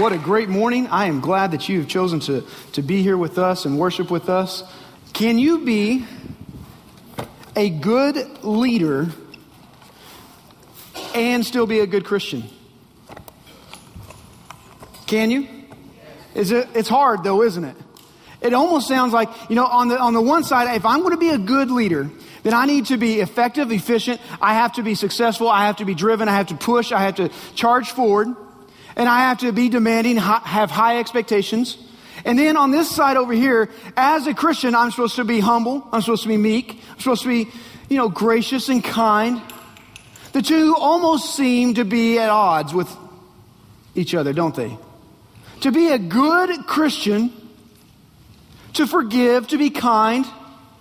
What 0.00 0.14
a 0.14 0.18
great 0.18 0.48
morning. 0.48 0.86
I 0.86 1.08
am 1.08 1.20
glad 1.20 1.50
that 1.50 1.68
you 1.68 1.80
have 1.80 1.86
chosen 1.86 2.20
to, 2.20 2.42
to 2.72 2.80
be 2.80 3.02
here 3.02 3.18
with 3.18 3.36
us 3.36 3.66
and 3.66 3.78
worship 3.78 4.10
with 4.10 4.30
us. 4.30 4.62
Can 5.12 5.38
you 5.38 5.62
be 5.62 6.06
a 7.54 7.68
good 7.68 8.42
leader 8.42 9.08
and 11.14 11.44
still 11.44 11.66
be 11.66 11.80
a 11.80 11.86
good 11.86 12.06
Christian? 12.06 12.44
Can 15.06 15.30
you? 15.30 15.46
Is 16.34 16.50
it, 16.50 16.70
it's 16.74 16.88
hard 16.88 17.22
though, 17.22 17.42
isn't 17.42 17.64
it? 17.64 17.76
It 18.40 18.54
almost 18.54 18.88
sounds 18.88 19.12
like, 19.12 19.28
you 19.50 19.54
know, 19.54 19.66
on 19.66 19.88
the, 19.88 20.00
on 20.00 20.14
the 20.14 20.22
one 20.22 20.44
side, 20.44 20.74
if 20.76 20.86
I'm 20.86 21.00
going 21.00 21.12
to 21.12 21.18
be 21.18 21.28
a 21.28 21.36
good 21.36 21.70
leader, 21.70 22.10
then 22.42 22.54
I 22.54 22.64
need 22.64 22.86
to 22.86 22.96
be 22.96 23.20
effective, 23.20 23.70
efficient. 23.70 24.18
I 24.40 24.54
have 24.54 24.72
to 24.76 24.82
be 24.82 24.94
successful. 24.94 25.50
I 25.50 25.66
have 25.66 25.76
to 25.76 25.84
be 25.84 25.94
driven. 25.94 26.26
I 26.26 26.36
have 26.36 26.46
to 26.46 26.54
push. 26.54 26.90
I 26.90 27.02
have 27.02 27.16
to 27.16 27.28
charge 27.54 27.90
forward. 27.90 28.34
And 29.00 29.08
I 29.08 29.20
have 29.20 29.38
to 29.38 29.50
be 29.50 29.70
demanding, 29.70 30.18
have 30.18 30.70
high 30.70 30.98
expectations. 30.98 31.78
And 32.26 32.38
then 32.38 32.58
on 32.58 32.70
this 32.70 32.94
side 32.94 33.16
over 33.16 33.32
here, 33.32 33.70
as 33.96 34.26
a 34.26 34.34
Christian, 34.34 34.74
I'm 34.74 34.90
supposed 34.90 35.16
to 35.16 35.24
be 35.24 35.40
humble. 35.40 35.88
I'm 35.90 36.02
supposed 36.02 36.24
to 36.24 36.28
be 36.28 36.36
meek. 36.36 36.78
I'm 36.90 36.98
supposed 36.98 37.22
to 37.22 37.28
be, 37.28 37.50
you 37.88 37.96
know, 37.96 38.10
gracious 38.10 38.68
and 38.68 38.84
kind. 38.84 39.40
The 40.32 40.42
two 40.42 40.76
almost 40.78 41.34
seem 41.34 41.76
to 41.76 41.86
be 41.86 42.18
at 42.18 42.28
odds 42.28 42.74
with 42.74 42.94
each 43.94 44.14
other, 44.14 44.34
don't 44.34 44.54
they? 44.54 44.76
To 45.62 45.72
be 45.72 45.88
a 45.88 45.98
good 45.98 46.66
Christian, 46.66 47.32
to 48.74 48.86
forgive, 48.86 49.48
to 49.48 49.56
be 49.56 49.70
kind, 49.70 50.26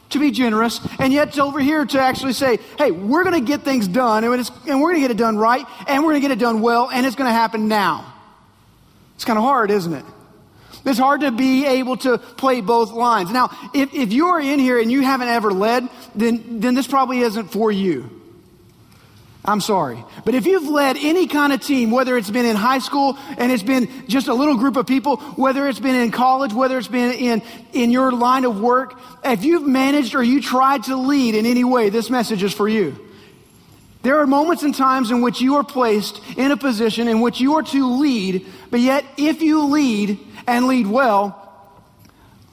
to 0.10 0.20
be 0.20 0.32
generous, 0.32 0.80
and 1.00 1.14
yet 1.14 1.30
it's 1.30 1.38
over 1.38 1.60
here 1.60 1.86
to 1.86 2.00
actually 2.00 2.34
say, 2.34 2.58
hey, 2.78 2.92
we're 2.92 3.24
going 3.24 3.40
to 3.40 3.46
get 3.46 3.62
things 3.62 3.88
done, 3.88 4.24
and, 4.24 4.52
and 4.68 4.82
we're 4.82 4.90
going 4.90 5.02
to 5.02 5.08
get 5.08 5.12
it 5.12 5.18
done 5.18 5.38
right, 5.38 5.66
and 5.88 6.04
we're 6.04 6.12
going 6.12 6.22
to 6.22 6.28
get 6.28 6.32
it 6.32 6.40
done 6.40 6.62
well, 6.62 6.90
and 6.92 7.06
it's 7.06 7.16
going 7.16 7.30
to 7.30 7.34
happen 7.34 7.68
now. 7.68 8.14
It's 9.16 9.26
kind 9.26 9.38
of 9.38 9.44
hard, 9.44 9.72
isn't 9.72 9.94
it? 9.94 10.06
It's 10.86 11.00
hard 11.00 11.22
to 11.22 11.32
be 11.32 11.66
able 11.66 11.98
to 11.98 12.18
play 12.18 12.62
both 12.62 12.92
lines. 12.92 13.32
Now, 13.32 13.50
if, 13.74 13.94
if 13.94 14.14
you're 14.14 14.40
in 14.40 14.60
here 14.60 14.80
and 14.80 14.92
you 14.92 15.02
haven't 15.02 15.28
ever 15.28 15.52
led, 15.52 15.88
then, 16.16 16.60
then 16.62 16.74
this 16.74 16.88
probably 16.88 17.20
isn't 17.20 17.52
for 17.52 17.72
you. 17.72 18.19
I'm 19.46 19.62
sorry. 19.62 20.04
But 20.26 20.36
if 20.36 20.46
you've 20.46 20.68
led 20.68 20.98
any 20.98 21.26
kind 21.26 21.54
of 21.54 21.62
team, 21.62 21.92
whether 21.92 22.18
it's 22.18 22.30
been 22.30 22.46
in 22.46 22.58
high 22.58 22.80
school 22.80 23.18
and 23.38 23.52
it's 23.52 23.64
been 23.64 23.90
just 24.08 24.28
a 24.28 24.34
little 24.34 24.58
group 24.58 24.76
of 24.76 24.86
people, 24.86 25.18
whether 25.38 25.68
it's 25.68 25.80
been 25.80 25.96
in 25.96 26.12
college, 26.12 26.54
whether 26.54 26.78
it's 26.78 26.90
been 26.90 27.14
in, 27.14 27.42
in 27.72 27.90
your 27.90 28.12
line 28.12 28.44
of 28.44 28.60
work, 28.60 29.00
if 29.24 29.46
you've 29.46 29.66
managed 29.66 30.14
or 30.14 30.22
you 30.22 30.42
tried 30.42 30.84
to 30.84 30.98
lead 30.98 31.36
in 31.36 31.46
any 31.46 31.64
way, 31.64 31.90
this 31.90 32.10
message 32.10 32.44
is 32.44 32.54
for 32.54 32.68
you. 32.68 33.00
There 34.02 34.20
are 34.20 34.28
moments 34.28 34.64
and 34.64 34.76
times 34.76 35.10
in 35.10 35.22
which 35.22 35.42
you 35.42 35.56
are 35.56 35.64
placed 35.64 36.22
in 36.38 36.52
a 36.52 36.58
position 36.58 37.08
in 37.08 37.22
which 37.22 37.40
you 37.40 37.56
are 37.56 37.64
to 37.64 37.98
lead, 37.98 38.46
but 38.70 38.82
yet 38.82 39.06
if 39.18 39.42
you 39.42 39.66
lead 39.66 40.20
and 40.48 40.68
lead 40.68 40.88
well, 40.88 41.49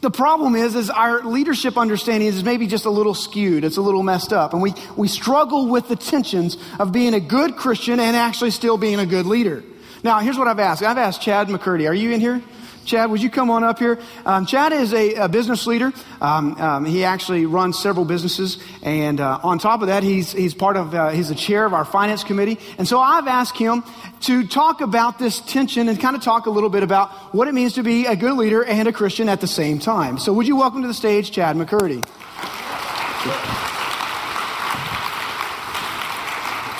the 0.00 0.10
problem 0.10 0.54
is, 0.54 0.74
is 0.74 0.90
our 0.90 1.22
leadership 1.24 1.78
understanding 1.78 2.28
is 2.28 2.44
maybe 2.44 2.66
just 2.66 2.84
a 2.84 2.90
little 2.90 3.14
skewed. 3.14 3.64
It's 3.64 3.78
a 3.78 3.82
little 3.82 4.02
messed 4.02 4.32
up. 4.32 4.52
And 4.52 4.60
we, 4.60 4.74
we 4.96 5.08
struggle 5.08 5.68
with 5.68 5.88
the 5.88 5.96
tensions 5.96 6.58
of 6.78 6.92
being 6.92 7.14
a 7.14 7.20
good 7.20 7.56
Christian 7.56 7.98
and 7.98 8.14
actually 8.16 8.50
still 8.50 8.76
being 8.76 9.00
a 9.00 9.06
good 9.06 9.26
leader. 9.26 9.64
Now, 10.04 10.18
here's 10.20 10.38
what 10.38 10.48
I've 10.48 10.60
asked. 10.60 10.82
I've 10.82 10.98
asked 10.98 11.22
Chad 11.22 11.48
McCurdy. 11.48 11.88
Are 11.88 11.94
you 11.94 12.12
in 12.12 12.20
here? 12.20 12.42
Chad, 12.86 13.10
would 13.10 13.20
you 13.20 13.28
come 13.28 13.50
on 13.50 13.64
up 13.64 13.80
here? 13.80 13.98
Um, 14.24 14.46
Chad 14.46 14.72
is 14.72 14.94
a, 14.94 15.14
a 15.14 15.28
business 15.28 15.66
leader. 15.66 15.92
Um, 16.20 16.54
um, 16.60 16.84
he 16.84 17.04
actually 17.04 17.44
runs 17.44 17.82
several 17.82 18.04
businesses, 18.04 18.58
and 18.82 19.20
uh, 19.20 19.40
on 19.42 19.58
top 19.58 19.82
of 19.82 19.88
that, 19.88 20.04
he's 20.04 20.30
he's 20.32 20.54
part 20.54 20.76
of 20.76 20.94
uh, 20.94 21.08
he's 21.10 21.28
the 21.28 21.34
chair 21.34 21.66
of 21.66 21.74
our 21.74 21.84
finance 21.84 22.22
committee. 22.22 22.58
And 22.78 22.86
so 22.86 23.00
I've 23.00 23.26
asked 23.26 23.58
him 23.58 23.82
to 24.20 24.46
talk 24.46 24.80
about 24.80 25.18
this 25.18 25.40
tension 25.40 25.88
and 25.88 26.00
kind 26.00 26.14
of 26.14 26.22
talk 26.22 26.46
a 26.46 26.50
little 26.50 26.70
bit 26.70 26.84
about 26.84 27.10
what 27.34 27.48
it 27.48 27.54
means 27.54 27.74
to 27.74 27.82
be 27.82 28.06
a 28.06 28.14
good 28.14 28.36
leader 28.36 28.64
and 28.64 28.86
a 28.86 28.92
Christian 28.92 29.28
at 29.28 29.40
the 29.40 29.48
same 29.48 29.80
time. 29.80 30.18
So 30.18 30.32
would 30.32 30.46
you 30.46 30.56
welcome 30.56 30.82
to 30.82 30.88
the 30.88 30.94
stage, 30.94 31.32
Chad 31.32 31.56
McCurdy? 31.56 32.04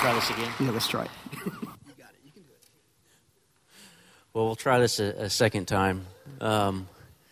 Try 0.01 0.15
this 0.15 0.31
again. 0.31 0.53
Yeah, 0.61 0.71
let's 0.71 0.87
try 0.87 1.03
it. 1.05 1.11
Well, 4.37 4.45
we'll 4.45 4.55
try 4.55 4.79
this 4.81 5.01
a, 5.01 5.05
a 5.17 5.31
second 5.31 5.65
time. 5.65 6.05
Um, 6.43 6.89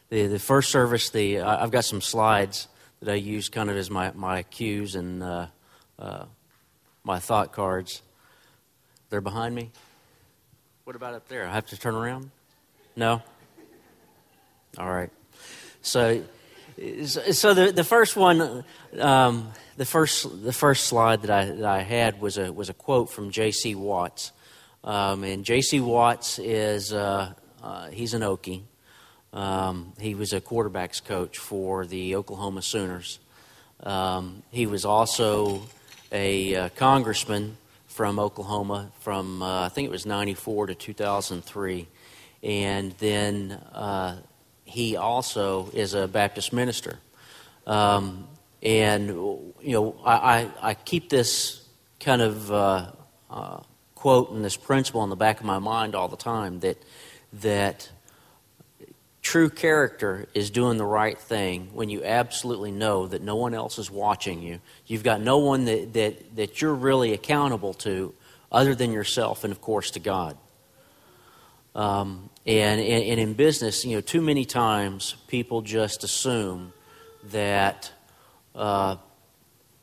the, 0.09 0.27
the 0.27 0.39
first 0.39 0.71
service, 0.71 1.11
the 1.11 1.43
I've 1.43 1.71
got 1.71 1.85
some 1.85 2.01
slides 2.01 2.67
that 3.01 3.13
I 3.13 3.17
use 3.17 3.51
kind 3.51 3.69
of 3.69 3.77
as 3.77 3.91
my, 3.91 4.13
my 4.15 4.43
cues 4.45 4.95
and 4.95 5.23
uh, 5.23 5.47
uh, 5.99 6.25
my 7.03 7.19
thought 7.19 7.53
cards. 7.53 8.01
They're 9.11 9.21
behind 9.21 9.55
me. 9.55 9.71
What 10.85 10.97
about 10.97 11.13
up 11.13 11.29
there? 11.29 11.47
I 11.47 11.53
have 11.53 11.67
to 11.67 11.77
turn 11.79 11.95
around? 11.95 12.31
No? 12.97 13.21
All 14.79 14.91
right. 14.91 15.11
So, 15.83 16.23
so 17.33 17.53
the, 17.53 17.71
the 17.71 17.85
first 17.85 18.17
one, 18.17 18.65
um, 18.99 19.53
the 19.77 19.85
first 19.85 20.43
the 20.43 20.55
first 20.55 20.87
slide 20.87 21.21
that 21.21 21.31
I, 21.31 21.45
that 21.45 21.67
I 21.67 21.83
had 21.83 22.19
was 22.19 22.39
a 22.39 22.51
was 22.51 22.71
a 22.71 22.75
quote 22.75 23.11
from 23.11 23.31
J.C. 23.31 23.75
Watts. 23.75 24.33
Um, 24.85 25.25
and 25.25 25.45
J.C. 25.45 25.81
Watts 25.81 26.39
is 26.39 26.93
uh, 26.93 27.33
uh, 27.63 27.89
he's 27.89 28.13
an 28.13 28.21
Okie. 28.21 28.63
Um, 29.33 29.95
he 29.99 30.15
was 30.15 30.35
a 30.35 30.41
quarterbacks 30.41 31.03
coach 31.03 31.39
for 31.39 31.87
the 31.87 32.17
Oklahoma 32.17 32.61
Sooners. 32.61 33.19
Um, 33.83 34.43
he 34.51 34.67
was 34.67 34.85
also 34.85 35.63
a 36.13 36.55
uh, 36.55 36.69
congressman 36.77 37.57
from 37.87 38.19
Oklahoma 38.19 38.93
from 39.01 39.43
uh, 39.43 39.65
I 39.65 39.69
think 39.71 39.87
it 39.87 39.91
was 39.91 40.05
'94 40.05 40.67
to 40.67 40.75
2003, 40.75 41.89
and 42.43 42.93
then 42.99 43.53
uh, 43.73 44.19
he 44.65 44.97
also 44.97 45.71
is 45.73 45.95
a 45.95 46.07
Baptist 46.07 46.53
minister. 46.53 46.99
Um, 47.67 48.29
and 48.63 49.09
you 49.09 49.55
know, 49.63 49.97
I, 50.05 50.13
I, 50.13 50.51
I, 50.61 50.75
keep 50.75 51.09
this 51.09 51.67
kind 51.99 52.21
of 52.21 52.53
uh, 52.53 52.91
quote 54.05 54.31
and 54.33 54.45
this 54.45 54.59
principle 54.59 55.03
in 55.03 55.09
the 55.09 55.17
back 55.17 55.41
of 55.41 55.47
my 55.47 55.59
mind 55.59 55.95
all 55.95 56.09
the 56.09 56.15
time 56.15 56.61
that 56.61 56.77
that 57.33 57.89
true 59.23 59.49
character 59.49 60.27
is 60.35 60.51
doing 60.51 60.77
the 60.77 60.85
right 60.85 61.19
thing 61.19 61.71
when 61.73 61.89
you 61.89 62.05
absolutely 62.05 62.71
know 62.71 63.07
that 63.07 63.23
no 63.23 63.35
one 63.37 63.55
else 63.55 63.79
is 63.79 63.91
watching 63.91 64.43
you. 64.43 64.61
You've 64.87 65.05
got 65.05 65.23
no 65.23 65.39
one 65.39 65.65
that, 65.65 65.95
that, 65.95 66.37
that 66.37 66.61
you're 66.61 66.75
really 66.75 67.15
accountable 67.15 67.73
to 67.73 68.13
other 68.53 68.75
than 68.75 68.93
yourself 68.93 69.43
and, 69.43 69.51
of 69.51 69.63
course, 69.63 69.93
to 69.93 70.01
God. 70.01 70.37
Um, 71.75 72.29
and, 72.45 72.83
and, 72.83 73.19
in 73.19 73.33
business, 73.33 73.87
you 73.87 73.95
know, 73.95 74.03
too 74.03 74.21
many 74.21 74.45
times 74.45 75.17
people 75.29 75.63
just 75.63 76.05
assume 76.05 76.75
that 77.31 77.91
uh, 78.55 78.97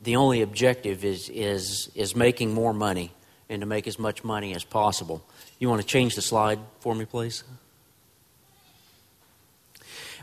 the 0.00 0.14
only 0.14 0.42
objective 0.42 1.04
is, 1.04 1.28
is, 1.28 1.90
is 1.96 2.14
making 2.14 2.54
more 2.54 2.72
money 2.72 3.10
and 3.52 3.60
to 3.60 3.66
make 3.66 3.86
as 3.86 3.98
much 3.98 4.24
money 4.24 4.54
as 4.54 4.64
possible. 4.64 5.22
You 5.58 5.68
want 5.68 5.82
to 5.82 5.86
change 5.86 6.14
the 6.14 6.22
slide 6.22 6.58
for 6.80 6.94
me, 6.94 7.04
please? 7.04 7.44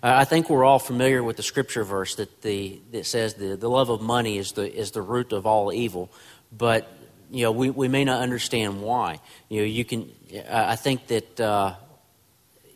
I 0.01 0.25
think 0.25 0.50
we're 0.50 0.63
all 0.63 0.79
familiar 0.79 1.22
with 1.22 1.38
the 1.38 1.44
scripture 1.44 1.84
verse 1.84 2.16
that, 2.16 2.41
the, 2.41 2.79
that 2.91 3.06
says 3.06 3.35
the, 3.35 3.56
the 3.56 3.69
love 3.69 3.90
of 3.90 4.01
money 4.01 4.38
is 4.38 4.53
the, 4.53 4.73
is 4.73 4.91
the 4.91 5.01
root 5.01 5.31
of 5.31 5.45
all 5.45 5.72
evil, 5.72 6.09
but 6.57 6.91
you 7.29 7.44
know, 7.44 7.51
we, 7.51 7.69
we 7.69 7.88
may 7.88 8.03
not 8.03 8.22
understand 8.22 8.81
why. 8.81 9.19
You 9.50 9.61
know, 9.61 9.67
you 9.67 9.85
can, 9.85 10.11
I 10.50 10.75
think 10.75 11.07
that 11.07 11.40
uh, 11.40 11.75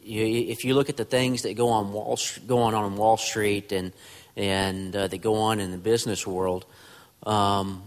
you, 0.04 0.24
if 0.24 0.66
you 0.66 0.76
look 0.76 0.90
at 0.90 0.98
the 0.98 1.06
things 1.06 1.44
that 1.44 1.56
go 1.56 1.70
on 1.70 1.92
Wall, 1.94 2.20
going 2.46 2.76
on 2.76 2.96
Wall 2.96 3.18
Street 3.18 3.72
and, 3.72 3.94
and 4.36 4.96
uh, 4.96 5.08
that 5.08 5.18
go 5.20 5.36
on 5.36 5.60
in 5.60 5.72
the 5.72 5.78
business 5.78 6.28
world, 6.28 6.66
um, 7.24 7.82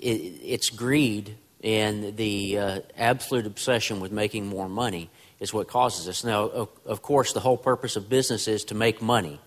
it, 0.00 0.40
it's 0.42 0.70
greed 0.70 1.36
and 1.64 2.16
the 2.18 2.58
uh, 2.58 2.80
absolute 2.96 3.46
obsession 3.46 3.98
with 3.98 4.12
making 4.12 4.46
more 4.46 4.68
money 4.68 5.10
is 5.40 5.52
what 5.54 5.66
causes 5.66 6.04
this. 6.04 6.22
Now, 6.22 6.42
of, 6.42 6.68
of 6.84 7.00
course, 7.00 7.32
the 7.32 7.40
whole 7.40 7.56
purpose 7.56 7.96
of 7.96 8.08
business 8.08 8.46
is 8.46 8.64
to 8.64 8.74
make 8.74 9.00
money, 9.00 9.40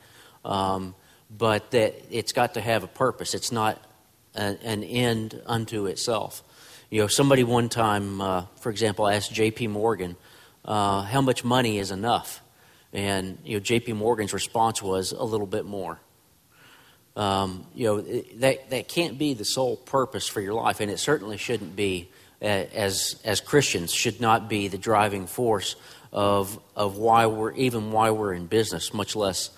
um, 0.43 0.95
but 1.29 1.71
that 1.71 1.95
it's 2.09 2.33
got 2.33 2.55
to 2.55 2.61
have 2.61 2.83
a 2.83 2.87
purpose. 2.87 3.35
It's 3.35 3.51
not 3.51 3.79
an, 4.33 4.57
an 4.63 4.83
end 4.83 5.39
unto 5.45 5.85
itself. 5.85 6.43
You 6.89 7.01
know, 7.01 7.07
somebody 7.07 7.43
one 7.43 7.69
time, 7.69 8.19
uh, 8.19 8.45
for 8.61 8.71
example, 8.71 9.07
asked 9.07 9.31
J.P. 9.31 9.67
Morgan 9.67 10.15
uh, 10.65 11.03
how 11.03 11.21
much 11.21 11.43
money 11.43 11.77
is 11.77 11.91
enough, 11.91 12.41
and 12.93 13.37
you 13.43 13.57
know, 13.57 13.59
J.P. 13.59 13.93
Morgan's 13.93 14.33
response 14.33 14.81
was 14.81 15.11
a 15.11 15.23
little 15.23 15.47
bit 15.47 15.65
more. 15.65 15.99
Um, 17.17 17.65
you 17.73 17.87
know, 17.87 18.01
that, 18.01 18.69
that 18.69 18.87
can't 18.87 19.17
be 19.17 19.33
the 19.33 19.43
sole 19.43 19.75
purpose 19.75 20.27
for 20.27 20.39
your 20.39 20.53
life, 20.53 20.79
and 20.79 20.91
it 20.91 20.99
certainly 20.99 21.37
shouldn't 21.37 21.75
be, 21.75 22.09
as, 22.41 23.19
as 23.25 23.41
Christians, 23.41 23.91
should 23.91 24.21
not 24.21 24.47
be 24.47 24.67
the 24.67 24.77
driving 24.77 25.25
force 25.25 25.75
of, 26.13 26.59
of 26.75 26.97
why 26.97 27.25
we're, 27.25 27.53
even 27.53 27.91
why 27.91 28.11
we're 28.11 28.33
in 28.33 28.45
business, 28.45 28.93
much 28.93 29.15
less, 29.15 29.49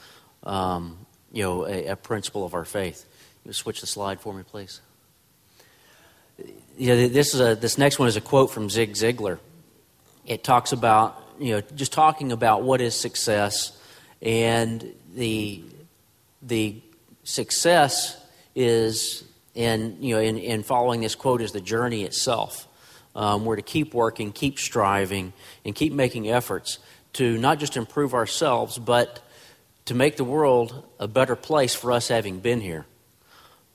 um, 0.43 0.97
you 1.33 1.43
know, 1.43 1.67
a, 1.67 1.87
a, 1.87 1.95
principle 1.97 2.45
of 2.45 2.53
our 2.53 2.63
faith. 2.63 3.05
You 3.45 3.51
switch 3.51 3.81
the 3.81 3.87
slide 3.87 4.21
for 4.21 4.33
me, 4.33 4.43
please. 4.43 4.79
You 6.77 6.87
know, 6.87 7.07
this, 7.09 7.35
is 7.35 7.41
a, 7.41 7.55
this 7.55 7.77
next 7.77 7.99
one 7.99 8.07
is 8.07 8.15
a 8.15 8.21
quote 8.21 8.51
from 8.51 8.69
Zig 8.69 8.93
Ziglar. 8.93 9.37
It 10.25 10.45
talks 10.45 10.71
about 10.71 11.21
you 11.39 11.55
know, 11.55 11.61
just 11.75 11.93
talking 11.93 12.31
about 12.31 12.63
what 12.63 12.81
is 12.81 12.95
success, 12.95 13.77
and 14.21 14.93
the 15.15 15.63
the 16.41 16.81
success 17.29 18.17
is 18.55 19.23
in 19.53 19.97
you 20.01 20.15
know 20.15 20.21
in, 20.21 20.37
in 20.37 20.63
following 20.63 21.01
this 21.01 21.15
quote 21.15 21.41
is 21.41 21.51
the 21.51 21.61
journey 21.61 22.03
itself. 22.03 22.67
Um, 23.15 23.45
we're 23.45 23.55
to 23.55 23.61
keep 23.61 23.93
working, 23.93 24.31
keep 24.31 24.59
striving, 24.59 25.33
and 25.65 25.75
keep 25.75 25.93
making 25.93 26.29
efforts 26.29 26.79
to 27.13 27.37
not 27.37 27.59
just 27.59 27.75
improve 27.75 28.13
ourselves, 28.13 28.77
but 28.77 29.21
to 29.85 29.95
make 29.95 30.15
the 30.17 30.23
world 30.23 30.85
a 30.99 31.07
better 31.07 31.35
place 31.35 31.73
for 31.73 31.91
us 31.91 32.07
having 32.07 32.39
been 32.39 32.61
here. 32.61 32.85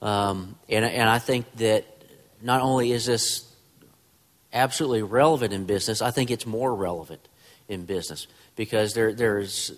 Um, 0.01 0.55
and, 0.69 0.85
and 0.85 1.09
I 1.09 1.19
think 1.19 1.53
that 1.56 1.85
not 2.41 2.62
only 2.62 2.93
is 2.93 3.06
this 3.06 3.53
absolutely 4.53 5.03
relevant 5.03 5.53
in 5.53 5.65
business, 5.65 6.01
I 6.01 6.12
think 6.12 6.31
it's 6.31 6.47
more 6.47 6.73
relevant 6.73 7.27
in 7.69 7.85
business 7.85 8.29
because 8.55 8.95
there, 8.95 9.12
there's, 9.12 9.73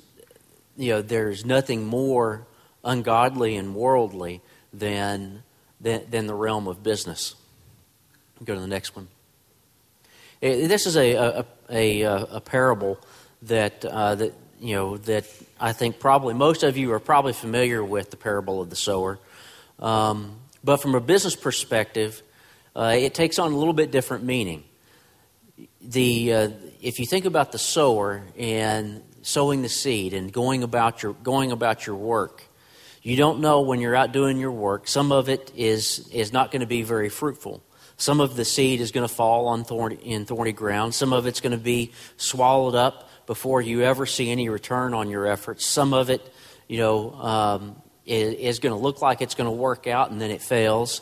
you 0.77 0.93
know, 0.93 1.03
there's 1.03 1.47
nothing 1.47 1.87
more 1.87 2.47
ungodly 2.87 3.57
and 3.57 3.75
worldly 3.75 4.41
than, 4.73 5.43
than, 5.81 6.03
than 6.11 6.27
the 6.27 6.35
realm 6.35 6.69
of 6.69 6.83
business. 6.83 7.35
Go 8.43 8.55
to 8.55 8.61
the 8.61 8.67
next 8.67 8.97
one. 8.97 9.09
Eh, 10.43 10.67
this 10.67 10.87
is 10.87 10.97
a, 10.97 11.13
a, 11.15 11.45
a, 11.71 12.03
a 12.03 12.41
parable 12.41 12.99
that, 13.43 13.85
uh, 13.85 14.15
that, 14.15 14.33
you 14.61 14.75
know, 14.75 14.97
that 14.99 15.27
I 15.61 15.73
think 15.73 15.99
probably 15.99 16.35
most 16.35 16.63
of 16.63 16.77
you 16.77 16.93
are 16.93 17.01
probably 17.01 17.33
familiar 17.33 17.85
with 17.85 18.11
the 18.11 18.17
parable 18.17 18.63
of 18.63 18.71
the 18.71 18.77
sower. 18.77 19.19
Um, 19.79 20.37
but 20.63 20.79
from 20.79 20.95
a 20.95 21.01
business 21.01 21.37
perspective, 21.37 22.23
uh, 22.75 22.95
it 22.97 23.15
takes 23.15 23.39
on 23.39 23.53
a 23.53 23.57
little 23.57 23.75
bit 23.75 23.91
different 23.91 24.25
meaning. 24.25 24.65
The, 25.81 26.33
uh, 26.33 26.51
if 26.83 26.99
you 26.99 27.07
think 27.07 27.25
about 27.25 27.53
the 27.53 27.59
sower 27.59 28.23
and 28.39 29.03
sowing 29.23 29.63
the 29.63 29.69
seed 29.69 30.13
and 30.13 30.33
going 30.33 30.63
about 30.63 31.03
your, 31.03 31.15
going 31.15 31.53
about 31.53 31.87
your 31.87 31.97
work, 31.97 32.43
you 33.07 33.15
don't 33.15 33.39
know 33.39 33.61
when 33.61 33.81
you're 33.81 33.95
out 33.95 34.11
doing 34.11 34.37
your 34.37 34.51
work. 34.51 34.89
Some 34.89 35.13
of 35.13 35.29
it 35.29 35.53
is, 35.55 36.09
is 36.09 36.33
not 36.33 36.51
going 36.51 36.59
to 36.59 36.67
be 36.67 36.83
very 36.83 37.09
fruitful. 37.09 37.63
Some 37.97 38.19
of 38.19 38.35
the 38.35 38.45
seed 38.45 38.81
is 38.81 38.91
going 38.91 39.07
to 39.07 39.15
fall 39.15 39.47
on 39.47 39.63
thorny, 39.63 39.95
in 39.95 40.25
thorny 40.25 40.51
ground. 40.51 40.93
Some 40.93 41.13
of 41.13 41.25
it's 41.25 41.41
going 41.41 41.53
to 41.53 41.57
be 41.57 41.93
swallowed 42.17 42.75
up 42.75 43.09
before 43.29 43.63
you 43.63 43.83
ever 43.83 44.07
see 44.07 44.29
any 44.29 44.49
return 44.49 44.93
on 44.93 45.09
your 45.09 45.25
efforts. 45.25 45.65
Some 45.65 45.95
of 45.95 46.11
it, 46.11 46.21
you 46.67 46.79
know, 46.79 47.13
um, 47.13 47.83
is, 48.05 48.35
is 48.35 48.59
going 48.59 48.75
to 48.75 48.81
look 48.81 49.01
like 49.01 49.23
it's 49.23 49.37
going 49.37 49.49
to 49.49 49.57
work 49.57 49.87
out 49.87 50.11
and 50.11 50.21
then 50.21 50.33
it 50.33 50.43
fails. 50.43 51.01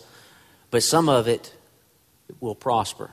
But 0.70 0.82
some 0.82 1.08
of 1.08 1.26
it 1.26 1.54
will 2.38 2.54
prosper. 2.54 3.12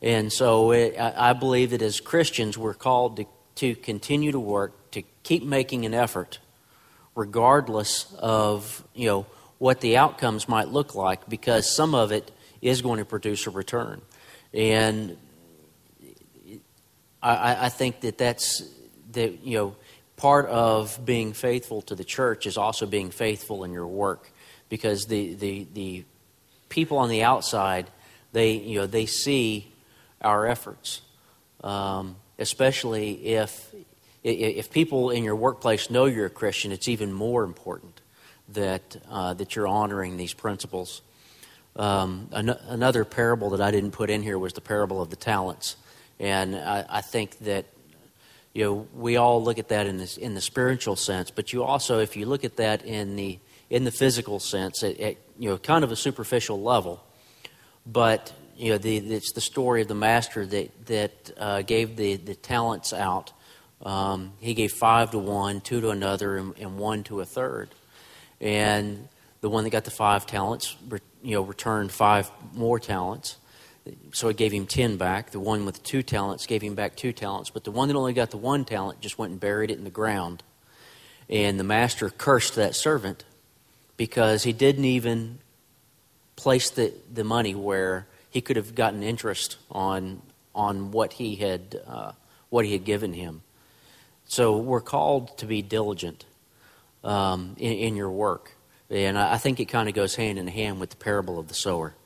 And 0.00 0.32
so 0.32 0.70
it, 0.70 0.96
I 0.96 1.32
believe 1.32 1.70
that 1.70 1.82
as 1.82 1.98
Christians, 1.98 2.56
we're 2.56 2.72
called 2.72 3.16
to, 3.16 3.24
to 3.56 3.74
continue 3.74 4.30
to 4.30 4.38
work, 4.38 4.92
to 4.92 5.02
keep 5.24 5.42
making 5.42 5.86
an 5.86 5.92
effort, 5.92 6.38
regardless 7.14 8.12
of, 8.18 8.84
you 8.94 9.06
know, 9.06 9.26
what 9.58 9.80
the 9.80 9.96
outcomes 9.96 10.48
might 10.48 10.68
look 10.68 10.94
like, 10.94 11.28
because 11.28 11.74
some 11.74 11.94
of 11.94 12.12
it 12.12 12.30
is 12.62 12.82
going 12.82 12.98
to 12.98 13.04
produce 13.04 13.46
a 13.46 13.50
return. 13.50 14.00
And 14.54 15.16
I, 17.22 17.66
I 17.66 17.68
think 17.68 18.00
that 18.00 18.16
that's, 18.16 18.62
that, 19.12 19.44
you 19.44 19.58
know, 19.58 19.76
part 20.16 20.46
of 20.46 21.04
being 21.04 21.32
faithful 21.32 21.82
to 21.82 21.94
the 21.94 22.04
church 22.04 22.46
is 22.46 22.56
also 22.56 22.86
being 22.86 23.10
faithful 23.10 23.64
in 23.64 23.72
your 23.72 23.86
work 23.86 24.30
because 24.68 25.06
the, 25.06 25.34
the, 25.34 25.66
the 25.72 26.04
people 26.68 26.98
on 26.98 27.08
the 27.08 27.22
outside 27.22 27.90
they, 28.32 28.52
you 28.52 28.78
know, 28.78 28.86
they 28.86 29.06
see 29.06 29.72
our 30.20 30.46
efforts, 30.46 31.02
um, 31.64 32.16
especially 32.38 33.26
if, 33.26 33.74
if 34.22 34.70
people 34.70 35.10
in 35.10 35.24
your 35.24 35.36
workplace 35.36 35.90
know 35.90 36.04
you're 36.04 36.26
a 36.26 36.30
Christian, 36.30 36.72
it's 36.72 36.88
even 36.88 37.12
more 37.12 37.44
important 37.44 38.00
that, 38.50 38.96
uh, 39.08 39.34
that 39.34 39.56
you're 39.56 39.66
honoring 39.66 40.16
these 40.16 40.34
principles. 40.34 41.02
Um, 41.76 42.28
an- 42.32 42.58
another 42.68 43.04
parable 43.04 43.50
that 43.50 43.60
I 43.60 43.70
didn't 43.70 43.92
put 43.92 44.10
in 44.10 44.22
here 44.22 44.38
was 44.38 44.52
the 44.52 44.60
parable 44.60 45.00
of 45.00 45.10
the 45.10 45.16
talents. 45.16 45.76
And 46.18 46.56
I, 46.56 46.84
I 46.88 47.00
think 47.00 47.38
that 47.40 47.66
you 48.52 48.64
know, 48.64 48.88
we 48.94 49.16
all 49.16 49.42
look 49.42 49.58
at 49.58 49.68
that 49.68 49.86
in, 49.86 49.96
this, 49.96 50.16
in 50.16 50.34
the 50.34 50.40
spiritual 50.40 50.96
sense, 50.96 51.30
but 51.30 51.52
you 51.52 51.62
also, 51.62 52.00
if 52.00 52.16
you 52.16 52.26
look 52.26 52.44
at 52.44 52.56
that 52.56 52.84
in 52.84 53.14
the, 53.14 53.38
in 53.70 53.84
the 53.84 53.92
physical 53.92 54.40
sense, 54.40 54.82
at, 54.82 54.98
at 54.98 55.16
you 55.38 55.48
know, 55.48 55.56
kind 55.56 55.84
of 55.84 55.92
a 55.92 55.96
superficial 55.96 56.60
level, 56.60 57.02
but 57.86 58.32
you 58.56 58.72
know, 58.72 58.78
the, 58.78 58.98
it's 58.98 59.32
the 59.32 59.40
story 59.40 59.80
of 59.80 59.88
the 59.88 59.94
master 59.94 60.44
that 60.44 60.86
that 60.86 61.30
uh, 61.38 61.62
gave 61.62 61.96
the, 61.96 62.16
the 62.16 62.34
talents 62.34 62.92
out. 62.92 63.32
Um, 63.82 64.32
he 64.40 64.54
gave 64.54 64.72
five 64.72 65.10
to 65.12 65.18
one, 65.18 65.60
two 65.60 65.80
to 65.80 65.90
another, 65.90 66.36
and, 66.36 66.56
and, 66.58 66.78
one 66.78 67.02
to 67.04 67.20
a 67.20 67.24
third. 67.24 67.70
And 68.40 69.08
the 69.40 69.48
one 69.48 69.64
that 69.64 69.70
got 69.70 69.84
the 69.84 69.90
five 69.90 70.26
talents, 70.26 70.76
you 71.22 71.34
know, 71.34 71.42
returned 71.42 71.90
five 71.90 72.30
more 72.52 72.78
talents. 72.78 73.36
So 74.12 74.28
it 74.28 74.36
gave 74.36 74.52
him 74.52 74.66
ten 74.66 74.98
back. 74.98 75.30
The 75.30 75.40
one 75.40 75.64
with 75.64 75.82
two 75.82 76.02
talents 76.02 76.46
gave 76.46 76.60
him 76.60 76.74
back 76.74 76.94
two 76.94 77.12
talents. 77.12 77.48
But 77.48 77.64
the 77.64 77.70
one 77.70 77.88
that 77.88 77.96
only 77.96 78.12
got 78.12 78.30
the 78.30 78.36
one 78.36 78.66
talent 78.66 79.00
just 79.00 79.18
went 79.18 79.32
and 79.32 79.40
buried 79.40 79.70
it 79.70 79.78
in 79.78 79.84
the 79.84 79.90
ground. 79.90 80.42
And 81.30 81.58
the 81.58 81.64
master 81.64 82.10
cursed 82.10 82.56
that 82.56 82.74
servant 82.74 83.24
because 83.96 84.42
he 84.42 84.52
didn't 84.52 84.84
even 84.84 85.38
place 86.36 86.70
the, 86.70 86.92
the 87.12 87.24
money 87.24 87.54
where 87.54 88.06
he 88.30 88.40
could 88.40 88.56
have 88.56 88.74
gotten 88.74 89.02
interest 89.02 89.56
on, 89.70 90.22
on 90.54 90.90
what, 90.90 91.14
he 91.14 91.36
had, 91.36 91.80
uh, 91.86 92.12
what 92.48 92.64
he 92.64 92.72
had 92.72 92.84
given 92.84 93.12
him. 93.12 93.42
So 94.30 94.58
we're 94.58 94.80
called 94.80 95.36
to 95.38 95.46
be 95.46 95.60
diligent 95.60 96.24
um, 97.02 97.56
in, 97.58 97.72
in, 97.72 97.96
your 97.96 98.12
work. 98.12 98.52
And 98.88 99.18
I, 99.18 99.32
I 99.32 99.38
think 99.38 99.58
it 99.58 99.64
kind 99.64 99.88
of 99.88 99.94
goes 99.96 100.14
hand 100.14 100.38
in 100.38 100.46
hand 100.46 100.78
with 100.78 100.90
the 100.90 100.96
parable 100.96 101.40
of 101.40 101.48
the 101.48 101.54
sower. 101.54 101.96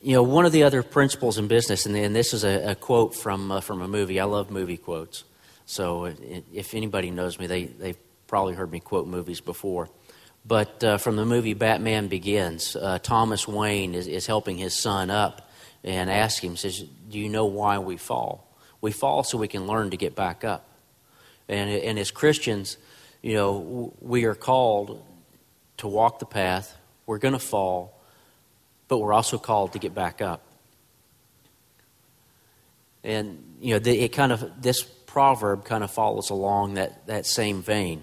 You 0.00 0.12
know, 0.12 0.22
one 0.22 0.46
of 0.46 0.52
the 0.52 0.62
other 0.62 0.84
principles 0.84 1.36
in 1.36 1.48
business, 1.48 1.84
and, 1.84 1.96
and 1.96 2.14
this 2.14 2.32
is 2.32 2.44
a, 2.44 2.70
a 2.70 2.74
quote 2.76 3.16
from, 3.16 3.50
uh, 3.50 3.60
from 3.60 3.82
a 3.82 3.88
movie. 3.88 4.20
I 4.20 4.24
love 4.24 4.52
movie 4.52 4.76
quotes. 4.76 5.24
So 5.66 6.04
if 6.04 6.74
anybody 6.74 7.10
knows 7.10 7.36
me, 7.40 7.48
they, 7.48 7.64
they've 7.64 7.98
probably 8.28 8.54
heard 8.54 8.70
me 8.70 8.78
quote 8.78 9.08
movies 9.08 9.40
before. 9.40 9.90
But 10.46 10.84
uh, 10.84 10.98
from 10.98 11.16
the 11.16 11.26
movie 11.26 11.54
Batman 11.54 12.06
Begins, 12.06 12.76
uh, 12.76 13.00
Thomas 13.00 13.48
Wayne 13.48 13.96
is, 13.96 14.06
is 14.06 14.26
helping 14.26 14.58
his 14.58 14.74
son 14.74 15.10
up 15.10 15.50
and 15.82 16.08
asks 16.08 16.38
him, 16.38 16.56
says, 16.56 16.84
Do 17.10 17.18
you 17.18 17.28
know 17.28 17.46
why 17.46 17.80
we 17.80 17.96
fall? 17.96 18.47
We 18.80 18.92
fall 18.92 19.22
so 19.22 19.38
we 19.38 19.48
can 19.48 19.66
learn 19.66 19.90
to 19.90 19.96
get 19.96 20.14
back 20.14 20.44
up. 20.44 20.64
And, 21.48 21.70
and 21.70 21.98
as 21.98 22.10
Christians, 22.10 22.76
you 23.22 23.34
know, 23.34 23.92
we 24.00 24.24
are 24.24 24.34
called 24.34 25.04
to 25.78 25.88
walk 25.88 26.18
the 26.18 26.26
path. 26.26 26.76
We're 27.06 27.18
going 27.18 27.32
to 27.32 27.38
fall, 27.38 27.98
but 28.86 28.98
we're 28.98 29.12
also 29.12 29.38
called 29.38 29.72
to 29.72 29.78
get 29.78 29.94
back 29.94 30.20
up. 30.20 30.42
And, 33.02 33.42
you 33.60 33.74
know, 33.74 33.78
the, 33.78 33.98
it 34.04 34.08
kind 34.08 34.32
of, 34.32 34.60
this 34.60 34.82
proverb 34.82 35.64
kind 35.64 35.82
of 35.82 35.90
follows 35.90 36.30
along 36.30 36.74
that, 36.74 37.06
that 37.06 37.26
same 37.26 37.62
vein 37.62 38.02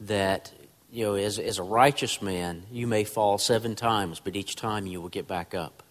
that 0.00 0.50
you 0.92 1.04
know, 1.04 1.14
as, 1.14 1.38
as 1.38 1.58
a 1.58 1.62
righteous 1.62 2.20
man, 2.20 2.64
you 2.70 2.86
may 2.86 3.04
fall 3.04 3.38
seven 3.38 3.76
times, 3.76 4.20
but 4.20 4.34
each 4.34 4.56
time 4.56 4.86
you 4.86 5.00
will 5.00 5.08
get 5.08 5.28
back 5.28 5.54
up. 5.54 5.82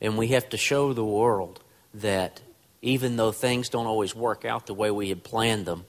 And 0.00 0.18
we 0.18 0.28
have 0.28 0.48
to 0.50 0.56
show 0.56 0.92
the 0.92 1.04
world 1.04 1.60
that 1.94 2.40
even 2.84 3.16
though 3.16 3.32
things 3.32 3.68
don't 3.70 3.86
always 3.86 4.14
work 4.14 4.44
out 4.44 4.66
the 4.66 4.74
way 4.74 4.90
we 4.90 5.08
had 5.08 5.24
planned 5.24 5.64
them, 5.64 5.84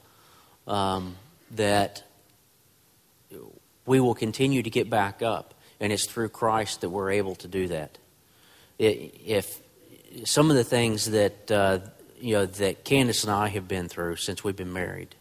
um, 0.66 1.16
that 1.52 2.04
we 3.86 4.00
will 4.00 4.16
continue 4.16 4.64
to 4.64 4.70
get 4.70 4.90
back 4.90 5.22
up. 5.22 5.54
And 5.80 5.92
it's 5.92 6.08
through 6.08 6.30
Christ 6.30 6.82
that 6.82 6.90
we're 6.90 7.12
able 7.12 7.36
to 7.36 7.48
do 7.48 7.68
that. 7.68 7.98
If 8.80 9.62
some 10.24 10.50
of 10.50 10.56
the 10.56 10.64
things 10.64 11.12
that, 11.12 11.52
uh, 11.52 11.80
you 12.20 12.36
know, 12.36 12.46
that 12.46 12.86
Candace 12.86 13.24
and 13.24 13.32
I 13.32 13.50
have 13.50 13.68
been 13.68 13.90
through 13.90 14.16
since 14.16 14.44
we've 14.44 14.56
been 14.56 14.74
married, 14.74 15.16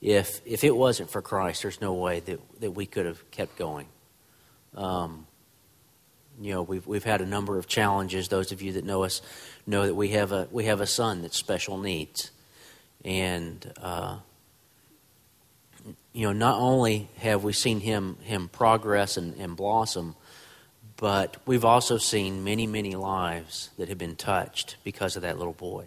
if 0.00 0.40
if 0.46 0.62
it 0.64 0.74
wasn't 0.74 1.10
for 1.10 1.20
Christ, 1.20 1.62
there's 1.62 1.80
no 1.80 1.92
way 1.92 2.20
that, 2.20 2.40
that 2.60 2.70
we 2.70 2.86
could 2.86 3.06
have 3.06 3.30
kept 3.32 3.58
going. 3.58 3.86
Um, 4.76 5.26
you 6.40 6.54
know, 6.54 6.62
we've 6.62 6.86
we've 6.86 7.04
had 7.04 7.20
a 7.20 7.26
number 7.26 7.58
of 7.58 7.66
challenges. 7.66 8.28
Those 8.28 8.50
of 8.50 8.62
you 8.62 8.72
that 8.72 8.84
know 8.84 9.04
us 9.04 9.20
know 9.66 9.86
that 9.86 9.94
we 9.94 10.08
have 10.10 10.32
a 10.32 10.48
we 10.50 10.64
have 10.64 10.80
a 10.80 10.86
son 10.86 11.22
that's 11.22 11.36
special 11.36 11.78
needs, 11.78 12.30
and 13.04 13.72
uh, 13.80 14.18
you 16.12 16.26
know, 16.26 16.32
not 16.32 16.58
only 16.58 17.08
have 17.18 17.44
we 17.44 17.52
seen 17.52 17.80
him 17.80 18.16
him 18.22 18.48
progress 18.48 19.16
and, 19.16 19.36
and 19.36 19.56
blossom, 19.56 20.16
but 20.96 21.36
we've 21.44 21.64
also 21.64 21.98
seen 21.98 22.42
many 22.42 22.66
many 22.66 22.96
lives 22.96 23.70
that 23.76 23.88
have 23.88 23.98
been 23.98 24.16
touched 24.16 24.76
because 24.82 25.16
of 25.16 25.22
that 25.22 25.36
little 25.36 25.52
boy, 25.52 25.86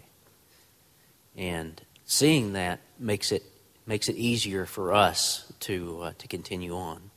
and 1.36 1.82
seeing 2.06 2.54
that 2.54 2.80
makes 3.00 3.32
it 3.32 3.44
makes 3.86 4.08
it 4.08 4.16
easier 4.16 4.66
for 4.66 4.94
us 4.94 5.52
to, 5.60 6.02
uh, 6.02 6.12
to 6.18 6.28
continue 6.28 6.76
on. 6.76 7.12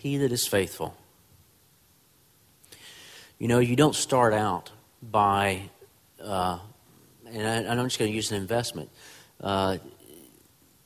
He 0.00 0.16
that 0.16 0.32
is 0.32 0.46
faithful. 0.46 0.96
You 3.38 3.48
know, 3.48 3.58
you 3.58 3.76
don't 3.76 3.94
start 3.94 4.32
out 4.32 4.70
by, 5.02 5.68
uh, 6.24 6.58
and 7.30 7.68
I, 7.68 7.74
am 7.74 7.84
just 7.84 7.98
going 7.98 8.10
to 8.10 8.16
use 8.16 8.30
an 8.30 8.38
investment. 8.38 8.88
Uh, 9.42 9.76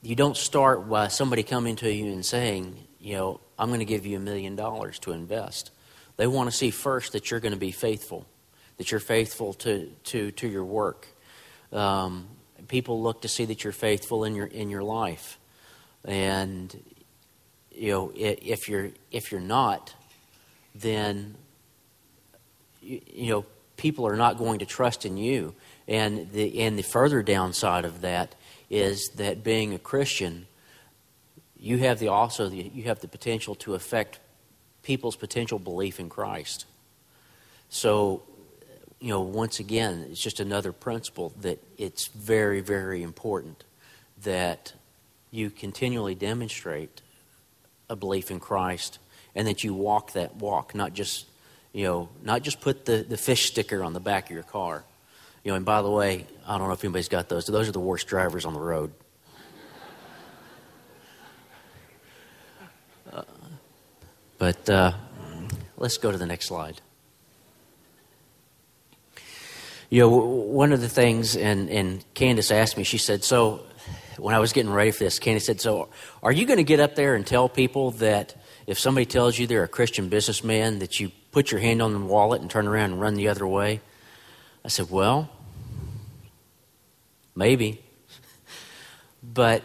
you 0.02 0.16
don't 0.16 0.36
start 0.36 0.88
by 0.88 1.06
somebody 1.06 1.44
coming 1.44 1.76
to 1.76 1.92
you 1.92 2.06
and 2.06 2.26
saying, 2.26 2.76
you 2.98 3.14
know, 3.14 3.40
I'm 3.56 3.68
going 3.68 3.78
to 3.78 3.84
give 3.84 4.04
you 4.04 4.16
a 4.16 4.20
million 4.20 4.56
dollars 4.56 4.98
to 5.00 5.12
invest. 5.12 5.70
They 6.16 6.26
want 6.26 6.50
to 6.50 6.56
see 6.56 6.70
first 6.70 7.12
that 7.12 7.30
you're 7.30 7.38
going 7.38 7.54
to 7.54 7.58
be 7.58 7.70
faithful, 7.70 8.26
that 8.78 8.90
you're 8.90 8.98
faithful 8.98 9.54
to, 9.54 9.86
to, 10.06 10.32
to 10.32 10.48
your 10.48 10.64
work. 10.64 11.06
Um, 11.72 12.26
people 12.66 13.00
look 13.00 13.22
to 13.22 13.28
see 13.28 13.44
that 13.44 13.62
you're 13.62 13.72
faithful 13.72 14.24
in 14.24 14.34
your, 14.34 14.46
in 14.46 14.70
your 14.70 14.82
life. 14.82 15.38
And, 16.04 16.74
you 17.74 17.90
know, 17.90 18.12
if 18.14 18.68
you're, 18.68 18.90
if 19.10 19.32
you're 19.32 19.40
not, 19.40 19.94
then, 20.74 21.34
you, 22.80 23.00
you 23.12 23.30
know, 23.30 23.44
people 23.76 24.06
are 24.06 24.16
not 24.16 24.38
going 24.38 24.60
to 24.60 24.66
trust 24.66 25.04
in 25.04 25.16
you. 25.16 25.54
And 25.86 26.30
the, 26.32 26.60
and 26.60 26.78
the 26.78 26.82
further 26.82 27.22
downside 27.22 27.84
of 27.84 28.00
that 28.02 28.34
is 28.70 29.10
that 29.16 29.44
being 29.44 29.74
a 29.74 29.78
Christian, 29.78 30.46
you 31.58 31.78
have 31.78 31.98
the 31.98 32.08
also 32.08 32.48
the, 32.48 32.56
you 32.56 32.84
have 32.84 33.00
the 33.00 33.08
potential 33.08 33.54
to 33.56 33.74
affect 33.74 34.18
people's 34.82 35.16
potential 35.16 35.58
belief 35.58 35.98
in 35.98 36.08
Christ. 36.08 36.66
So, 37.68 38.22
you 39.00 39.08
know, 39.08 39.20
once 39.20 39.58
again, 39.58 40.06
it's 40.10 40.20
just 40.20 40.40
another 40.40 40.72
principle 40.72 41.32
that 41.40 41.58
it's 41.76 42.08
very, 42.08 42.60
very 42.60 43.02
important 43.02 43.64
that 44.22 44.72
you 45.30 45.50
continually 45.50 46.14
demonstrate 46.14 47.02
a 47.88 47.96
belief 47.96 48.30
in 48.30 48.40
Christ 48.40 48.98
and 49.34 49.46
that 49.46 49.64
you 49.64 49.74
walk 49.74 50.12
that 50.12 50.36
walk, 50.36 50.74
not 50.74 50.92
just, 50.92 51.26
you 51.72 51.84
know, 51.84 52.08
not 52.22 52.42
just 52.42 52.60
put 52.60 52.84
the, 52.84 53.04
the 53.08 53.16
fish 53.16 53.46
sticker 53.46 53.82
on 53.82 53.92
the 53.92 54.00
back 54.00 54.26
of 54.26 54.30
your 54.30 54.42
car. 54.42 54.84
You 55.42 55.50
know, 55.50 55.56
and 55.56 55.64
by 55.64 55.82
the 55.82 55.90
way, 55.90 56.26
I 56.46 56.56
don't 56.56 56.68
know 56.68 56.72
if 56.72 56.82
anybody's 56.82 57.08
got 57.08 57.28
those. 57.28 57.46
Those 57.46 57.68
are 57.68 57.72
the 57.72 57.80
worst 57.80 58.06
drivers 58.06 58.44
on 58.44 58.54
the 58.54 58.60
road. 58.60 58.92
Uh, 63.12 63.22
but 64.38 64.70
uh, 64.70 64.92
let's 65.76 65.98
go 65.98 66.10
to 66.10 66.18
the 66.18 66.26
next 66.26 66.46
slide. 66.46 66.80
You 69.90 70.00
know, 70.00 70.08
one 70.08 70.72
of 70.72 70.80
the 70.80 70.88
things, 70.88 71.36
and, 71.36 71.68
and 71.68 72.04
Candace 72.14 72.50
asked 72.50 72.76
me, 72.76 72.84
she 72.84 72.98
said, 72.98 73.22
So, 73.22 73.60
when 74.18 74.34
I 74.34 74.38
was 74.38 74.52
getting 74.52 74.72
ready 74.72 74.90
for 74.90 75.04
this, 75.04 75.18
Candace 75.18 75.46
said, 75.46 75.60
So, 75.60 75.88
are 76.22 76.32
you 76.32 76.46
going 76.46 76.58
to 76.58 76.64
get 76.64 76.80
up 76.80 76.94
there 76.94 77.14
and 77.14 77.26
tell 77.26 77.48
people 77.48 77.92
that 77.92 78.36
if 78.66 78.78
somebody 78.78 79.06
tells 79.06 79.38
you 79.38 79.46
they're 79.46 79.64
a 79.64 79.68
Christian 79.68 80.08
businessman, 80.08 80.78
that 80.78 81.00
you 81.00 81.10
put 81.32 81.50
your 81.50 81.60
hand 81.60 81.82
on 81.82 81.92
the 81.92 82.00
wallet 82.00 82.40
and 82.40 82.50
turn 82.50 82.66
around 82.66 82.92
and 82.92 83.00
run 83.00 83.14
the 83.14 83.28
other 83.28 83.46
way? 83.46 83.80
I 84.64 84.68
said, 84.68 84.90
Well, 84.90 85.30
maybe. 87.34 87.80
But 89.26 89.62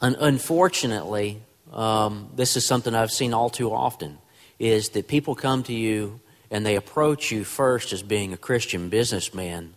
un- 0.00 0.16
unfortunately, 0.20 1.42
um, 1.72 2.30
this 2.34 2.56
is 2.56 2.64
something 2.64 2.94
I've 2.94 3.10
seen 3.10 3.34
all 3.34 3.50
too 3.50 3.72
often 3.72 4.18
is 4.60 4.90
that 4.90 5.08
people 5.08 5.34
come 5.34 5.62
to 5.64 5.72
you 5.72 6.20
and 6.50 6.66
they 6.66 6.76
approach 6.76 7.30
you 7.30 7.44
first 7.44 7.92
as 7.92 8.02
being 8.02 8.32
a 8.32 8.36
Christian 8.36 8.88
businessman 8.88 9.74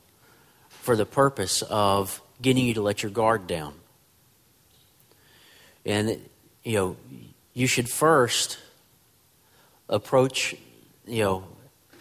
for 0.70 0.96
the 0.96 1.06
purpose 1.06 1.62
of 1.64 2.22
getting 2.44 2.66
you 2.66 2.76
to 2.76 2.82
let 2.82 3.02
your 3.02 3.12
guard 3.12 3.48
down. 3.48 3.74
And, 5.86 6.20
you 6.64 6.76
know, 6.76 6.98
you 7.54 7.66
should 7.66 7.90
first 7.90 8.60
approach, 9.90 10.56
you 11.08 11.24
know, 11.24 11.44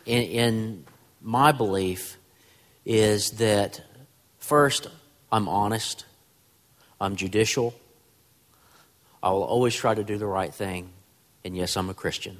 in, 0.04 0.22
in 0.22 0.84
my 1.22 1.52
belief, 1.52 2.18
is 2.84 3.30
that 3.32 3.80
first, 4.38 4.88
I'm 5.30 5.48
honest, 5.48 6.04
I'm 7.00 7.16
judicial, 7.16 7.74
I 9.22 9.30
will 9.30 9.44
always 9.44 9.74
try 9.74 9.94
to 9.94 10.02
do 10.02 10.18
the 10.18 10.26
right 10.26 10.52
thing, 10.52 10.90
and 11.44 11.56
yes, 11.56 11.76
I'm 11.76 11.88
a 11.88 11.94
Christian. 11.94 12.38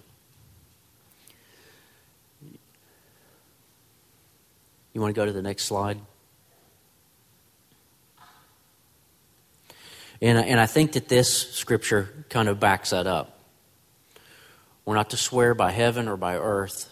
You 4.92 5.00
want 5.00 5.14
to 5.14 5.18
go 5.18 5.24
to 5.24 5.32
the 5.32 5.42
next 5.42 5.64
slide? 5.64 5.98
And, 10.22 10.38
and 10.38 10.60
I 10.60 10.66
think 10.66 10.92
that 10.92 11.08
this 11.08 11.50
scripture 11.50 12.24
kind 12.28 12.48
of 12.48 12.60
backs 12.60 12.90
that 12.90 13.08
up. 13.08 13.40
We're 14.84 14.94
not 14.94 15.10
to 15.10 15.16
swear 15.16 15.52
by 15.52 15.72
heaven 15.72 16.06
or 16.06 16.16
by 16.16 16.36
earth. 16.36 16.88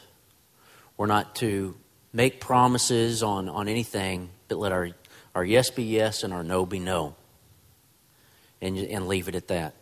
We're 0.96 1.06
not 1.06 1.36
to 1.36 1.76
make 2.12 2.40
promises 2.40 3.22
on, 3.22 3.48
on 3.48 3.68
anything, 3.68 4.30
but 4.48 4.58
let 4.58 4.72
our, 4.72 4.90
our 5.36 5.44
yes 5.44 5.70
be 5.70 5.84
yes 5.84 6.24
and 6.24 6.34
our 6.34 6.42
no 6.42 6.66
be 6.66 6.80
no. 6.80 7.14
And, 8.60 8.76
and 8.76 9.06
leave 9.06 9.28
it 9.28 9.36
at 9.36 9.46
that. 9.46 9.74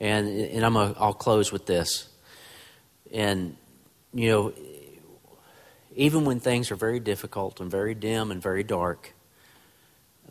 And, 0.00 0.28
and 0.28 0.66
I'm 0.66 0.76
a, 0.76 0.92
I'll 0.98 1.14
close 1.14 1.52
with 1.52 1.66
this. 1.66 2.08
And, 3.12 3.56
you 4.12 4.28
know, 4.28 4.52
even 5.94 6.24
when 6.24 6.40
things 6.40 6.72
are 6.72 6.76
very 6.76 6.98
difficult 6.98 7.60
and 7.60 7.70
very 7.70 7.94
dim 7.94 8.32
and 8.32 8.42
very 8.42 8.64
dark, 8.64 9.14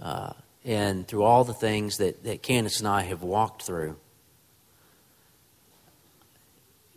uh, 0.02 0.34
and 0.66 1.08
through 1.08 1.24
all 1.24 1.44
the 1.44 1.54
things 1.54 1.98
that, 1.98 2.24
that 2.24 2.42
Candace 2.42 2.80
and 2.80 2.88
I 2.88 3.02
have 3.04 3.24
walked 3.24 3.64
through, 3.64 3.98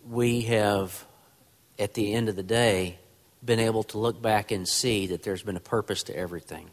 we 0.09 0.42
have 0.42 1.04
at 1.80 1.95
the 1.95 2.12
end 2.12 2.28
of 2.28 2.37
the 2.37 2.42
day, 2.42 2.99
been 3.42 3.59
able 3.59 3.83
to 3.83 3.99
look 3.99 4.21
back 4.21 4.52
and 4.52 4.69
see 4.69 5.07
that 5.09 5.23
there's 5.23 5.42
been 5.42 5.57
a 5.57 5.61
purpose 5.61 6.02
to 6.04 6.16
everything. 6.16 6.69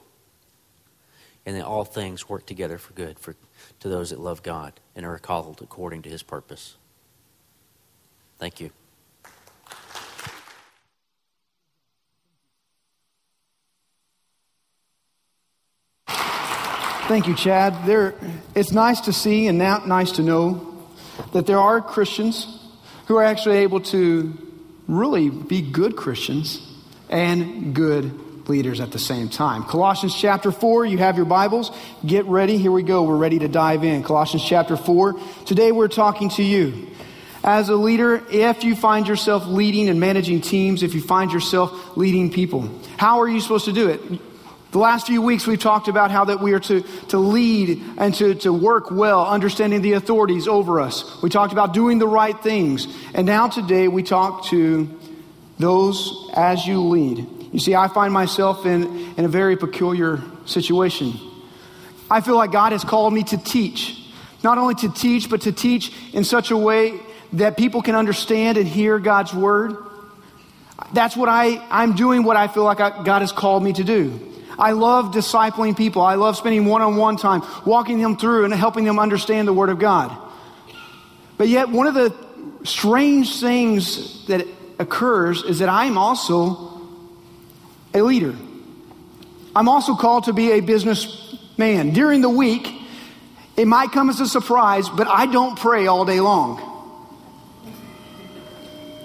And 1.46 1.55
that 1.55 1.65
all 1.65 1.86
things 1.86 2.27
work 2.27 2.46
together 2.46 2.77
for 2.77 2.91
good 2.91 3.17
for, 3.17 3.34
to 3.79 3.88
those 3.88 4.10
that 4.10 4.19
love 4.19 4.43
God 4.43 4.74
and 4.98 5.05
are 5.05 5.17
called 5.17 5.62
according 5.63 6.01
to 6.01 6.10
his 6.10 6.22
purpose. 6.22 6.75
Thank 8.38 8.60
you. 8.60 8.72
Thank 17.07 17.29
you, 17.29 17.35
Chad. 17.35 17.85
There, 17.85 18.15
it's 18.53 18.73
nice 18.73 18.99
to 19.01 19.13
see 19.13 19.47
and 19.47 19.57
now 19.57 19.77
nice 19.85 20.11
to 20.13 20.23
know 20.23 20.77
that 21.31 21.45
there 21.45 21.57
are 21.57 21.79
Christians 21.79 22.45
who 23.05 23.15
are 23.15 23.23
actually 23.23 23.59
able 23.59 23.79
to 23.79 24.37
really 24.89 25.29
be 25.29 25.61
good 25.61 25.95
Christians 25.95 26.61
and 27.09 27.73
good 27.73 28.49
leaders 28.49 28.81
at 28.81 28.91
the 28.91 28.99
same 28.99 29.29
time. 29.29 29.63
Colossians 29.63 30.19
chapter 30.19 30.51
4, 30.51 30.85
you 30.85 30.97
have 30.97 31.15
your 31.15 31.25
Bibles. 31.25 31.71
Get 32.05 32.25
ready. 32.25 32.57
Here 32.57 32.73
we 32.73 32.83
go. 32.83 33.03
We're 33.03 33.15
ready 33.15 33.39
to 33.39 33.47
dive 33.47 33.85
in. 33.85 34.03
Colossians 34.03 34.43
chapter 34.43 34.75
4. 34.75 35.15
Today 35.45 35.71
we're 35.71 35.87
talking 35.87 36.27
to 36.31 36.43
you. 36.43 36.87
As 37.41 37.69
a 37.69 37.75
leader, 37.77 38.21
if 38.29 38.65
you 38.65 38.75
find 38.75 39.07
yourself 39.07 39.47
leading 39.47 39.87
and 39.87 39.97
managing 39.97 40.41
teams, 40.41 40.83
if 40.83 40.93
you 40.93 40.99
find 40.99 41.31
yourself 41.31 41.95
leading 41.95 42.33
people, 42.33 42.69
how 42.97 43.21
are 43.21 43.29
you 43.29 43.39
supposed 43.39 43.63
to 43.63 43.71
do 43.71 43.87
it? 43.87 44.01
The 44.71 44.79
last 44.79 45.07
few 45.07 45.21
weeks 45.21 45.47
we've 45.47 45.59
talked 45.59 45.88
about 45.88 46.12
how 46.12 46.25
that 46.25 46.41
we 46.41 46.51
are 46.51 46.59
to, 46.59 46.81
to 47.09 47.17
lead 47.17 47.81
and 47.97 48.13
to, 48.15 48.36
to 48.36 48.51
work 48.51 48.91
well, 48.91 49.25
understanding 49.25 49.81
the 49.81 49.93
authorities 49.93 50.47
over 50.47 50.81
us. 50.81 51.21
We 51.24 51.29
talked 51.29 51.53
about 51.53 51.74
doing 51.74 52.00
the 52.00 52.07
right 52.07 52.38
things. 52.43 52.88
And 53.13 53.25
now 53.25 53.47
today 53.47 53.88
we 53.88 54.03
talk 54.03 54.45
to 54.47 54.89
those 55.57 56.29
as 56.36 56.67
you 56.67 56.81
lead. 56.81 57.25
You 57.53 57.59
see, 57.59 57.75
I 57.75 57.88
find 57.88 58.13
myself 58.13 58.65
in, 58.65 58.83
in 59.15 59.24
a 59.24 59.29
very 59.29 59.55
peculiar 59.55 60.21
situation. 60.45 61.13
I 62.12 62.19
feel 62.19 62.36
like 62.36 62.51
God 62.51 62.74
has 62.74 62.83
called 62.83 63.13
me 63.13 63.24
to 63.24 63.38
teach. 63.38 64.03
Not 64.43 64.57
only 64.57 64.75
to 64.75 64.89
teach, 64.89 65.29
but 65.29 65.41
to 65.41 65.53
teach 65.53 65.93
in 66.13 66.25
such 66.25 66.51
a 66.51 66.57
way 66.57 67.00
that 67.33 67.55
people 67.55 67.81
can 67.81 67.95
understand 67.95 68.57
and 68.57 68.67
hear 68.67 69.00
God's 69.00 69.33
word. 69.33 69.77
That's 70.93 71.15
what 71.15 71.29
I, 71.29 71.65
I'm 71.71 71.95
doing 71.95 72.24
what 72.24 72.36
I 72.36 72.47
feel 72.47 72.63
like 72.63 72.81
I, 72.81 73.03
God 73.03 73.21
has 73.21 73.31
called 73.31 73.63
me 73.63 73.74
to 73.74 73.83
do. 73.83 74.33
I 74.59 74.71
love 74.71 75.11
discipling 75.11 75.77
people. 75.77 76.01
I 76.01 76.15
love 76.15 76.35
spending 76.35 76.65
one 76.65 76.81
on 76.81 76.95
one 76.95 77.17
time, 77.17 77.43
walking 77.65 78.01
them 78.01 78.17
through 78.17 78.45
and 78.45 78.53
helping 78.53 78.85
them 78.85 78.99
understand 78.99 79.47
the 79.47 79.53
Word 79.53 79.69
of 79.69 79.79
God. 79.79 80.15
But 81.37 81.47
yet, 81.47 81.69
one 81.69 81.87
of 81.87 81.93
the 81.93 82.13
strange 82.63 83.39
things 83.39 84.25
that 84.27 84.47
occurs 84.79 85.43
is 85.43 85.59
that 85.59 85.69
I'm 85.69 85.97
also 85.97 86.81
a 87.93 88.01
leader. 88.01 88.35
I'm 89.55 89.69
also 89.69 89.95
called 89.95 90.25
to 90.25 90.33
be 90.33 90.51
a 90.51 90.59
businessman. 90.59 91.91
During 91.91 92.21
the 92.21 92.29
week, 92.29 92.71
it 93.55 93.65
might 93.65 93.91
come 93.91 94.09
as 94.09 94.19
a 94.19 94.27
surprise, 94.27 94.89
but 94.89 95.07
I 95.07 95.25
don't 95.25 95.57
pray 95.57 95.87
all 95.87 96.05
day 96.05 96.19
long. 96.19 96.61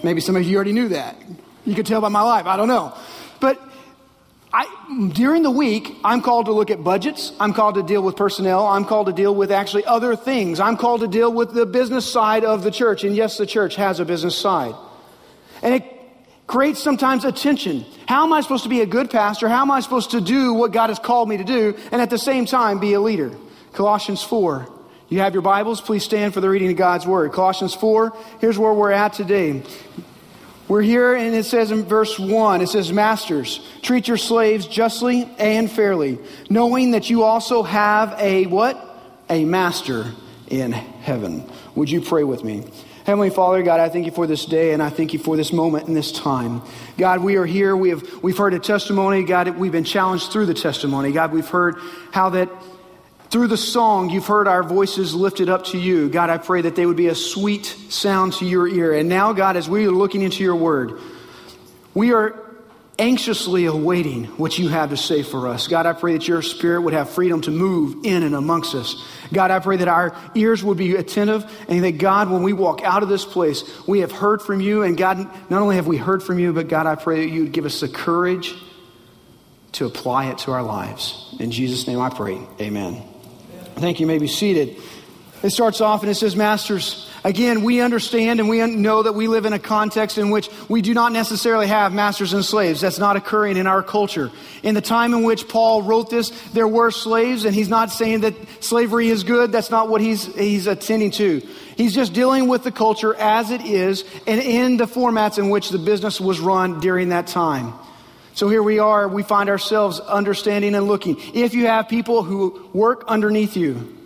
Maybe 0.02 0.20
some 0.20 0.36
of 0.36 0.42
you 0.42 0.56
already 0.56 0.72
knew 0.72 0.88
that. 0.88 1.16
You 1.64 1.74
could 1.74 1.86
tell 1.86 2.00
by 2.00 2.08
my 2.08 2.22
life. 2.22 2.46
I 2.46 2.56
don't 2.56 2.68
know. 2.68 2.92
I, 4.54 4.66
during 5.14 5.42
the 5.42 5.50
week, 5.50 5.96
I'm 6.04 6.20
called 6.20 6.46
to 6.46 6.52
look 6.52 6.70
at 6.70 6.84
budgets. 6.84 7.32
I'm 7.40 7.54
called 7.54 7.76
to 7.76 7.82
deal 7.82 8.02
with 8.02 8.16
personnel. 8.16 8.66
I'm 8.66 8.84
called 8.84 9.06
to 9.06 9.12
deal 9.12 9.34
with 9.34 9.50
actually 9.50 9.86
other 9.86 10.14
things. 10.14 10.60
I'm 10.60 10.76
called 10.76 11.00
to 11.00 11.08
deal 11.08 11.32
with 11.32 11.54
the 11.54 11.64
business 11.64 12.10
side 12.10 12.44
of 12.44 12.62
the 12.62 12.70
church. 12.70 13.02
And 13.02 13.16
yes, 13.16 13.38
the 13.38 13.46
church 13.46 13.76
has 13.76 13.98
a 13.98 14.04
business 14.04 14.36
side. 14.36 14.74
And 15.62 15.74
it 15.74 15.84
creates 16.46 16.82
sometimes 16.82 17.24
a 17.24 17.32
tension. 17.32 17.86
How 18.06 18.24
am 18.24 18.32
I 18.34 18.42
supposed 18.42 18.64
to 18.64 18.68
be 18.68 18.82
a 18.82 18.86
good 18.86 19.10
pastor? 19.10 19.48
How 19.48 19.62
am 19.62 19.70
I 19.70 19.80
supposed 19.80 20.10
to 20.10 20.20
do 20.20 20.52
what 20.52 20.72
God 20.72 20.90
has 20.90 20.98
called 20.98 21.30
me 21.30 21.38
to 21.38 21.44
do 21.44 21.74
and 21.90 22.02
at 22.02 22.10
the 22.10 22.18
same 22.18 22.44
time 22.44 22.78
be 22.78 22.92
a 22.92 23.00
leader? 23.00 23.32
Colossians 23.72 24.22
4. 24.22 24.68
You 25.08 25.20
have 25.20 25.32
your 25.32 25.42
Bibles? 25.42 25.80
Please 25.80 26.04
stand 26.04 26.34
for 26.34 26.40
the 26.42 26.48
reading 26.50 26.70
of 26.70 26.76
God's 26.76 27.06
Word. 27.06 27.32
Colossians 27.32 27.74
4, 27.74 28.16
here's 28.40 28.58
where 28.58 28.72
we're 28.72 28.90
at 28.90 29.14
today. 29.14 29.62
We're 30.72 30.80
here, 30.80 31.12
and 31.14 31.34
it 31.34 31.44
says 31.44 31.70
in 31.70 31.84
verse 31.84 32.18
1, 32.18 32.62
it 32.62 32.68
says, 32.70 32.90
Masters, 32.90 33.60
treat 33.82 34.08
your 34.08 34.16
slaves 34.16 34.66
justly 34.66 35.28
and 35.38 35.70
fairly, 35.70 36.18
knowing 36.48 36.92
that 36.92 37.10
you 37.10 37.24
also 37.24 37.62
have 37.62 38.18
a 38.18 38.46
what? 38.46 38.82
A 39.28 39.44
master 39.44 40.12
in 40.48 40.72
heaven. 40.72 41.46
Would 41.74 41.90
you 41.90 42.00
pray 42.00 42.24
with 42.24 42.42
me? 42.42 42.64
Heavenly 43.04 43.28
Father, 43.28 43.62
God, 43.62 43.80
I 43.80 43.90
thank 43.90 44.06
you 44.06 44.12
for 44.12 44.26
this 44.26 44.46
day 44.46 44.72
and 44.72 44.82
I 44.82 44.88
thank 44.88 45.12
you 45.12 45.18
for 45.18 45.36
this 45.36 45.52
moment 45.52 45.88
and 45.88 45.94
this 45.94 46.10
time. 46.10 46.62
God, 46.96 47.22
we 47.22 47.36
are 47.36 47.44
here. 47.44 47.76
We 47.76 47.90
have, 47.90 48.22
we've 48.22 48.38
heard 48.38 48.54
a 48.54 48.58
testimony. 48.58 49.24
God, 49.24 49.58
we've 49.58 49.72
been 49.72 49.84
challenged 49.84 50.32
through 50.32 50.46
the 50.46 50.54
testimony. 50.54 51.12
God, 51.12 51.32
we've 51.32 51.46
heard 51.46 51.76
how 52.12 52.30
that 52.30 52.48
through 53.32 53.46
the 53.46 53.56
song, 53.56 54.10
you've 54.10 54.26
heard 54.26 54.46
our 54.46 54.62
voices 54.62 55.14
lifted 55.14 55.48
up 55.48 55.64
to 55.64 55.78
you. 55.78 56.10
God, 56.10 56.28
I 56.28 56.36
pray 56.36 56.60
that 56.60 56.76
they 56.76 56.84
would 56.84 56.98
be 56.98 57.06
a 57.06 57.14
sweet 57.14 57.64
sound 57.64 58.34
to 58.34 58.44
your 58.44 58.68
ear. 58.68 58.92
And 58.92 59.08
now, 59.08 59.32
God, 59.32 59.56
as 59.56 59.70
we 59.70 59.86
are 59.86 59.90
looking 59.90 60.20
into 60.20 60.44
your 60.44 60.54
word, 60.54 61.00
we 61.94 62.12
are 62.12 62.38
anxiously 62.98 63.64
awaiting 63.64 64.24
what 64.36 64.58
you 64.58 64.68
have 64.68 64.90
to 64.90 64.98
say 64.98 65.22
for 65.22 65.48
us. 65.48 65.66
God, 65.66 65.86
I 65.86 65.94
pray 65.94 66.12
that 66.12 66.28
your 66.28 66.42
spirit 66.42 66.82
would 66.82 66.92
have 66.92 67.08
freedom 67.08 67.40
to 67.40 67.50
move 67.50 68.04
in 68.04 68.22
and 68.22 68.34
amongst 68.34 68.74
us. 68.74 69.02
God, 69.32 69.50
I 69.50 69.60
pray 69.60 69.78
that 69.78 69.88
our 69.88 70.14
ears 70.34 70.62
would 70.62 70.76
be 70.76 70.94
attentive 70.96 71.50
and 71.68 71.82
that, 71.84 71.92
God, 71.92 72.30
when 72.30 72.42
we 72.42 72.52
walk 72.52 72.82
out 72.84 73.02
of 73.02 73.08
this 73.08 73.24
place, 73.24 73.64
we 73.88 74.00
have 74.00 74.12
heard 74.12 74.42
from 74.42 74.60
you. 74.60 74.82
And 74.82 74.94
God, 74.94 75.16
not 75.48 75.62
only 75.62 75.76
have 75.76 75.86
we 75.86 75.96
heard 75.96 76.22
from 76.22 76.38
you, 76.38 76.52
but 76.52 76.68
God, 76.68 76.86
I 76.86 76.96
pray 76.96 77.24
that 77.24 77.32
you 77.32 77.44
would 77.44 77.52
give 77.52 77.64
us 77.64 77.80
the 77.80 77.88
courage 77.88 78.54
to 79.72 79.86
apply 79.86 80.26
it 80.26 80.36
to 80.38 80.52
our 80.52 80.62
lives. 80.62 81.34
In 81.40 81.50
Jesus' 81.50 81.86
name 81.86 81.98
I 81.98 82.10
pray. 82.10 82.38
Amen. 82.60 83.08
Thank 83.76 84.00
you. 84.00 84.04
you 84.04 84.08
may 84.08 84.18
be 84.18 84.28
seated. 84.28 84.76
It 85.42 85.50
starts 85.50 85.80
off 85.80 86.02
and 86.02 86.10
it 86.10 86.14
says, 86.14 86.36
Masters. 86.36 87.08
Again, 87.24 87.62
we 87.62 87.80
understand 87.80 88.40
and 88.40 88.48
we 88.48 88.64
know 88.66 89.04
that 89.04 89.12
we 89.12 89.28
live 89.28 89.44
in 89.44 89.52
a 89.52 89.58
context 89.58 90.18
in 90.18 90.30
which 90.30 90.50
we 90.68 90.82
do 90.82 90.92
not 90.92 91.12
necessarily 91.12 91.68
have 91.68 91.92
masters 91.92 92.32
and 92.32 92.44
slaves. 92.44 92.80
That's 92.80 92.98
not 92.98 93.14
occurring 93.16 93.56
in 93.56 93.68
our 93.68 93.82
culture. 93.82 94.32
In 94.64 94.74
the 94.74 94.80
time 94.80 95.14
in 95.14 95.22
which 95.22 95.46
Paul 95.48 95.82
wrote 95.82 96.10
this, 96.10 96.30
there 96.52 96.66
were 96.66 96.90
slaves, 96.90 97.44
and 97.44 97.54
he's 97.54 97.68
not 97.68 97.92
saying 97.92 98.22
that 98.22 98.34
slavery 98.60 99.08
is 99.08 99.22
good. 99.22 99.52
That's 99.52 99.70
not 99.70 99.88
what 99.88 100.00
he's, 100.00 100.24
he's 100.34 100.66
attending 100.66 101.12
to. 101.12 101.40
He's 101.76 101.94
just 101.94 102.12
dealing 102.12 102.48
with 102.48 102.64
the 102.64 102.72
culture 102.72 103.14
as 103.14 103.50
it 103.52 103.60
is 103.60 104.04
and 104.26 104.40
in 104.40 104.76
the 104.76 104.86
formats 104.86 105.38
in 105.38 105.48
which 105.48 105.70
the 105.70 105.78
business 105.78 106.20
was 106.20 106.40
run 106.40 106.80
during 106.80 107.10
that 107.10 107.28
time. 107.28 107.72
So 108.34 108.48
here 108.48 108.62
we 108.62 108.78
are, 108.78 109.08
we 109.08 109.22
find 109.22 109.48
ourselves 109.48 110.00
understanding 110.00 110.74
and 110.74 110.86
looking. 110.86 111.16
If 111.34 111.54
you 111.54 111.66
have 111.66 111.88
people 111.88 112.22
who 112.22 112.68
work 112.72 113.04
underneath 113.06 113.56
you, 113.56 113.98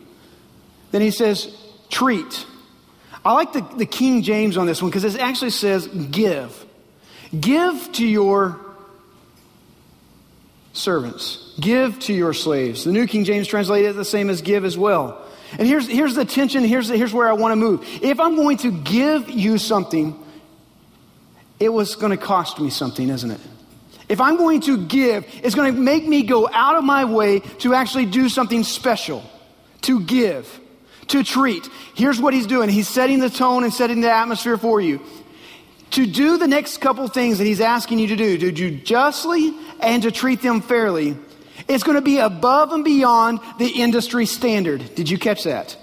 then 0.91 1.01
he 1.01 1.11
says, 1.11 1.55
treat. 1.89 2.47
I 3.25 3.33
like 3.33 3.53
the, 3.53 3.61
the 3.77 3.87
King 3.87 4.23
James 4.23 4.57
on 4.57 4.67
this 4.67 4.83
one 4.83 4.91
because 4.91 5.05
it 5.05 5.21
actually 5.21 5.51
says 5.51 5.87
give. 5.87 6.65
Give 7.39 7.91
to 7.93 8.07
your 8.07 8.61
servants, 10.73 11.55
give 11.61 11.99
to 12.01 12.13
your 12.13 12.33
slaves. 12.33 12.85
The 12.85 12.93
New 12.93 13.07
King 13.07 13.25
James 13.25 13.49
translated 13.49 13.91
it 13.91 13.93
the 13.95 14.05
same 14.05 14.31
as 14.31 14.43
give 14.43 14.65
as 14.65 14.77
well. 14.77 15.25
And 15.59 15.67
here's, 15.67 15.87
here's 15.89 16.15
the 16.15 16.25
tension, 16.25 16.65
here's, 16.65 16.89
here's 16.89 17.13
where 17.13 17.29
I 17.29 17.33
want 17.33 17.53
to 17.53 17.57
move. 17.57 17.87
If 18.03 18.21
I'm 18.21 18.37
going 18.37 18.59
to 18.59 18.73
give 18.73 19.31
you 19.31 19.59
something, 19.59 20.23
it 21.59 21.69
was 21.69 21.95
going 21.95 22.11
to 22.11 22.17
cost 22.17 22.61
me 22.61 22.71
something, 22.71 23.09
isn't 23.09 23.31
it? 23.31 23.41
If 24.09 24.21
I'm 24.21 24.37
going 24.37 24.61
to 24.63 24.87
give, 24.87 25.27
it's 25.43 25.55
going 25.55 25.75
to 25.75 25.81
make 25.81 26.07
me 26.07 26.23
go 26.23 26.49
out 26.53 26.77
of 26.77 26.85
my 26.85 27.05
way 27.05 27.41
to 27.41 27.75
actually 27.75 28.07
do 28.07 28.29
something 28.29 28.63
special, 28.63 29.25
to 29.83 30.01
give, 30.01 30.61
to 31.09 31.25
treat. 31.25 31.69
Here's 31.95 32.21
what 32.21 32.33
he's 32.33 32.47
doing 32.47 32.69
he's 32.69 32.89
setting 32.89 33.19
the 33.19 33.31
tone 33.31 33.65
and 33.65 33.73
setting 33.73 34.01
the 34.01 34.11
atmosphere 34.11 34.59
for 34.59 34.81
you. 34.81 35.01
To 35.93 36.07
do 36.07 36.37
the 36.37 36.49
next 36.49 36.79
couple 36.79 37.07
things 37.09 37.39
that 37.39 37.45
he's 37.45 37.61
asking 37.61 38.01
you 38.01 38.09
to 38.09 38.17
do, 38.17 38.39
to 38.39 38.53
do 38.53 38.77
justly 38.77 39.55
and 39.81 40.03
to 40.03 40.11
treat 40.11 40.43
them 40.43 40.61
fairly, 40.61 41.17
it's 41.69 41.83
going 41.83 41.97
to 41.97 42.03
be 42.03 42.19
above 42.19 42.73
and 42.73 42.85
beyond 42.85 43.41
the 43.59 43.69
industry 43.69 44.27
standard. 44.27 44.95
Did 44.95 45.09
you 45.09 45.19
catch 45.19 45.45
that? 45.45 45.77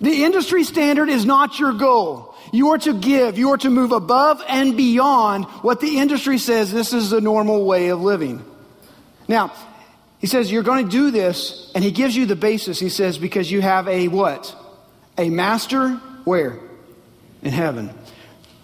The 0.00 0.24
industry 0.24 0.64
standard 0.64 1.08
is 1.08 1.24
not 1.24 1.58
your 1.58 1.72
goal. 1.72 2.33
You 2.54 2.70
are 2.70 2.78
to 2.78 2.94
give. 2.94 3.36
You 3.36 3.50
are 3.50 3.58
to 3.58 3.68
move 3.68 3.90
above 3.90 4.40
and 4.48 4.76
beyond 4.76 5.46
what 5.62 5.80
the 5.80 5.98
industry 5.98 6.38
says 6.38 6.72
this 6.72 6.92
is 6.92 7.10
the 7.10 7.20
normal 7.20 7.64
way 7.64 7.88
of 7.88 8.00
living. 8.00 8.44
Now, 9.26 9.52
he 10.20 10.28
says 10.28 10.52
you're 10.52 10.62
going 10.62 10.84
to 10.84 10.90
do 10.90 11.10
this, 11.10 11.72
and 11.74 11.82
he 11.82 11.90
gives 11.90 12.14
you 12.14 12.26
the 12.26 12.36
basis. 12.36 12.78
He 12.78 12.90
says, 12.90 13.18
because 13.18 13.50
you 13.50 13.60
have 13.60 13.88
a 13.88 14.06
what? 14.06 14.54
A 15.18 15.30
master 15.30 15.96
where? 16.22 16.60
In 17.42 17.50
heaven. 17.50 17.92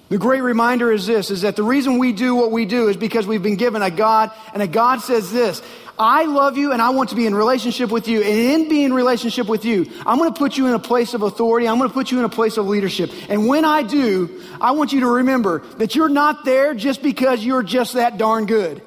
The 0.09 0.19
great 0.19 0.43
reminder 0.43 0.93
is 0.93 1.07
this 1.07 1.33
is 1.33 1.43
that 1.43 1.57
the 1.57 1.65
reason 1.65 1.99
we 1.99 2.13
do 2.13 2.37
what 2.37 2.53
we 2.53 2.67
do 2.67 2.89
is 2.89 2.97
because 2.97 3.27
we've 3.27 3.43
been 3.43 3.57
given 3.57 3.83
a 3.83 3.91
God, 3.91 4.31
and 4.55 4.63
a 4.63 4.69
God 4.69 5.01
says 5.01 5.33
this 5.33 5.63
I 6.03 6.25
love 6.25 6.57
you 6.57 6.73
and 6.73 6.81
I 6.81 6.89
want 6.91 7.11
to 7.11 7.15
be 7.15 7.27
in 7.27 7.35
relationship 7.35 7.91
with 7.91 8.09
you. 8.09 8.23
And 8.23 8.31
in 8.31 8.69
being 8.71 8.87
in 8.87 8.95
relationship 8.95 9.47
with 9.47 9.67
you, 9.67 9.85
I'm 10.07 10.17
going 10.17 10.33
to 10.33 10.39
put 10.39 10.57
you 10.57 10.67
in 10.67 10.73
a 10.73 10.79
place 10.79 11.13
of 11.13 11.21
authority. 11.21 11.69
I'm 11.69 11.77
going 11.77 11.91
to 11.91 11.95
put 11.95 12.11
you 12.11 12.19
in 12.19 12.25
a 12.25 12.31
place 12.31 12.57
of 12.57 12.67
leadership. 12.67 13.11
And 13.29 13.47
when 13.47 13.67
I 13.67 13.83
do, 13.83 14.41
I 14.63 14.71
want 14.71 14.95
you 14.95 15.01
to 15.01 15.07
remember 15.07 15.59
that 15.77 15.95
you're 15.95 16.09
not 16.09 16.47
there 16.47 16.73
just 16.73 17.03
because 17.03 17.45
you're 17.45 17.63
just 17.63 17.93
that 17.93 18.17
darn 18.17 18.47
good. 18.47 18.81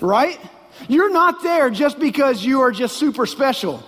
Right? 0.00 0.40
You're 0.88 1.12
not 1.12 1.42
there 1.42 1.68
just 1.68 1.98
because 1.98 2.42
you 2.42 2.62
are 2.62 2.72
just 2.72 2.96
super 2.96 3.26
special. 3.26 3.84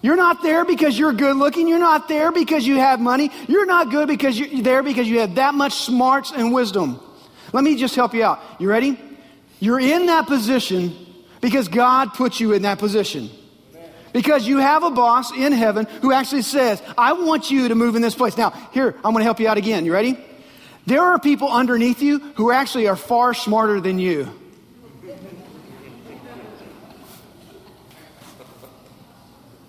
You're 0.00 0.16
not 0.16 0.42
there 0.42 0.64
because 0.64 0.98
you're 0.98 1.12
good 1.12 1.36
looking. 1.36 1.68
You're 1.68 1.78
not 1.78 2.08
there 2.08 2.32
because 2.32 2.66
you 2.66 2.76
have 2.76 3.00
money. 3.00 3.30
You're 3.48 3.66
not 3.66 3.90
good 3.90 4.08
because 4.08 4.38
you're 4.38 4.62
there 4.62 4.82
because 4.82 5.06
you 5.06 5.20
have 5.20 5.34
that 5.34 5.52
much 5.52 5.74
smarts 5.74 6.32
and 6.32 6.54
wisdom. 6.54 7.00
Let 7.54 7.62
me 7.62 7.76
just 7.76 7.94
help 7.94 8.14
you 8.14 8.24
out. 8.24 8.40
You 8.58 8.68
ready? 8.68 8.98
You're 9.60 9.78
in 9.78 10.06
that 10.06 10.26
position 10.26 10.92
because 11.40 11.68
God 11.68 12.12
put 12.12 12.40
you 12.40 12.52
in 12.52 12.62
that 12.62 12.80
position. 12.80 13.30
Because 14.12 14.44
you 14.44 14.58
have 14.58 14.82
a 14.82 14.90
boss 14.90 15.30
in 15.30 15.52
heaven 15.52 15.86
who 16.02 16.12
actually 16.12 16.42
says, 16.42 16.82
I 16.98 17.12
want 17.12 17.52
you 17.52 17.68
to 17.68 17.76
move 17.76 17.94
in 17.94 18.02
this 18.02 18.16
place. 18.16 18.36
Now, 18.36 18.50
here, 18.72 18.96
I'm 18.96 19.12
going 19.12 19.18
to 19.18 19.24
help 19.24 19.38
you 19.38 19.46
out 19.46 19.56
again. 19.56 19.84
You 19.84 19.92
ready? 19.92 20.18
There 20.86 21.00
are 21.00 21.20
people 21.20 21.48
underneath 21.48 22.02
you 22.02 22.18
who 22.34 22.50
actually 22.50 22.88
are 22.88 22.96
far 22.96 23.34
smarter 23.34 23.80
than 23.80 24.00
you. 24.00 24.28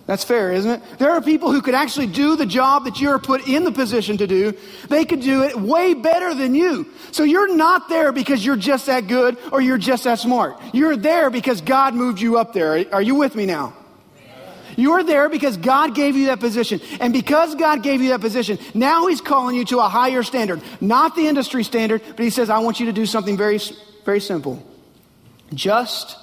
That's 0.07 0.23
fair, 0.23 0.51
isn't 0.51 0.69
it? 0.69 0.99
There 0.99 1.09
are 1.09 1.21
people 1.21 1.51
who 1.51 1.63
could 1.63 1.73
actually 1.73 2.05
do 2.07 2.35
the 2.35 2.45
job 2.45 2.85
that 2.85 3.01
you're 3.01 3.17
put 3.17 3.47
in 3.47 3.63
the 3.63 3.71
position 3.71 4.17
to 4.17 4.27
do. 4.27 4.53
They 4.87 5.03
could 5.03 5.21
do 5.21 5.43
it 5.43 5.55
way 5.55 5.95
better 5.95 6.35
than 6.35 6.53
you. 6.53 6.87
So 7.11 7.23
you're 7.23 7.55
not 7.55 7.89
there 7.89 8.11
because 8.11 8.45
you're 8.45 8.55
just 8.55 8.85
that 8.85 9.07
good 9.07 9.37
or 9.51 9.61
you're 9.61 9.79
just 9.79 10.03
that 10.03 10.19
smart. 10.19 10.61
You're 10.73 10.95
there 10.95 11.31
because 11.31 11.61
God 11.61 11.95
moved 11.95 12.21
you 12.21 12.37
up 12.37 12.53
there. 12.53 12.85
Are 12.93 13.01
you 13.01 13.15
with 13.15 13.35
me 13.35 13.47
now? 13.47 13.73
You're 14.77 15.03
there 15.03 15.27
because 15.29 15.57
God 15.57 15.95
gave 15.95 16.15
you 16.15 16.27
that 16.27 16.39
position. 16.39 16.81
And 16.99 17.11
because 17.11 17.55
God 17.55 17.81
gave 17.81 18.01
you 18.01 18.09
that 18.09 18.21
position, 18.21 18.59
now 18.73 19.07
He's 19.07 19.21
calling 19.21 19.55
you 19.55 19.65
to 19.65 19.79
a 19.79 19.87
higher 19.87 20.21
standard. 20.21 20.61
Not 20.81 21.15
the 21.15 21.27
industry 21.27 21.63
standard, 21.63 22.01
but 22.09 22.19
He 22.19 22.29
says, 22.29 22.49
I 22.49 22.59
want 22.59 22.79
you 22.79 22.87
to 22.87 22.93
do 22.93 23.05
something 23.05 23.37
very, 23.37 23.59
very 24.03 24.19
simple 24.19 24.63
just 25.53 26.17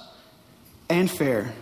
and 0.89 1.09
fair. 1.09 1.53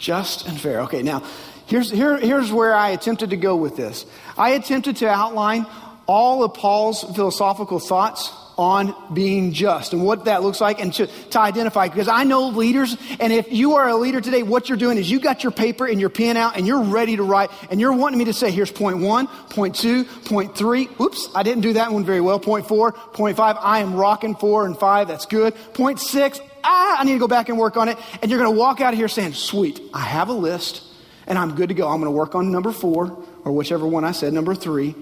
Just 0.00 0.48
and 0.48 0.58
fair. 0.58 0.80
Okay, 0.82 1.02
now, 1.02 1.22
here's, 1.66 1.90
here, 1.90 2.18
here's 2.18 2.50
where 2.50 2.74
I 2.74 2.90
attempted 2.90 3.30
to 3.30 3.36
go 3.36 3.54
with 3.54 3.76
this. 3.76 4.06
I 4.36 4.50
attempted 4.50 4.96
to 4.96 5.08
outline 5.08 5.66
all 6.06 6.42
of 6.42 6.54
Paul's 6.54 7.04
philosophical 7.14 7.78
thoughts 7.78 8.32
on 8.60 8.94
being 9.14 9.54
just 9.54 9.94
and 9.94 10.04
what 10.04 10.26
that 10.26 10.42
looks 10.42 10.60
like 10.60 10.82
and 10.82 10.92
to, 10.92 11.06
to 11.06 11.40
identify 11.40 11.88
because 11.88 12.08
I 12.08 12.24
know 12.24 12.48
leaders 12.48 12.94
and 13.18 13.32
if 13.32 13.50
you 13.50 13.76
are 13.76 13.88
a 13.88 13.96
leader 13.96 14.20
today 14.20 14.42
what 14.42 14.68
you're 14.68 14.76
doing 14.76 14.98
is 14.98 15.10
you 15.10 15.18
got 15.18 15.42
your 15.42 15.50
paper 15.50 15.86
and 15.86 15.98
your 15.98 16.10
pen 16.10 16.36
out 16.36 16.58
and 16.58 16.66
you're 16.66 16.82
ready 16.82 17.16
to 17.16 17.22
write 17.22 17.50
and 17.70 17.80
you're 17.80 17.94
wanting 17.94 18.18
me 18.18 18.26
to 18.26 18.34
say 18.34 18.50
here's 18.50 18.70
point 18.70 18.98
one 18.98 19.28
point 19.48 19.74
two 19.74 20.04
point 20.04 20.54
three 20.54 20.90
oops 21.00 21.30
I 21.34 21.42
didn't 21.42 21.62
do 21.62 21.72
that 21.72 21.90
one 21.90 22.04
very 22.04 22.20
well 22.20 22.38
point 22.38 22.68
four 22.68 22.92
point 22.92 23.38
five 23.38 23.56
I 23.58 23.78
am 23.78 23.94
rocking 23.94 24.36
four 24.36 24.66
and 24.66 24.78
five 24.78 25.08
that's 25.08 25.24
good 25.24 25.54
point 25.72 25.98
six 25.98 26.38
ah, 26.62 26.96
I 26.98 27.04
need 27.04 27.14
to 27.14 27.18
go 27.18 27.28
back 27.28 27.48
and 27.48 27.58
work 27.58 27.78
on 27.78 27.88
it. 27.88 27.96
And 28.20 28.30
you're 28.30 28.38
going 28.38 28.52
to 28.52 28.58
walk 28.58 28.82
out 28.82 28.92
of 28.92 28.98
here 28.98 29.08
saying, 29.08 29.32
sweet, 29.32 29.80
I 29.94 30.00
have 30.00 30.28
a 30.28 30.34
list 30.34 30.82
and 31.26 31.38
I'm 31.38 31.54
good 31.54 31.70
to 31.70 31.74
go. 31.74 31.88
I'm 31.88 32.00
going 32.00 32.12
to 32.12 32.16
work 32.16 32.34
on 32.34 32.52
number 32.52 32.72
four 32.72 33.24
or 33.44 33.52
whichever 33.52 33.86
one 33.86 34.04
I 34.04 34.12
said, 34.12 34.34
number 34.34 34.54
three, 34.54 34.94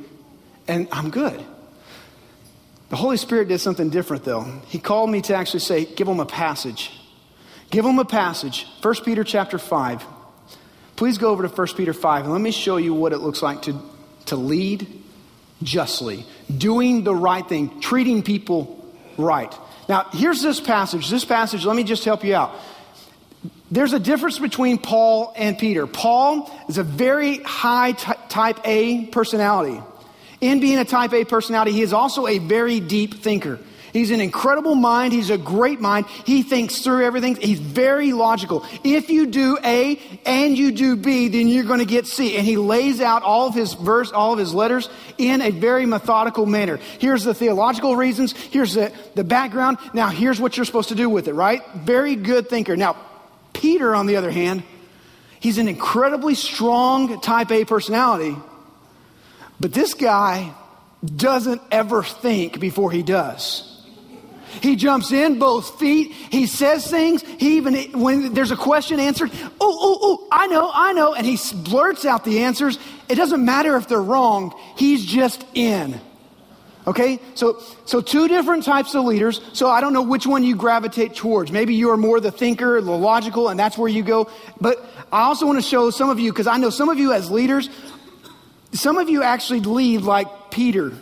and 0.68 0.86
I'm 0.92 1.10
good. 1.10 1.44
The 2.90 2.96
Holy 2.96 3.16
Spirit 3.16 3.48
did 3.48 3.58
something 3.58 3.90
different 3.90 4.24
though. 4.24 4.44
He 4.68 4.78
called 4.78 5.10
me 5.10 5.20
to 5.22 5.34
actually 5.34 5.60
say, 5.60 5.84
give 5.84 6.06
them 6.06 6.20
a 6.20 6.26
passage. 6.26 6.90
Give 7.70 7.84
them 7.84 7.98
a 7.98 8.04
passage. 8.04 8.66
1 8.80 8.94
Peter 9.04 9.24
chapter 9.24 9.58
5. 9.58 10.04
Please 10.96 11.18
go 11.18 11.30
over 11.30 11.46
to 11.46 11.54
1 11.54 11.66
Peter 11.76 11.92
5 11.92 12.24
and 12.24 12.32
let 12.32 12.40
me 12.40 12.50
show 12.50 12.76
you 12.76 12.94
what 12.94 13.12
it 13.12 13.18
looks 13.18 13.42
like 13.42 13.62
to, 13.62 13.80
to 14.26 14.36
lead 14.36 14.86
justly, 15.62 16.24
doing 16.56 17.04
the 17.04 17.14
right 17.14 17.46
thing, 17.46 17.80
treating 17.80 18.22
people 18.22 18.84
right. 19.16 19.52
Now, 19.88 20.06
here's 20.12 20.42
this 20.42 20.60
passage. 20.60 21.10
This 21.10 21.24
passage, 21.24 21.64
let 21.64 21.76
me 21.76 21.84
just 21.84 22.04
help 22.04 22.24
you 22.24 22.34
out. 22.34 22.54
There's 23.70 23.92
a 23.92 23.98
difference 23.98 24.38
between 24.38 24.78
Paul 24.78 25.32
and 25.36 25.58
Peter. 25.58 25.86
Paul 25.86 26.50
is 26.68 26.78
a 26.78 26.82
very 26.82 27.38
high 27.38 27.92
t- 27.92 28.12
type 28.28 28.60
A 28.64 29.06
personality. 29.06 29.80
In 30.40 30.60
being 30.60 30.78
a 30.78 30.84
type 30.84 31.12
A 31.12 31.24
personality, 31.24 31.72
he 31.72 31.82
is 31.82 31.92
also 31.92 32.26
a 32.26 32.38
very 32.38 32.80
deep 32.80 33.22
thinker. 33.22 33.58
He's 33.92 34.10
an 34.10 34.20
incredible 34.20 34.74
mind. 34.74 35.12
He's 35.12 35.30
a 35.30 35.38
great 35.38 35.80
mind. 35.80 36.06
He 36.26 36.42
thinks 36.42 36.80
through 36.80 37.04
everything. 37.04 37.36
He's 37.36 37.58
very 37.58 38.12
logical. 38.12 38.64
If 38.84 39.08
you 39.08 39.26
do 39.26 39.58
A 39.64 39.98
and 40.26 40.56
you 40.56 40.72
do 40.72 40.94
B, 40.94 41.28
then 41.28 41.48
you're 41.48 41.64
going 41.64 41.78
to 41.78 41.86
get 41.86 42.06
C. 42.06 42.36
And 42.36 42.46
he 42.46 42.56
lays 42.56 43.00
out 43.00 43.22
all 43.22 43.48
of 43.48 43.54
his 43.54 43.72
verse, 43.72 44.12
all 44.12 44.34
of 44.34 44.38
his 44.38 44.52
letters 44.54 44.88
in 45.16 45.40
a 45.40 45.50
very 45.50 45.86
methodical 45.86 46.44
manner. 46.44 46.76
Here's 46.98 47.24
the 47.24 47.34
theological 47.34 47.96
reasons. 47.96 48.32
Here's 48.32 48.74
the, 48.74 48.92
the 49.14 49.24
background. 49.24 49.78
Now 49.94 50.08
here's 50.08 50.40
what 50.40 50.56
you're 50.56 50.66
supposed 50.66 50.90
to 50.90 50.94
do 50.94 51.08
with 51.08 51.26
it, 51.26 51.34
right? 51.34 51.62
Very 51.76 52.14
good 52.14 52.48
thinker. 52.48 52.76
Now, 52.76 52.96
Peter, 53.54 53.94
on 53.94 54.06
the 54.06 54.16
other 54.16 54.30
hand, 54.30 54.62
he's 55.40 55.58
an 55.58 55.66
incredibly 55.66 56.34
strong 56.34 57.20
type 57.20 57.50
A 57.50 57.64
personality. 57.64 58.36
But 59.60 59.72
this 59.72 59.94
guy 59.94 60.54
doesn't 61.04 61.62
ever 61.70 62.02
think 62.02 62.60
before 62.60 62.90
he 62.90 63.02
does. 63.02 63.64
He 64.62 64.76
jumps 64.76 65.12
in 65.12 65.38
both 65.38 65.78
feet. 65.78 66.10
He 66.10 66.46
says 66.46 66.90
things. 66.90 67.22
He 67.22 67.58
even, 67.58 68.00
when 68.00 68.32
there's 68.32 68.50
a 68.50 68.56
question 68.56 68.98
answered, 68.98 69.30
oh, 69.42 69.48
oh, 69.60 69.98
oh, 70.00 70.28
I 70.32 70.46
know, 70.46 70.70
I 70.72 70.92
know. 70.94 71.14
And 71.14 71.26
he 71.26 71.38
blurts 71.64 72.04
out 72.04 72.24
the 72.24 72.40
answers. 72.40 72.78
It 73.08 73.16
doesn't 73.16 73.44
matter 73.44 73.76
if 73.76 73.88
they're 73.88 74.02
wrong. 74.02 74.58
He's 74.76 75.04
just 75.04 75.44
in. 75.54 76.00
Okay? 76.86 77.20
So, 77.34 77.62
so 77.84 78.00
two 78.00 78.26
different 78.26 78.64
types 78.64 78.94
of 78.94 79.04
leaders. 79.04 79.42
So 79.52 79.68
I 79.68 79.82
don't 79.82 79.92
know 79.92 80.02
which 80.02 80.26
one 80.26 80.42
you 80.42 80.56
gravitate 80.56 81.14
towards. 81.14 81.52
Maybe 81.52 81.74
you 81.74 81.90
are 81.90 81.98
more 81.98 82.18
the 82.18 82.32
thinker, 82.32 82.80
the 82.80 82.90
logical, 82.90 83.50
and 83.50 83.60
that's 83.60 83.76
where 83.76 83.90
you 83.90 84.02
go. 84.02 84.30
But 84.60 84.78
I 85.12 85.24
also 85.24 85.46
want 85.46 85.58
to 85.58 85.68
show 85.68 85.90
some 85.90 86.08
of 86.08 86.18
you, 86.18 86.32
because 86.32 86.46
I 86.46 86.56
know 86.56 86.70
some 86.70 86.88
of 86.88 86.98
you 86.98 87.12
as 87.12 87.30
leaders, 87.30 87.68
some 88.72 88.98
of 88.98 89.08
you 89.08 89.22
actually 89.22 89.60
lead 89.60 90.02
like 90.02 90.50
Peter. 90.50 90.92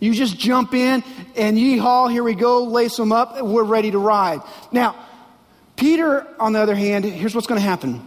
You 0.00 0.12
just 0.12 0.38
jump 0.38 0.74
in 0.74 1.02
and 1.36 1.56
yeehaw, 1.56 2.10
here 2.10 2.22
we 2.22 2.34
go, 2.34 2.64
lace 2.64 2.96
them 2.96 3.12
up, 3.12 3.40
we're 3.40 3.64
ready 3.64 3.90
to 3.90 3.98
ride. 3.98 4.40
Now, 4.72 4.96
Peter, 5.76 6.26
on 6.38 6.52
the 6.52 6.60
other 6.60 6.74
hand, 6.74 7.04
here's 7.04 7.34
what's 7.34 7.46
going 7.46 7.60
to 7.60 7.66
happen. 7.66 8.04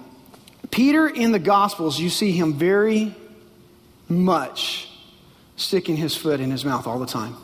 Peter 0.72 1.08
in 1.08 1.32
the 1.32 1.40
Gospels, 1.40 2.00
you 2.00 2.10
see 2.10 2.32
him 2.32 2.54
very 2.54 3.16
much 4.10 4.90
sticking 5.56 5.98
his 5.98 6.16
foot 6.16 6.40
in 6.40 6.52
his 6.52 6.64
mouth 6.64 6.88
all 6.88 7.00
the 7.00 7.08
time. 7.08 7.36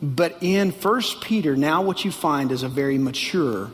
But 0.00 0.38
in 0.40 0.72
First 0.72 1.20
Peter, 1.20 1.56
now 1.56 1.82
what 1.82 2.04
you 2.04 2.10
find 2.10 2.52
is 2.52 2.62
a 2.62 2.68
very 2.68 2.98
mature 2.98 3.70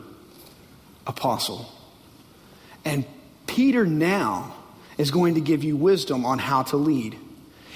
apostle. 1.07 1.71
And 2.85 3.05
Peter 3.47 3.85
now 3.85 4.55
is 5.01 5.09
going 5.09 5.33
to 5.33 5.41
give 5.41 5.63
you 5.63 5.75
wisdom 5.75 6.25
on 6.25 6.37
how 6.37 6.61
to 6.61 6.77
lead. 6.77 7.17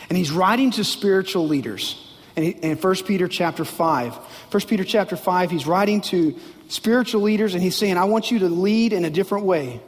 And 0.10 0.18
he's 0.18 0.32
writing 0.32 0.70
to 0.72 0.84
spiritual 0.84 1.48
leaders. 1.48 2.00
And 2.36 2.46
in 2.46 2.78
1 2.78 2.96
Peter 3.08 3.28
chapter 3.28 3.66
5, 3.66 4.14
1 4.14 4.62
Peter 4.68 4.84
chapter 4.84 5.16
5, 5.18 5.50
he's 5.50 5.66
writing 5.66 6.02
to 6.02 6.38
spiritual 6.68 7.24
leaders 7.24 7.56
and 7.56 7.64
he's 7.64 7.76
saying, 7.76 7.98
I 7.98 8.04
want 8.04 8.30
you 8.30 8.40
to 8.40 8.48
lead 8.48 8.94
in 8.94 9.06
a 9.06 9.10
different 9.10 9.46
way. 9.46 9.82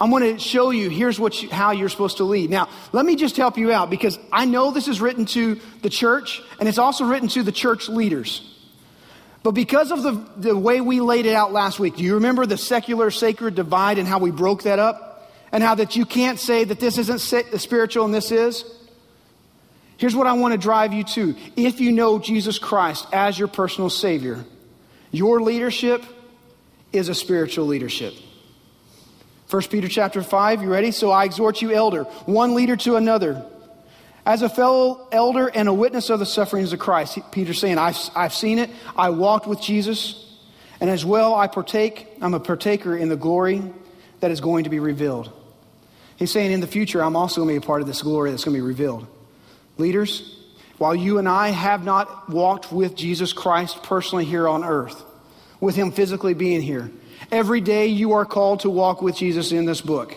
I'm 0.00 0.10
going 0.10 0.34
to 0.34 0.38
show 0.38 0.70
you 0.70 0.88
here's 0.88 1.18
what 1.18 1.42
you, 1.42 1.50
how 1.50 1.72
you're 1.72 1.88
supposed 1.88 2.18
to 2.18 2.24
lead. 2.24 2.48
Now, 2.48 2.68
let 2.92 3.04
me 3.04 3.16
just 3.16 3.36
help 3.36 3.58
you 3.58 3.72
out 3.72 3.90
because 3.90 4.16
I 4.30 4.44
know 4.44 4.70
this 4.70 4.86
is 4.86 5.00
written 5.00 5.26
to 5.26 5.60
the 5.82 5.90
church 5.90 6.42
and 6.60 6.68
it's 6.68 6.78
also 6.78 7.06
written 7.06 7.28
to 7.30 7.42
the 7.42 7.52
church 7.52 7.88
leaders. 7.88 8.48
But 9.42 9.52
because 9.52 9.90
of 9.90 10.04
the, 10.04 10.12
the 10.36 10.56
way 10.56 10.80
we 10.80 11.00
laid 11.00 11.26
it 11.26 11.34
out 11.34 11.52
last 11.52 11.80
week, 11.80 11.96
do 11.96 12.04
you 12.04 12.14
remember 12.14 12.46
the 12.46 12.56
secular 12.56 13.10
sacred 13.10 13.56
divide 13.56 13.98
and 13.98 14.06
how 14.06 14.20
we 14.20 14.30
broke 14.30 14.62
that 14.62 14.78
up? 14.78 15.11
And 15.52 15.62
how 15.62 15.74
that 15.74 15.96
you 15.96 16.06
can't 16.06 16.40
say 16.40 16.64
that 16.64 16.80
this 16.80 16.98
isn't 16.98 17.20
spiritual 17.60 18.06
and 18.06 18.14
this 18.14 18.32
is? 18.32 18.64
Here's 19.98 20.16
what 20.16 20.26
I 20.26 20.32
want 20.32 20.52
to 20.52 20.58
drive 20.58 20.92
you 20.92 21.04
to. 21.04 21.36
If 21.54 21.78
you 21.80 21.92
know 21.92 22.18
Jesus 22.18 22.58
Christ 22.58 23.06
as 23.12 23.38
your 23.38 23.48
personal 23.48 23.90
Savior, 23.90 24.44
your 25.12 25.40
leadership 25.40 26.02
is 26.92 27.08
a 27.08 27.14
spiritual 27.14 27.66
leadership. 27.66 28.14
1 29.50 29.62
Peter 29.64 29.86
chapter 29.86 30.22
5, 30.22 30.62
you 30.62 30.68
ready? 30.70 30.90
So 30.90 31.10
I 31.10 31.24
exhort 31.24 31.60
you, 31.60 31.72
elder, 31.72 32.04
one 32.24 32.54
leader 32.54 32.74
to 32.78 32.96
another. 32.96 33.44
As 34.24 34.40
a 34.40 34.48
fellow 34.48 35.06
elder 35.12 35.48
and 35.48 35.68
a 35.68 35.74
witness 35.74 36.08
of 36.08 36.18
the 36.18 36.26
sufferings 36.26 36.72
of 36.72 36.78
Christ, 36.78 37.18
Peter's 37.30 37.60
saying, 37.60 37.76
I've, 37.76 37.98
I've 38.16 38.32
seen 38.32 38.58
it. 38.58 38.70
I 38.96 39.10
walked 39.10 39.46
with 39.46 39.60
Jesus. 39.60 40.38
And 40.80 40.88
as 40.88 41.04
well, 41.04 41.34
I 41.34 41.48
partake, 41.48 42.08
I'm 42.20 42.32
a 42.32 42.40
partaker 42.40 42.96
in 42.96 43.08
the 43.08 43.16
glory 43.16 43.62
that 44.20 44.30
is 44.30 44.40
going 44.40 44.64
to 44.64 44.70
be 44.70 44.78
revealed. 44.78 45.32
He's 46.16 46.30
saying 46.30 46.52
in 46.52 46.60
the 46.60 46.66
future, 46.66 47.02
I'm 47.02 47.16
also 47.16 47.42
going 47.42 47.54
to 47.54 47.60
be 47.60 47.64
a 47.64 47.66
part 47.66 47.80
of 47.80 47.86
this 47.86 48.02
glory 48.02 48.30
that's 48.30 48.44
going 48.44 48.54
to 48.54 48.62
be 48.62 48.66
revealed. 48.66 49.06
Leaders, 49.78 50.38
while 50.78 50.94
you 50.94 51.18
and 51.18 51.28
I 51.28 51.48
have 51.48 51.84
not 51.84 52.28
walked 52.28 52.72
with 52.72 52.94
Jesus 52.94 53.32
Christ 53.32 53.82
personally 53.82 54.24
here 54.24 54.48
on 54.48 54.64
earth, 54.64 55.02
with 55.60 55.76
Him 55.76 55.92
physically 55.92 56.34
being 56.34 56.62
here, 56.62 56.90
every 57.30 57.60
day 57.60 57.86
you 57.86 58.12
are 58.12 58.24
called 58.24 58.60
to 58.60 58.70
walk 58.70 59.00
with 59.00 59.16
Jesus 59.16 59.52
in 59.52 59.64
this 59.64 59.80
book. 59.80 60.14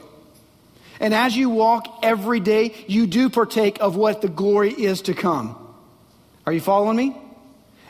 And 1.00 1.14
as 1.14 1.36
you 1.36 1.50
walk 1.50 2.00
every 2.04 2.40
day, 2.40 2.74
you 2.88 3.06
do 3.06 3.30
partake 3.30 3.80
of 3.82 3.96
what 3.96 4.22
the 4.22 4.30
glory 4.30 4.72
is 4.72 5.02
to 5.04 5.14
come. 5.14 5.56
Are 6.46 6.54
you 6.54 6.62
following 6.62 6.98
me? 6.98 7.18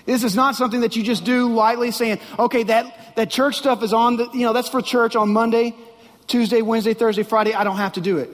This 0.06 0.24
is 0.24 0.36
not 0.36 0.56
something 0.56 0.82
that 0.82 0.96
you 0.96 1.04
just 1.04 1.24
do 1.24 1.54
lightly 1.54 1.92
saying, 1.92 2.20
okay, 2.38 2.64
that, 2.64 3.16
that 3.16 3.30
church 3.30 3.58
stuff 3.58 3.82
is 3.84 3.92
on 3.92 4.18
the, 4.18 4.30
you 4.34 4.42
know, 4.42 4.54
that's 4.54 4.70
for 4.70 4.82
church 4.82 5.16
on 5.16 5.34
Monday, 5.34 5.74
Tuesday, 6.28 6.62
Wednesday, 6.62 6.94
Thursday, 6.94 7.24
Friday. 7.24 7.54
I 7.54 7.64
don't 7.64 7.78
have 7.78 7.94
to 7.94 8.02
do 8.02 8.18
it. 8.18 8.30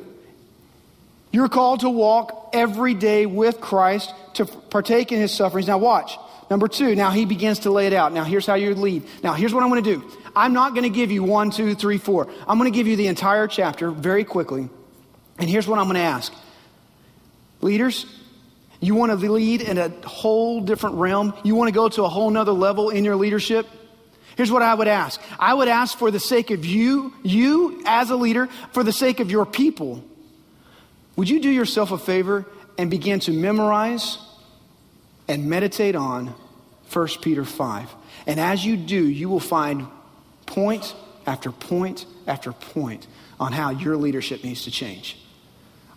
You're 1.32 1.50
called 1.50 1.82
to 1.82 1.90
walk 1.90 2.50
every 2.54 2.94
day 2.94 3.26
with 3.26 3.62
Christ 3.62 4.14
to 4.34 4.46
partake 4.46 5.12
in 5.12 5.20
his 5.20 5.34
sufferings. 5.34 5.68
Now, 5.68 5.78
watch. 5.78 6.18
Number 6.50 6.68
two, 6.68 6.96
now 6.96 7.12
he 7.12 7.24
begins 7.24 7.60
to 7.60 7.72
lay 7.72 7.88
it 7.88 7.94
out. 7.94 8.12
Now, 8.12 8.26
here's 8.26 8.46
how 8.46 8.56
you 8.56 8.76
lead. 8.76 9.04
Now, 9.24 9.34
here's 9.34 9.54
what 9.54 9.64
I'm 9.64 9.70
going 9.70 9.84
to 9.84 9.96
do. 9.96 10.12
I'm 10.36 10.52
not 10.52 10.72
going 10.72 10.84
to 10.84 10.90
give 10.90 11.10
you 11.10 11.24
one, 11.24 11.50
two, 11.50 11.76
three, 11.76 11.98
four. 11.98 12.30
I'm 12.46 12.58
going 12.58 12.72
to 12.72 12.76
give 12.76 12.88
you 12.88 12.98
the 12.98 13.08
entire 13.08 13.48
chapter 13.48 13.90
very 13.90 14.26
quickly. 14.26 14.70
And 15.40 15.50
here's 15.50 15.68
what 15.68 15.80
I'm 15.80 15.86
going 15.86 15.96
to 15.96 16.02
ask 16.02 16.34
Leaders, 17.62 18.06
you 18.80 18.96
want 18.96 19.12
to 19.12 19.32
lead 19.32 19.62
in 19.62 19.78
a 19.78 19.90
whole 20.06 20.62
different 20.62 20.96
realm? 20.96 21.34
You 21.44 21.56
want 21.56 21.70
to 21.70 21.74
go 21.74 21.88
to 21.88 22.04
a 22.04 22.10
whole 22.10 22.30
nother 22.30 22.52
level 22.52 22.90
in 22.90 23.06
your 23.06 23.16
leadership? 23.16 23.68
Here's 24.38 24.52
what 24.52 24.62
I 24.62 24.74
would 24.74 24.88
ask 24.88 25.22
I 25.40 25.54
would 25.54 25.68
ask 25.68 25.98
for 25.98 26.12
the 26.12 26.20
sake 26.20 26.52
of 26.52 26.66
you, 26.66 27.14
you 27.24 27.82
as 27.86 28.10
a 28.10 28.16
leader, 28.16 28.48
for 28.72 28.84
the 28.84 28.94
sake 28.94 29.20
of 29.20 29.30
your 29.32 29.46
people 29.46 30.04
would 31.16 31.30
you 31.30 31.40
do 31.40 31.50
yourself 31.50 31.92
a 31.92 31.98
favor 31.98 32.46
and 32.78 32.90
begin 32.90 33.20
to 33.22 33.32
memorize 33.32 34.18
and 35.28 35.50
meditate 35.50 35.96
on 35.96 36.34
1 36.92 37.08
Peter 37.22 37.46
5? 37.46 37.90
And 38.28 38.40
as 38.40 38.66
you 38.66 38.78
do, 38.78 39.08
you 39.08 39.30
will 39.30 39.40
find 39.40 39.88
point 40.46 40.96
after 41.26 41.52
point 41.52 42.06
after 42.28 42.52
point 42.52 43.08
on 43.40 43.52
how 43.52 43.70
your 43.70 43.98
leadership 43.98 44.44
needs 44.44 44.64
to 44.64 44.72
change. 44.72 45.18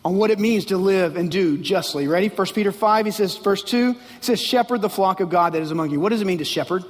On 0.05 0.17
what 0.17 0.31
it 0.31 0.39
means 0.39 0.67
to 0.67 0.77
live 0.77 1.17
and 1.17 1.31
do 1.31 1.57
justly. 1.57 2.07
Ready? 2.07 2.29
1 2.29 2.47
Peter 2.49 2.73
5, 2.73 3.07
he 3.07 3.13
says, 3.13 3.37
verse 3.39 3.63
2, 3.63 3.97
it 4.19 4.25
says, 4.25 4.41
Shepherd 4.41 4.83
the 4.83 4.91
flock 4.91 5.21
of 5.21 5.31
God 5.31 5.55
that 5.55 5.63
is 5.63 5.71
among 5.71 5.91
you. 5.91 6.01
What 6.01 6.11
does 6.11 6.21
it 6.21 6.27
mean 6.27 6.39
to 6.39 6.45
shepherd? 6.45 6.85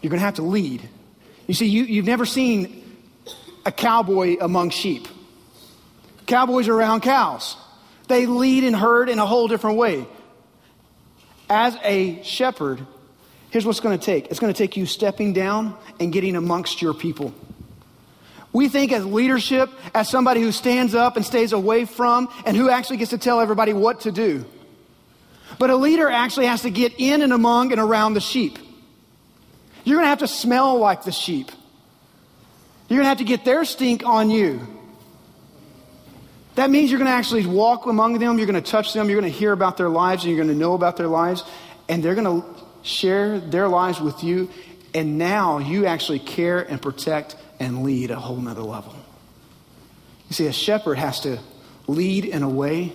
You're 0.00 0.10
going 0.10 0.20
to 0.20 0.24
have 0.24 0.34
to 0.34 0.42
lead. 0.42 0.88
You 1.46 1.54
see, 1.54 1.66
you, 1.66 1.84
you've 1.84 2.06
never 2.06 2.26
seen 2.26 2.84
a 3.64 3.72
cowboy 3.72 4.36
among 4.40 4.70
sheep. 4.70 5.08
Cowboys 6.26 6.68
are 6.68 6.74
around 6.74 7.00
cows. 7.00 7.56
They 8.06 8.26
lead 8.26 8.64
and 8.64 8.76
herd 8.76 9.08
in 9.08 9.18
a 9.18 9.26
whole 9.26 9.48
different 9.48 9.76
way. 9.76 10.06
As 11.50 11.76
a 11.82 12.22
shepherd, 12.22 12.86
here's 13.50 13.64
what's 13.64 13.80
going 13.80 13.98
to 13.98 14.04
take 14.04 14.26
it's 14.26 14.40
going 14.40 14.52
to 14.52 14.58
take 14.58 14.76
you 14.76 14.86
stepping 14.86 15.32
down 15.32 15.76
and 15.98 16.12
getting 16.12 16.36
amongst 16.36 16.82
your 16.82 16.94
people. 16.94 17.32
We 18.52 18.68
think 18.68 18.92
as 18.92 19.04
leadership, 19.04 19.70
as 19.94 20.08
somebody 20.08 20.40
who 20.40 20.52
stands 20.52 20.94
up 20.94 21.16
and 21.16 21.24
stays 21.24 21.52
away 21.52 21.84
from, 21.84 22.28
and 22.46 22.56
who 22.56 22.70
actually 22.70 22.96
gets 22.96 23.10
to 23.10 23.18
tell 23.18 23.40
everybody 23.40 23.72
what 23.72 24.00
to 24.00 24.12
do. 24.12 24.44
But 25.58 25.70
a 25.70 25.76
leader 25.76 26.08
actually 26.08 26.46
has 26.46 26.62
to 26.62 26.70
get 26.70 26.94
in 26.98 27.22
and 27.22 27.32
among 27.32 27.72
and 27.72 27.80
around 27.80 28.14
the 28.14 28.20
sheep. 28.20 28.58
You're 29.88 29.96
going 29.96 30.04
to 30.04 30.10
have 30.10 30.18
to 30.18 30.28
smell 30.28 30.78
like 30.78 31.04
the 31.04 31.12
sheep. 31.12 31.50
You're 32.88 32.98
going 32.98 33.04
to 33.04 33.08
have 33.08 33.18
to 33.18 33.24
get 33.24 33.42
their 33.46 33.64
stink 33.64 34.04
on 34.04 34.28
you. 34.28 34.60
That 36.56 36.68
means 36.68 36.90
you're 36.90 36.98
going 36.98 37.10
to 37.10 37.16
actually 37.16 37.46
walk 37.46 37.86
among 37.86 38.18
them, 38.18 38.36
you're 38.36 38.46
going 38.46 38.62
to 38.62 38.70
touch 38.70 38.92
them, 38.92 39.08
you're 39.08 39.18
going 39.18 39.32
to 39.32 39.38
hear 39.38 39.50
about 39.50 39.78
their 39.78 39.88
lives, 39.88 40.24
and 40.24 40.30
you're 40.30 40.44
going 40.44 40.54
to 40.54 40.60
know 40.60 40.74
about 40.74 40.98
their 40.98 41.06
lives, 41.06 41.42
and 41.88 42.02
they're 42.02 42.14
going 42.14 42.42
to 42.42 42.46
share 42.82 43.40
their 43.40 43.66
lives 43.66 43.98
with 43.98 44.22
you. 44.22 44.50
And 44.92 45.16
now 45.16 45.56
you 45.56 45.86
actually 45.86 46.18
care 46.18 46.60
and 46.60 46.82
protect 46.82 47.36
and 47.58 47.82
lead 47.82 48.10
a 48.10 48.16
whole 48.16 48.36
nother 48.36 48.60
level. 48.60 48.94
You 50.28 50.34
see, 50.34 50.46
a 50.48 50.52
shepherd 50.52 50.98
has 50.98 51.20
to 51.20 51.38
lead 51.86 52.26
in 52.26 52.42
a 52.42 52.48
way 52.48 52.92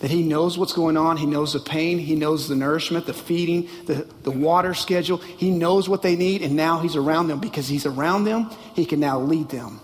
that 0.00 0.10
he 0.10 0.22
knows 0.22 0.58
what's 0.58 0.72
going 0.72 0.96
on. 0.96 1.16
He 1.16 1.26
knows 1.26 1.52
the 1.52 1.60
pain. 1.60 1.98
He 1.98 2.14
knows 2.14 2.48
the 2.48 2.56
nourishment, 2.56 3.06
the 3.06 3.14
feeding, 3.14 3.68
the, 3.86 4.06
the 4.22 4.30
water 4.30 4.74
schedule. 4.74 5.18
He 5.18 5.50
knows 5.50 5.88
what 5.88 6.02
they 6.02 6.16
need, 6.16 6.42
and 6.42 6.56
now 6.56 6.80
he's 6.80 6.96
around 6.96 7.28
them. 7.28 7.40
Because 7.40 7.68
he's 7.68 7.86
around 7.86 8.24
them, 8.24 8.50
he 8.74 8.84
can 8.86 9.00
now 9.00 9.20
lead 9.20 9.48
them. 9.48 9.80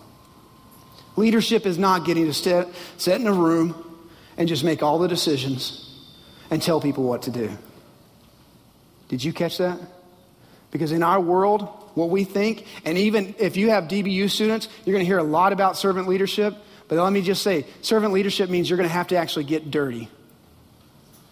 Leadership 1.16 1.66
is 1.66 1.78
not 1.78 2.04
getting 2.04 2.26
to 2.26 2.34
sit, 2.34 2.68
sit 2.96 3.20
in 3.20 3.26
a 3.26 3.32
room 3.32 3.74
and 4.36 4.48
just 4.48 4.64
make 4.64 4.82
all 4.82 4.98
the 4.98 5.08
decisions 5.08 5.86
and 6.50 6.62
tell 6.62 6.80
people 6.80 7.04
what 7.04 7.22
to 7.22 7.30
do. 7.30 7.50
Did 9.08 9.22
you 9.22 9.32
catch 9.32 9.58
that? 9.58 9.78
Because 10.70 10.92
in 10.92 11.02
our 11.02 11.20
world, 11.20 11.62
what 11.94 12.10
we 12.10 12.24
think, 12.24 12.64
and 12.84 12.96
even 12.96 13.34
if 13.38 13.56
you 13.56 13.70
have 13.70 13.84
DBU 13.84 14.30
students, 14.30 14.68
you're 14.84 14.94
going 14.94 15.04
to 15.04 15.06
hear 15.06 15.18
a 15.18 15.24
lot 15.24 15.52
about 15.52 15.76
servant 15.76 16.08
leadership. 16.08 16.56
But 16.90 16.98
let 16.98 17.12
me 17.12 17.22
just 17.22 17.42
say 17.42 17.66
servant 17.82 18.12
leadership 18.12 18.50
means 18.50 18.68
you're 18.68 18.76
going 18.76 18.88
to 18.88 18.92
have 18.92 19.06
to 19.08 19.16
actually 19.16 19.44
get 19.44 19.70
dirty. 19.70 20.08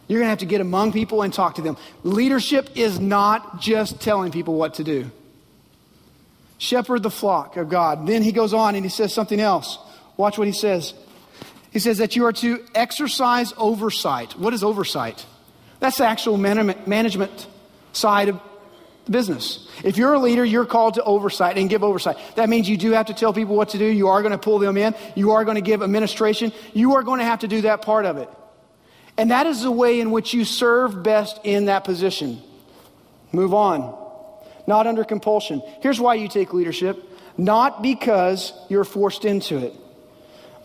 You're 0.07 0.21
going 0.21 0.27
to 0.27 0.31
have 0.31 0.39
to 0.39 0.47
get 0.47 0.61
among 0.61 0.93
people 0.93 1.23
and 1.23 1.35
talk 1.35 1.57
to 1.57 1.63
them. 1.63 1.77
Leadership 2.05 2.71
is 2.77 3.01
not 3.01 3.61
just 3.61 4.01
telling 4.01 4.31
people 4.31 4.55
what 4.55 4.75
to 4.75 4.85
do. 4.85 5.11
Shepherd 6.59 7.03
the 7.03 7.11
flock 7.11 7.57
of 7.57 7.69
God. 7.69 8.07
Then 8.07 8.23
he 8.23 8.31
goes 8.31 8.55
on 8.55 8.77
and 8.77 8.85
he 8.85 8.89
says 8.89 9.13
something 9.13 9.41
else. 9.41 9.79
Watch 10.17 10.39
what 10.39 10.47
he 10.47 10.53
says. 10.53 10.95
He 11.73 11.81
says 11.81 11.99
that 11.99 12.15
you 12.15 12.25
are 12.27 12.33
to 12.35 12.65
exercise 12.75 13.53
oversight. 13.57 14.39
What 14.39 14.55
is 14.55 14.63
oversight? 14.63 15.27
That's 15.81 15.99
the 15.99 16.07
actual 16.07 16.39
management 16.39 17.49
side 17.93 18.29
of 18.29 18.41
business. 19.11 19.69
If 19.85 19.97
you're 19.97 20.15
a 20.15 20.19
leader, 20.19 20.45
you're 20.45 20.67
called 20.67 20.95
to 20.95 21.05
oversight 21.05 21.59
and 21.59 21.69
give 21.69 21.83
oversight. 21.83 22.17
That 22.37 22.49
means 22.49 22.69
you 22.69 22.77
do 22.77 22.93
have 22.93 23.07
to 23.07 23.15
tell 23.15 23.33
people 23.33 23.57
what 23.57 23.71
to 23.71 23.79
do. 23.79 23.85
You 23.85 24.09
are 24.09 24.23
going 24.23 24.33
to 24.33 24.39
pull 24.39 24.59
them 24.59 24.77
in. 24.77 24.95
You 25.15 25.33
are 25.33 25.45
going 25.45 25.57
to 25.57 25.61
give 25.61 25.83
administration. 25.83 26.53
You 26.75 26.95
are 26.97 27.03
going 27.03 27.19
to 27.19 27.25
have 27.25 27.41
to 27.41 27.49
do 27.49 27.63
that 27.63 27.83
part 27.83 28.05
of 28.05 28.17
it. 28.19 28.29
And 29.17 29.31
that 29.31 29.47
is 29.47 29.63
the 29.63 29.71
way 29.71 30.01
in 30.01 30.11
which 30.11 30.33
you 30.33 30.45
serve 30.45 31.03
best 31.03 31.41
in 31.45 31.67
that 31.67 31.85
position. 31.85 32.41
Move 33.33 33.53
on. 33.53 33.97
Not 34.67 34.87
under 34.87 35.05
compulsion. 35.05 35.63
Here's 35.83 36.01
why 36.01 36.15
you 36.15 36.29
take 36.29 36.53
leadership 36.53 37.05
not 37.39 37.83
because 37.83 38.53
you're 38.69 38.85
forced 38.85 39.25
into 39.25 39.59
it, 39.59 39.73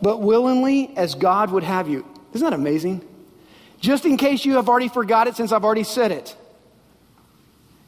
but 0.02 0.22
willingly 0.22 0.92
as 0.98 1.14
God 1.14 1.52
would 1.52 1.64
have 1.64 1.88
you. 1.88 2.04
Isn't 2.34 2.44
that 2.44 2.54
amazing? 2.54 3.08
Just 3.80 4.06
in 4.06 4.18
case 4.18 4.44
you 4.44 4.56
have 4.56 4.68
already 4.68 4.88
forgot 4.88 5.28
it 5.28 5.36
since 5.36 5.52
I've 5.52 5.64
already 5.64 5.84
said 5.84 6.12
it. 6.12 6.36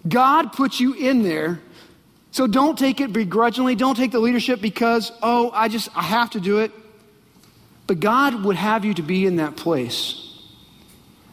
God 0.07 0.53
put 0.53 0.79
you 0.79 0.93
in 0.93 1.23
there. 1.23 1.59
So 2.31 2.47
don't 2.47 2.77
take 2.77 2.99
it 2.99 3.13
begrudgingly. 3.13 3.75
Don't 3.75 3.95
take 3.95 4.11
the 4.11 4.19
leadership 4.19 4.61
because, 4.61 5.11
oh, 5.23 5.51
I 5.53 5.67
just, 5.67 5.89
I 5.95 6.03
have 6.03 6.31
to 6.31 6.39
do 6.39 6.59
it. 6.59 6.71
But 7.87 7.99
God 7.99 8.43
would 8.43 8.55
have 8.55 8.83
you 8.83 8.93
to 8.95 9.01
be 9.01 9.25
in 9.25 9.37
that 9.37 9.55
place, 9.55 10.21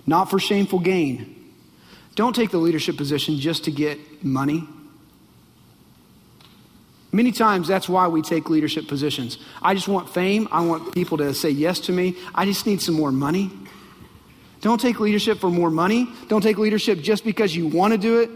not 0.07 0.31
for 0.31 0.39
shameful 0.39 0.79
gain. 0.79 1.53
Don't 2.15 2.37
take 2.37 2.51
the 2.51 2.59
leadership 2.59 2.97
position 2.97 3.39
just 3.39 3.65
to 3.65 3.71
get 3.71 4.23
money. 4.23 4.65
Many 7.11 7.33
times 7.33 7.69
that's 7.69 7.89
why 7.89 8.09
we 8.09 8.23
take 8.23 8.49
leadership 8.49 8.87
positions. 8.87 9.39
I 9.61 9.75
just 9.75 9.89
want 9.89 10.09
fame. 10.09 10.49
I 10.53 10.65
want 10.65 10.95
people 10.95 11.19
to 11.19 11.35
say 11.35 11.51
yes 11.51 11.81
to 11.81 11.93
me. 11.93 12.17
I 12.35 12.45
just 12.45 12.67
need 12.67 12.81
some 12.81 12.95
more 12.95 13.13
money. 13.13 13.51
Don't 14.61 14.81
take 14.81 15.01
leadership 15.01 15.39
for 15.39 15.51
more 15.51 15.71
money. 15.71 16.09
Don't 16.29 16.43
take 16.43 16.59
leadership 16.59 17.01
just 17.01 17.25
because 17.25 17.57
you 17.57 17.67
want 17.67 17.93
to 17.93 17.99
do 17.99 18.21
it 18.21 18.31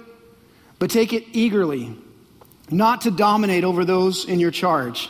but 0.78 0.90
take 0.90 1.12
it 1.12 1.24
eagerly, 1.32 1.96
not 2.70 3.02
to 3.02 3.10
dominate 3.10 3.64
over 3.64 3.84
those 3.84 4.24
in 4.24 4.40
your 4.40 4.50
charge, 4.50 5.08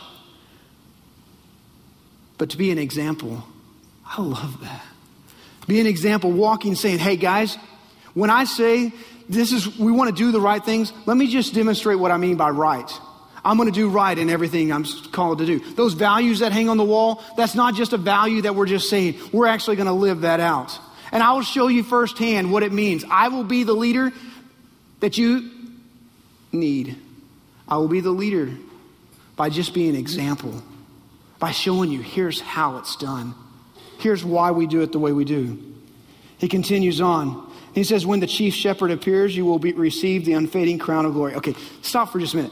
but 2.37 2.51
to 2.51 2.57
be 2.57 2.71
an 2.71 2.77
example. 2.77 3.43
I 4.05 4.21
love 4.21 4.61
that. 4.61 4.83
Be 5.67 5.79
an 5.79 5.87
example, 5.87 6.31
walking, 6.31 6.75
saying, 6.75 6.99
hey 6.99 7.17
guys, 7.17 7.57
when 8.13 8.29
I 8.29 8.45
say 8.45 8.93
this 9.27 9.51
is, 9.51 9.77
we 9.77 9.91
want 9.91 10.09
to 10.09 10.15
do 10.15 10.31
the 10.31 10.39
right 10.39 10.63
things, 10.63 10.93
let 11.05 11.17
me 11.17 11.27
just 11.27 11.53
demonstrate 11.53 11.99
what 11.99 12.11
I 12.11 12.17
mean 12.17 12.37
by 12.37 12.49
right. 12.49 12.89
I'm 13.43 13.57
going 13.57 13.71
to 13.71 13.75
do 13.75 13.89
right 13.89 14.17
in 14.17 14.29
everything 14.29 14.71
I'm 14.71 14.85
called 15.11 15.39
to 15.39 15.45
do. 15.45 15.59
Those 15.59 15.93
values 15.93 16.39
that 16.39 16.51
hang 16.51 16.69
on 16.69 16.77
the 16.77 16.83
wall, 16.83 17.23
that's 17.37 17.55
not 17.55 17.75
just 17.75 17.93
a 17.93 17.97
value 17.97 18.41
that 18.43 18.55
we're 18.55 18.65
just 18.65 18.89
saying. 18.89 19.19
We're 19.31 19.47
actually 19.47 19.75
going 19.75 19.87
to 19.87 19.93
live 19.93 20.21
that 20.21 20.39
out. 20.39 20.77
And 21.11 21.23
I 21.23 21.31
will 21.33 21.41
show 21.41 21.67
you 21.67 21.83
firsthand 21.83 22.51
what 22.51 22.63
it 22.63 22.73
means. 22.73 23.05
I 23.09 23.29
will 23.29 23.45
be 23.45 23.63
the 23.63 23.73
leader 23.73 24.11
that 24.99 25.17
you 25.17 25.49
need. 26.51 26.97
I 27.67 27.77
will 27.77 27.87
be 27.87 27.99
the 27.99 28.11
leader 28.11 28.49
by 29.35 29.49
just 29.49 29.73
being 29.73 29.89
an 29.89 29.95
example, 29.95 30.63
by 31.39 31.51
showing 31.51 31.91
you 31.91 32.01
here's 32.01 32.39
how 32.39 32.77
it's 32.77 32.95
done. 32.95 33.33
Here's 33.99 34.23
why 34.23 34.51
we 34.51 34.67
do 34.67 34.81
it 34.81 34.91
the 34.91 34.99
way 34.99 35.11
we 35.11 35.25
do. 35.25 35.63
He 36.37 36.47
continues 36.47 37.01
on. 37.01 37.51
He 37.73 37.83
says, 37.83 38.05
When 38.05 38.19
the 38.19 38.27
chief 38.27 38.53
shepherd 38.53 38.91
appears, 38.91 39.35
you 39.35 39.45
will 39.45 39.59
be, 39.59 39.73
receive 39.73 40.25
the 40.25 40.33
unfading 40.33 40.79
crown 40.79 41.05
of 41.05 41.13
glory. 41.13 41.35
Okay, 41.35 41.55
stop 41.81 42.11
for 42.11 42.19
just 42.19 42.33
a 42.33 42.37
minute. 42.37 42.51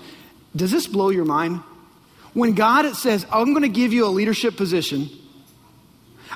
Does 0.56 0.72
this 0.72 0.88
blow 0.88 1.10
your 1.10 1.26
mind? 1.26 1.62
When 2.34 2.54
God 2.54 2.92
says, 2.96 3.26
I'm 3.32 3.54
going 3.54 3.64
to 3.64 3.70
give 3.70 3.94
you 3.94 4.06
a 4.06 4.10
leadership 4.10 4.58
position, 4.58 5.10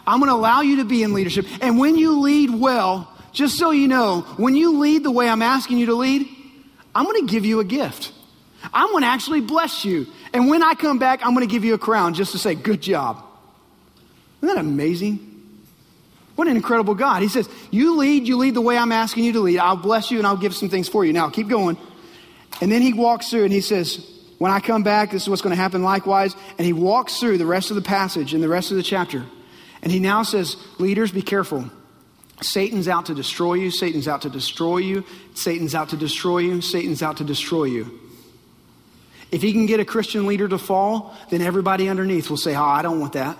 I'm 0.07 0.19
going 0.19 0.29
to 0.29 0.35
allow 0.35 0.61
you 0.61 0.77
to 0.77 0.85
be 0.85 1.03
in 1.03 1.13
leadership, 1.13 1.45
and 1.61 1.77
when 1.77 1.97
you 1.97 2.21
lead 2.21 2.51
well, 2.51 3.11
just 3.31 3.57
so 3.57 3.71
you 3.71 3.87
know, 3.87 4.21
when 4.37 4.55
you 4.55 4.79
lead 4.79 5.03
the 5.03 5.11
way 5.11 5.27
I'm 5.27 5.41
asking 5.41 5.77
you 5.77 5.87
to 5.87 5.95
lead, 5.95 6.27
I'm 6.93 7.06
going 7.06 7.25
to 7.25 7.32
give 7.32 7.45
you 7.45 7.60
a 7.60 7.65
gift. 7.65 8.12
I'm 8.73 8.89
going 8.91 9.04
to 9.04 9.08
actually 9.08 9.41
bless 9.41 9.86
you. 9.86 10.08
And 10.34 10.49
when 10.49 10.63
I 10.63 10.73
come 10.73 10.99
back, 10.99 11.25
I'm 11.25 11.34
going 11.34 11.47
to 11.47 11.52
give 11.52 11.63
you 11.63 11.73
a 11.73 11.78
crown 11.80 12.13
just 12.13 12.34
to 12.34 12.38
say, 12.38 12.56
good 12.56 12.82
job. 12.82 13.23
Isn't 14.41 14.56
that 14.56 14.60
amazing? 14.60 15.30
What 16.36 16.47
an 16.47 16.56
incredible 16.56 16.95
God. 16.95 17.21
He 17.21 17.28
says, 17.28 17.49
You 17.69 17.97
lead, 17.97 18.25
you 18.25 18.38
lead 18.38 18.54
the 18.54 18.62
way 18.62 18.78
I'm 18.78 18.93
asking 18.93 19.25
you 19.25 19.34
to 19.34 19.41
lead. 19.41 19.60
I'll 19.60 19.75
bless 19.75 20.10
you 20.10 20.19
and 20.19 20.25
I'll 20.25 20.38
give 20.38 20.56
some 20.56 20.69
things 20.69 20.88
for 20.88 21.04
you. 21.04 21.12
Now, 21.12 21.30
keep 21.30 21.49
going. 21.49 21.78
And 22.62 22.71
then 22.71 22.82
he 22.82 22.93
walks 22.93 23.30
through 23.30 23.43
and 23.43 23.52
he 23.52 23.60
says, 23.60 24.10
When 24.38 24.49
I 24.49 24.62
come 24.62 24.82
back, 24.82 25.12
this 25.12 25.23
is 25.23 25.30
what's 25.30 25.41
going 25.41 25.56
to 25.56 25.62
happen 25.62 25.84
likewise. 25.84 26.34
And 26.58 26.65
he 26.65 26.71
walks 26.71 27.19
through 27.19 27.39
the 27.39 27.45
rest 27.45 27.71
of 27.71 27.75
the 27.75 27.82
passage 27.82 28.34
and 28.34 28.41
the 28.41 28.47
rest 28.47 28.71
of 28.71 28.78
the 28.78 28.84
chapter. 28.84 29.25
And 29.82 29.91
he 29.91 29.99
now 29.99 30.23
says, 30.23 30.56
Leaders, 30.78 31.12
be 31.12 31.21
careful. 31.21 31.69
Satan's 32.41 32.88
out 32.88 33.08
to 33.08 33.15
destroy 33.15 33.56
you. 33.56 33.71
Satan's 33.71 34.08
out 34.08 34.21
to 34.21 34.30
destroy 34.30 34.78
you. 34.78 35.04
Satan's 35.34 35.75
out 35.75 35.89
to 35.89 35.97
destroy 35.97 36.39
you. 36.39 36.62
Satan's 36.62 37.02
out 37.02 37.17
to 37.17 37.23
destroy 37.23 37.65
you. 37.65 37.99
If 39.32 39.41
he 39.41 39.52
can 39.52 39.65
get 39.65 39.80
a 39.80 39.86
Christian 39.86 40.25
leader 40.25 40.47
to 40.47 40.58
fall, 40.58 41.15
then 41.30 41.41
everybody 41.41 41.89
underneath 41.89 42.30
will 42.30 42.38
say, 42.38 42.56
Oh, 42.56 42.63
I 42.63 42.82
don't 42.82 42.99
want 42.99 43.13
that. 43.13 43.38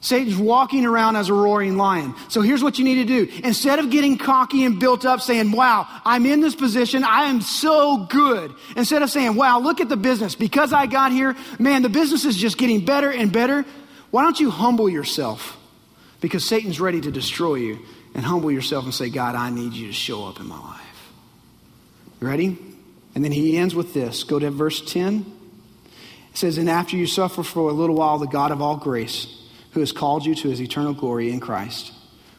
Satan's 0.00 0.36
walking 0.36 0.86
around 0.86 1.16
as 1.16 1.28
a 1.28 1.34
roaring 1.34 1.76
lion. 1.76 2.14
So 2.28 2.40
here's 2.40 2.62
what 2.62 2.78
you 2.78 2.84
need 2.84 2.96
to 2.96 3.04
do. 3.04 3.28
Instead 3.42 3.80
of 3.80 3.90
getting 3.90 4.16
cocky 4.16 4.64
and 4.64 4.78
built 4.78 5.04
up 5.04 5.20
saying, 5.20 5.50
wow, 5.50 5.88
I'm 6.04 6.24
in 6.24 6.40
this 6.40 6.54
position. 6.54 7.02
I 7.02 7.24
am 7.24 7.40
so 7.40 8.06
good. 8.08 8.54
Instead 8.76 9.02
of 9.02 9.10
saying, 9.10 9.34
wow, 9.34 9.58
look 9.58 9.80
at 9.80 9.88
the 9.88 9.96
business. 9.96 10.36
Because 10.36 10.72
I 10.72 10.86
got 10.86 11.10
here, 11.10 11.36
man, 11.58 11.82
the 11.82 11.88
business 11.88 12.24
is 12.24 12.36
just 12.36 12.58
getting 12.58 12.84
better 12.84 13.10
and 13.10 13.32
better. 13.32 13.64
Why 14.12 14.22
don't 14.22 14.38
you 14.38 14.50
humble 14.50 14.88
yourself? 14.88 15.57
Because 16.20 16.46
Satan's 16.46 16.80
ready 16.80 17.00
to 17.00 17.10
destroy 17.10 17.56
you 17.56 17.78
and 18.14 18.24
humble 18.24 18.50
yourself 18.50 18.84
and 18.84 18.94
say, 18.94 19.10
God, 19.10 19.34
I 19.34 19.50
need 19.50 19.72
you 19.72 19.86
to 19.86 19.92
show 19.92 20.26
up 20.26 20.40
in 20.40 20.48
my 20.48 20.58
life. 20.58 21.12
Ready? 22.20 22.58
And 23.14 23.24
then 23.24 23.32
he 23.32 23.56
ends 23.56 23.74
with 23.74 23.94
this. 23.94 24.24
Go 24.24 24.38
to 24.38 24.50
verse 24.50 24.80
10. 24.80 25.24
It 26.32 26.36
says, 26.36 26.58
And 26.58 26.68
after 26.68 26.96
you 26.96 27.06
suffer 27.06 27.42
for 27.42 27.70
a 27.70 27.72
little 27.72 27.96
while, 27.96 28.18
the 28.18 28.26
God 28.26 28.50
of 28.50 28.60
all 28.60 28.76
grace, 28.76 29.42
who 29.72 29.80
has 29.80 29.92
called 29.92 30.26
you 30.26 30.34
to 30.34 30.48
his 30.48 30.60
eternal 30.60 30.94
glory 30.94 31.30
in 31.30 31.40
Christ, 31.40 31.92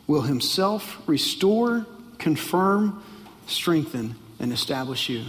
will 0.07 0.21
himself 0.21 1.01
restore, 1.07 1.85
confirm, 2.17 3.03
strengthen, 3.47 4.15
and 4.39 4.51
establish 4.51 5.09
you. 5.09 5.25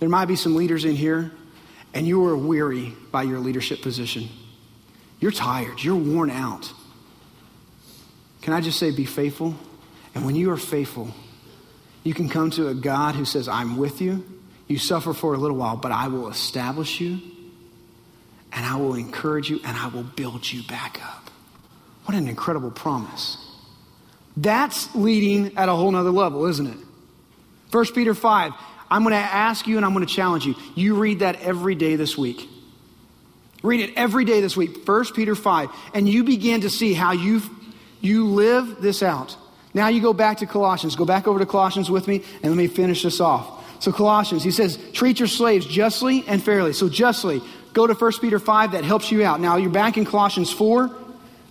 There 0.00 0.08
might 0.08 0.26
be 0.26 0.36
some 0.36 0.56
leaders 0.56 0.84
in 0.84 0.96
here, 0.96 1.32
and 1.94 2.06
you 2.06 2.24
are 2.26 2.36
weary 2.36 2.94
by 3.10 3.22
your 3.22 3.38
leadership 3.38 3.82
position. 3.82 4.28
You're 5.20 5.30
tired, 5.30 5.82
you're 5.82 5.94
worn 5.94 6.30
out. 6.30 6.72
Can 8.42 8.52
I 8.52 8.60
just 8.60 8.78
say, 8.78 8.90
be 8.90 9.04
faithful? 9.04 9.54
And 10.14 10.26
when 10.26 10.36
you 10.36 10.50
are 10.50 10.56
faithful, 10.56 11.08
you 12.04 12.12
can 12.12 12.28
come 12.28 12.50
to 12.50 12.68
a 12.68 12.74
God 12.74 13.14
who 13.14 13.24
says, 13.24 13.48
I'm 13.48 13.76
with 13.76 14.00
you. 14.00 14.24
You 14.68 14.78
suffer 14.78 15.12
for 15.12 15.34
a 15.34 15.38
little 15.38 15.56
while, 15.56 15.76
but 15.76 15.92
I 15.92 16.08
will 16.08 16.28
establish 16.28 17.00
you, 17.00 17.20
and 18.52 18.64
I 18.64 18.76
will 18.76 18.94
encourage 18.94 19.50
you, 19.50 19.60
and 19.64 19.76
I 19.76 19.88
will 19.88 20.02
build 20.02 20.50
you 20.50 20.62
back 20.64 21.00
up. 21.04 21.30
What 22.04 22.16
an 22.16 22.28
incredible 22.28 22.70
promise. 22.70 23.38
That's 24.36 24.94
leading 24.94 25.56
at 25.56 25.68
a 25.68 25.72
whole 25.72 25.90
nother 25.90 26.10
level, 26.10 26.46
isn't 26.46 26.66
it? 26.66 26.78
1 27.70 27.86
Peter 27.94 28.14
5. 28.14 28.52
I'm 28.90 29.02
going 29.02 29.12
to 29.12 29.18
ask 29.18 29.66
you 29.66 29.76
and 29.76 29.86
I'm 29.86 29.94
going 29.94 30.06
to 30.06 30.14
challenge 30.14 30.44
you. 30.44 30.54
You 30.74 30.96
read 30.96 31.20
that 31.20 31.40
every 31.40 31.74
day 31.74 31.96
this 31.96 32.18
week. 32.18 32.48
Read 33.62 33.80
it 33.80 33.94
every 33.96 34.24
day 34.24 34.40
this 34.40 34.56
week, 34.56 34.86
1 34.86 35.04
Peter 35.14 35.34
5, 35.34 35.70
and 35.94 36.08
you 36.08 36.24
begin 36.24 36.62
to 36.62 36.70
see 36.70 36.92
how 36.92 37.12
you've 37.12 37.48
you 38.02 38.26
live 38.26 38.82
this 38.82 39.02
out. 39.02 39.34
Now 39.72 39.88
you 39.88 40.02
go 40.02 40.12
back 40.12 40.38
to 40.38 40.46
Colossians. 40.46 40.96
Go 40.96 41.06
back 41.06 41.26
over 41.26 41.38
to 41.38 41.46
Colossians 41.46 41.90
with 41.90 42.06
me 42.06 42.22
and 42.42 42.52
let 42.52 42.56
me 42.56 42.66
finish 42.66 43.02
this 43.02 43.20
off. 43.20 43.60
So, 43.82 43.90
Colossians, 43.90 44.44
he 44.44 44.52
says, 44.52 44.78
treat 44.92 45.18
your 45.18 45.26
slaves 45.26 45.66
justly 45.66 46.22
and 46.28 46.40
fairly. 46.40 46.72
So, 46.72 46.88
justly, 46.88 47.42
Go 47.72 47.86
to 47.86 47.94
1 47.94 48.12
Peter 48.20 48.38
5, 48.38 48.72
that 48.72 48.84
helps 48.84 49.10
you 49.10 49.24
out. 49.24 49.40
Now 49.40 49.56
you're 49.56 49.70
back 49.70 49.96
in 49.96 50.04
Colossians 50.04 50.52
4. 50.52 50.94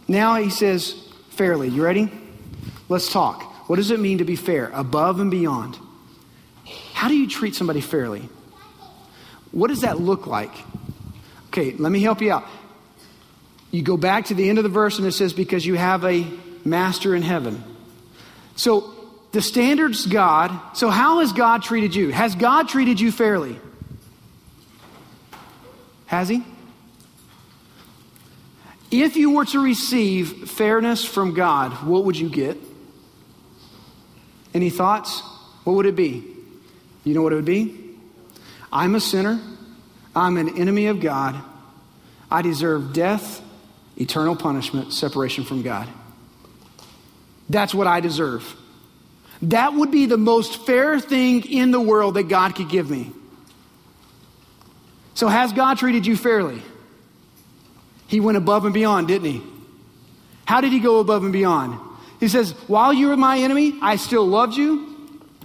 Now 0.07 0.35
he 0.35 0.49
says, 0.49 0.93
fairly. 1.31 1.69
You 1.69 1.83
ready? 1.83 2.11
Let's 2.89 3.11
talk. 3.11 3.43
What 3.69 3.77
does 3.77 3.91
it 3.91 3.99
mean 3.99 4.19
to 4.19 4.25
be 4.25 4.35
fair? 4.35 4.69
Above 4.73 5.19
and 5.19 5.31
beyond. 5.31 5.77
How 6.93 7.07
do 7.07 7.15
you 7.15 7.27
treat 7.27 7.55
somebody 7.55 7.81
fairly? 7.81 8.29
What 9.51 9.69
does 9.69 9.81
that 9.81 9.99
look 9.99 10.27
like? 10.27 10.51
Okay, 11.47 11.71
let 11.71 11.91
me 11.91 12.01
help 12.01 12.21
you 12.21 12.31
out. 12.31 12.47
You 13.71 13.81
go 13.81 13.97
back 13.97 14.25
to 14.25 14.33
the 14.33 14.49
end 14.49 14.57
of 14.59 14.63
the 14.63 14.69
verse 14.69 14.97
and 14.97 15.07
it 15.07 15.13
says, 15.13 15.33
because 15.33 15.65
you 15.65 15.75
have 15.75 16.03
a 16.05 16.27
master 16.63 17.15
in 17.15 17.21
heaven. 17.21 17.63
So 18.55 18.93
the 19.31 19.41
standards 19.41 20.05
God, 20.05 20.51
so 20.75 20.89
how 20.89 21.19
has 21.19 21.31
God 21.31 21.63
treated 21.63 21.95
you? 21.95 22.09
Has 22.09 22.35
God 22.35 22.67
treated 22.67 22.99
you 22.99 23.11
fairly? 23.11 23.57
Has 26.07 26.27
He? 26.27 26.43
If 28.91 29.15
you 29.15 29.31
were 29.31 29.45
to 29.45 29.63
receive 29.63 30.49
fairness 30.49 31.05
from 31.05 31.33
God, 31.33 31.71
what 31.87 32.03
would 32.03 32.17
you 32.17 32.29
get? 32.29 32.57
Any 34.53 34.69
thoughts? 34.69 35.21
What 35.63 35.77
would 35.77 35.85
it 35.85 35.95
be? 35.95 36.25
You 37.05 37.13
know 37.13 37.21
what 37.21 37.31
it 37.31 37.37
would 37.37 37.45
be? 37.45 37.95
I'm 38.71 38.95
a 38.95 38.99
sinner. 38.99 39.39
I'm 40.13 40.35
an 40.35 40.59
enemy 40.59 40.87
of 40.87 40.99
God. 40.99 41.41
I 42.29 42.41
deserve 42.41 42.91
death, 42.91 43.41
eternal 43.97 44.35
punishment, 44.35 44.93
separation 44.93 45.43
from 45.43 45.61
God. 45.61 45.87
That's 47.49 47.73
what 47.73 47.87
I 47.87 47.99
deserve. 47.99 48.55
That 49.43 49.73
would 49.73 49.91
be 49.91 50.05
the 50.05 50.17
most 50.17 50.65
fair 50.65 50.99
thing 50.99 51.43
in 51.45 51.71
the 51.71 51.81
world 51.81 52.13
that 52.13 52.23
God 52.23 52.55
could 52.55 52.69
give 52.69 52.89
me. 52.89 53.11
So, 55.13 55.27
has 55.27 55.51
God 55.51 55.77
treated 55.77 56.05
you 56.05 56.15
fairly? 56.15 56.61
He 58.07 58.19
went 58.19 58.37
above 58.37 58.65
and 58.65 58.73
beyond, 58.73 59.07
didn't 59.07 59.31
he? 59.31 59.41
How 60.45 60.61
did 60.61 60.71
he 60.71 60.79
go 60.79 60.99
above 60.99 61.23
and 61.23 61.33
beyond? 61.33 61.79
He 62.19 62.27
says, 62.27 62.51
While 62.67 62.93
you 62.93 63.07
were 63.07 63.17
my 63.17 63.39
enemy, 63.39 63.77
I 63.81 63.95
still 63.95 64.25
loved 64.25 64.55
you. 64.55 64.87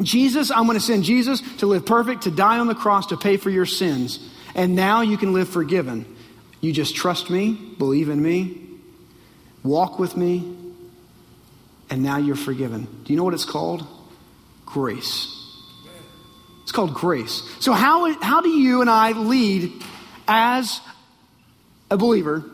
Jesus, 0.02 0.50
I'm 0.50 0.66
going 0.66 0.78
to 0.78 0.84
send 0.84 1.04
Jesus 1.04 1.40
to 1.58 1.66
live 1.66 1.86
perfect, 1.86 2.22
to 2.22 2.30
die 2.30 2.58
on 2.58 2.66
the 2.66 2.74
cross, 2.74 3.06
to 3.06 3.16
pay 3.16 3.36
for 3.36 3.50
your 3.50 3.66
sins. 3.66 4.18
And 4.54 4.74
now 4.74 5.00
you 5.00 5.16
can 5.16 5.32
live 5.32 5.48
forgiven. 5.48 6.15
You 6.60 6.72
just 6.72 6.96
trust 6.96 7.30
me, 7.30 7.52
believe 7.78 8.08
in 8.08 8.22
me, 8.22 8.60
walk 9.62 9.98
with 9.98 10.16
me, 10.16 10.56
and 11.90 12.02
now 12.02 12.16
you're 12.16 12.36
forgiven. 12.36 12.84
Do 13.04 13.12
you 13.12 13.16
know 13.16 13.24
what 13.24 13.34
it's 13.34 13.44
called? 13.44 13.86
Grace. 14.64 15.32
It's 16.62 16.72
called 16.72 16.94
grace. 16.94 17.42
So, 17.60 17.72
how, 17.72 18.12
how 18.20 18.40
do 18.40 18.48
you 18.48 18.80
and 18.80 18.90
I 18.90 19.12
lead 19.12 19.72
as 20.26 20.80
a 21.90 21.96
believer 21.96 22.44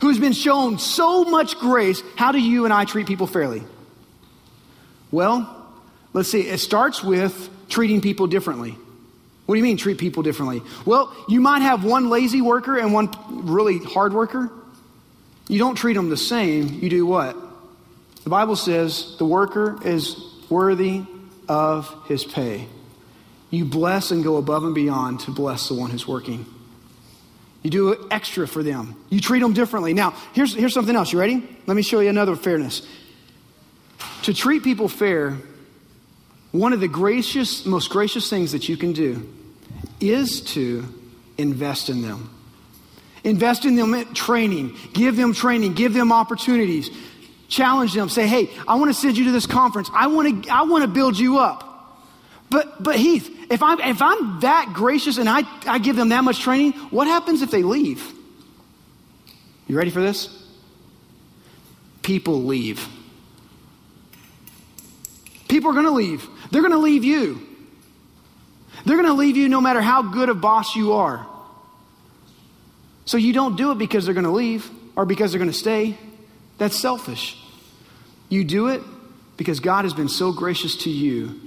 who's 0.00 0.18
been 0.18 0.32
shown 0.32 0.78
so 0.78 1.24
much 1.24 1.56
grace? 1.58 2.02
How 2.16 2.32
do 2.32 2.40
you 2.40 2.64
and 2.64 2.74
I 2.74 2.84
treat 2.84 3.06
people 3.06 3.28
fairly? 3.28 3.62
Well, 5.12 5.64
let's 6.12 6.30
see. 6.30 6.40
It 6.40 6.58
starts 6.58 7.04
with 7.04 7.50
treating 7.68 8.00
people 8.00 8.26
differently. 8.26 8.76
What 9.52 9.56
do 9.56 9.58
you 9.58 9.64
mean, 9.64 9.76
treat 9.76 9.98
people 9.98 10.22
differently? 10.22 10.62
Well, 10.86 11.14
you 11.28 11.42
might 11.42 11.60
have 11.60 11.84
one 11.84 12.08
lazy 12.08 12.40
worker 12.40 12.78
and 12.78 12.94
one 12.94 13.10
really 13.28 13.80
hard 13.80 14.14
worker. 14.14 14.50
You 15.46 15.58
don't 15.58 15.74
treat 15.74 15.92
them 15.92 16.08
the 16.08 16.16
same. 16.16 16.78
You 16.80 16.88
do 16.88 17.04
what? 17.04 17.36
The 18.24 18.30
Bible 18.30 18.56
says 18.56 19.14
the 19.18 19.26
worker 19.26 19.78
is 19.84 20.16
worthy 20.48 21.02
of 21.50 21.94
his 22.06 22.24
pay. 22.24 22.66
You 23.50 23.66
bless 23.66 24.10
and 24.10 24.24
go 24.24 24.38
above 24.38 24.64
and 24.64 24.74
beyond 24.74 25.20
to 25.20 25.30
bless 25.30 25.68
the 25.68 25.74
one 25.74 25.90
who's 25.90 26.08
working. 26.08 26.46
You 27.62 27.68
do 27.68 28.08
extra 28.10 28.48
for 28.48 28.62
them. 28.62 28.96
You 29.10 29.20
treat 29.20 29.40
them 29.40 29.52
differently. 29.52 29.92
Now, 29.92 30.14
here's, 30.32 30.54
here's 30.54 30.72
something 30.72 30.96
else. 30.96 31.12
You 31.12 31.20
ready? 31.20 31.46
Let 31.66 31.74
me 31.74 31.82
show 31.82 32.00
you 32.00 32.08
another 32.08 32.36
fairness. 32.36 32.86
To 34.22 34.32
treat 34.32 34.64
people 34.64 34.88
fair, 34.88 35.36
one 36.52 36.72
of 36.72 36.80
the 36.80 36.88
gracious, 36.88 37.66
most 37.66 37.90
gracious 37.90 38.30
things 38.30 38.52
that 38.52 38.66
you 38.70 38.78
can 38.78 38.94
do 38.94 39.28
is 40.02 40.40
to 40.40 40.84
invest 41.38 41.88
in 41.88 42.02
them. 42.02 42.30
Invest 43.24 43.64
in 43.64 43.76
them 43.76 44.14
training. 44.14 44.76
Give 44.92 45.16
them 45.16 45.32
training. 45.32 45.74
Give 45.74 45.94
them 45.94 46.12
opportunities. 46.12 46.90
Challenge 47.48 47.94
them. 47.94 48.08
Say, 48.08 48.26
hey, 48.26 48.50
I 48.66 48.74
want 48.74 48.92
to 48.92 48.98
send 48.98 49.16
you 49.16 49.26
to 49.26 49.32
this 49.32 49.46
conference. 49.46 49.88
I 49.92 50.08
want 50.08 50.44
to, 50.44 50.50
I 50.50 50.62
want 50.62 50.82
to 50.82 50.88
build 50.88 51.18
you 51.18 51.38
up. 51.38 51.68
But, 52.50 52.82
but 52.82 52.96
Heath, 52.96 53.30
if 53.50 53.62
I'm, 53.62 53.80
if 53.80 54.02
I'm 54.02 54.40
that 54.40 54.72
gracious 54.74 55.18
and 55.18 55.28
I, 55.28 55.44
I 55.66 55.78
give 55.78 55.96
them 55.96 56.10
that 56.10 56.24
much 56.24 56.40
training, 56.40 56.72
what 56.90 57.06
happens 57.06 57.40
if 57.40 57.50
they 57.50 57.62
leave? 57.62 58.12
You 59.68 59.76
ready 59.78 59.90
for 59.90 60.00
this? 60.00 60.28
People 62.02 62.42
leave. 62.42 62.86
People 65.48 65.70
are 65.70 65.74
going 65.74 65.86
to 65.86 65.92
leave. 65.92 66.28
They're 66.50 66.62
going 66.62 66.72
to 66.72 66.78
leave 66.78 67.04
you. 67.04 67.46
They're 68.84 68.96
going 68.96 69.08
to 69.08 69.14
leave 69.14 69.36
you 69.36 69.48
no 69.48 69.60
matter 69.60 69.80
how 69.80 70.02
good 70.02 70.28
a 70.28 70.34
boss 70.34 70.74
you 70.74 70.92
are. 70.94 71.26
So 73.04 73.16
you 73.16 73.32
don't 73.32 73.56
do 73.56 73.72
it 73.72 73.78
because 73.78 74.04
they're 74.04 74.14
going 74.14 74.24
to 74.24 74.30
leave 74.30 74.68
or 74.96 75.04
because 75.04 75.32
they're 75.32 75.38
going 75.38 75.50
to 75.50 75.56
stay. 75.56 75.96
That's 76.58 76.78
selfish. 76.78 77.36
You 78.28 78.44
do 78.44 78.68
it 78.68 78.82
because 79.36 79.60
God 79.60 79.84
has 79.84 79.94
been 79.94 80.08
so 80.08 80.32
gracious 80.32 80.76
to 80.84 80.90
you. 80.90 81.40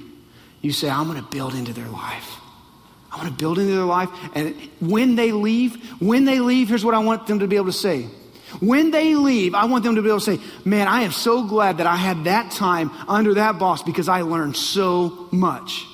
You 0.61 0.71
say, 0.71 0.89
I'm 0.89 1.07
going 1.07 1.21
to 1.21 1.29
build 1.29 1.53
into 1.53 1.73
their 1.73 1.87
life. 1.87 2.39
I 3.11 3.17
want 3.17 3.29
to 3.29 3.35
build 3.35 3.59
into 3.59 3.73
their 3.73 3.85
life. 3.85 4.09
And 4.33 4.55
when 4.81 5.15
they 5.15 5.31
leave, 5.31 5.75
when 6.01 6.25
they 6.25 6.39
leave, 6.39 6.69
here's 6.69 6.83
what 6.83 6.93
I 6.93 6.99
want 6.99 7.27
them 7.27 7.39
to 7.39 7.47
be 7.47 7.55
able 7.55 7.67
to 7.67 7.73
say. 7.73 8.09
When 8.59 8.91
they 8.91 9.15
leave, 9.15 9.55
I 9.55 9.65
want 9.65 9.83
them 9.83 9.95
to 9.95 10.01
be 10.01 10.09
able 10.09 10.19
to 10.19 10.37
say, 10.37 10.39
Man, 10.63 10.87
I 10.87 11.01
am 11.01 11.11
so 11.11 11.43
glad 11.43 11.77
that 11.77 11.87
I 11.87 11.95
had 11.95 12.25
that 12.25 12.51
time 12.51 12.91
under 13.07 13.35
that 13.35 13.59
boss 13.59 13.83
because 13.83 14.07
I 14.07 14.21
learned 14.21 14.55
so 14.55 15.27
much. 15.31 15.85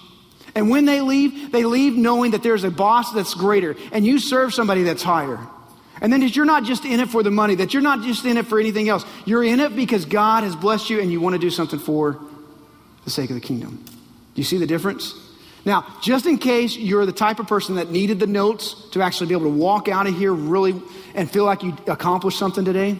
And 0.56 0.70
when 0.70 0.86
they 0.86 1.02
leave, 1.02 1.52
they 1.52 1.64
leave 1.64 1.96
knowing 1.96 2.32
that 2.32 2.44
there's 2.44 2.64
a 2.64 2.72
boss 2.72 3.12
that's 3.12 3.34
greater 3.34 3.76
and 3.92 4.06
you 4.06 4.20
serve 4.20 4.54
somebody 4.54 4.84
that's 4.84 5.04
higher. 5.04 5.40
And 6.02 6.12
then 6.12 6.22
that 6.22 6.36
you're 6.36 6.46
not 6.46 6.64
just 6.64 6.84
in 6.84 7.00
it 7.00 7.10
for 7.10 7.22
the 7.22 7.32
money, 7.32 7.56
that 7.56 7.74
you're 7.74 7.84
not 7.84 8.02
just 8.02 8.26
in 8.26 8.38
it 8.38 8.48
for 8.48 8.60
anything 8.60 8.90
else. 8.90 9.06
You're 9.26 9.44
in 9.44 9.60
it 9.60 9.76
because 9.76 10.06
God 10.06 10.44
has 10.44 10.56
blessed 10.56 10.90
you 10.90 11.00
and 11.00 11.12
you 11.12 11.22
want 11.22 11.34
to 11.34 11.40
do 11.40 11.52
something 11.52 11.80
for 11.80 12.20
the 13.06 13.12
sake 13.12 13.30
of 13.30 13.36
the 13.36 13.42
kingdom. 13.42 13.84
Do 13.86 14.42
you 14.42 14.44
see 14.44 14.58
the 14.58 14.66
difference? 14.66 15.14
Now, 15.64 15.86
just 16.02 16.26
in 16.26 16.40
case 16.40 16.76
you're 16.76 17.06
the 17.06 17.12
type 17.12 17.40
of 17.40 17.48
person 17.48 17.76
that 17.76 17.92
needed 17.92 18.20
the 18.20 18.26
notes 18.26 18.90
to 18.92 19.02
actually 19.04 19.28
be 19.28 19.36
able 19.36 19.46
to 19.46 19.58
walk 19.58 19.88
out 19.88 20.08
of 20.08 20.18
here 20.18 20.34
really 20.34 20.82
and 21.14 21.30
feel 21.30 21.46
like 21.46 21.62
you 21.62 21.78
accomplished 21.86 22.40
something 22.40 22.66
today, 22.66 23.00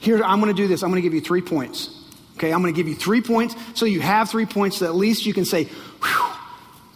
here, 0.00 0.20
I'm 0.24 0.40
going 0.40 0.54
to 0.54 0.60
do 0.60 0.66
this. 0.66 0.82
I'm 0.82 0.90
going 0.90 1.00
to 1.00 1.06
give 1.08 1.14
you 1.14 1.20
three 1.20 1.42
points. 1.42 2.01
Okay, 2.42 2.52
I'm 2.52 2.60
going 2.60 2.74
to 2.74 2.76
give 2.76 2.88
you 2.88 2.96
three 2.96 3.20
points 3.20 3.54
so 3.74 3.86
you 3.86 4.00
have 4.00 4.28
three 4.28 4.46
points 4.46 4.80
that 4.80 4.86
at 4.86 4.96
least 4.96 5.26
you 5.26 5.32
can 5.32 5.44
say, 5.44 5.68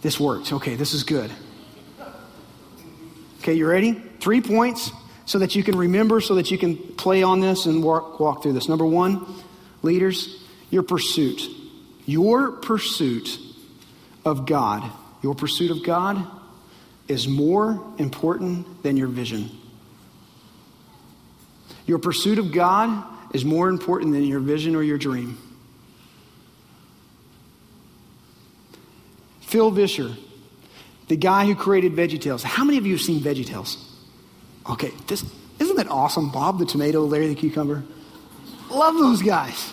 this 0.01 0.19
worked. 0.19 0.51
Okay, 0.51 0.75
this 0.75 0.93
is 0.93 1.03
good. 1.03 1.31
Okay, 3.39 3.53
you 3.53 3.65
ready? 3.65 3.93
Three 4.19 4.41
points 4.41 4.91
so 5.25 5.39
that 5.39 5.55
you 5.55 5.63
can 5.63 5.77
remember, 5.77 6.19
so 6.19 6.35
that 6.35 6.51
you 6.51 6.57
can 6.57 6.75
play 6.75 7.23
on 7.23 7.39
this 7.39 7.65
and 7.65 7.81
walk, 7.81 8.19
walk 8.19 8.43
through 8.43 8.51
this. 8.51 8.67
Number 8.67 8.85
one, 8.85 9.25
leaders, 9.83 10.43
your 10.69 10.83
pursuit. 10.83 11.49
Your 12.05 12.51
pursuit 12.51 13.39
of 14.25 14.45
God, 14.45 14.91
your 15.23 15.33
pursuit 15.33 15.71
of 15.71 15.81
God 15.81 16.27
is 17.07 17.25
more 17.25 17.81
important 17.99 18.83
than 18.83 18.97
your 18.97 19.07
vision. 19.07 19.49
Your 21.85 21.99
pursuit 21.99 22.37
of 22.37 22.51
God 22.51 23.16
is 23.37 23.45
more 23.45 23.69
important 23.69 24.13
than 24.13 24.23
your 24.23 24.39
vision 24.39 24.75
or 24.75 24.81
your 24.81 24.97
dream. 24.97 25.37
Phil 29.41 29.69
Vischer, 29.69 30.15
the 31.07 31.15
guy 31.15 31.45
who 31.45 31.53
created 31.53 31.93
VeggieTales. 31.93 32.41
How 32.41 32.65
many 32.65 32.79
of 32.79 32.87
you 32.87 32.95
have 32.95 33.01
seen 33.01 33.21
VeggieTales? 33.21 33.77
Okay, 34.67 34.91
this, 35.05 35.23
isn't 35.59 35.75
that 35.75 35.87
awesome? 35.87 36.31
Bob 36.31 36.57
the 36.57 36.65
tomato, 36.65 37.05
Larry 37.05 37.27
the 37.27 37.35
cucumber. 37.35 37.83
Love 38.71 38.95
those 38.95 39.21
guys. 39.21 39.71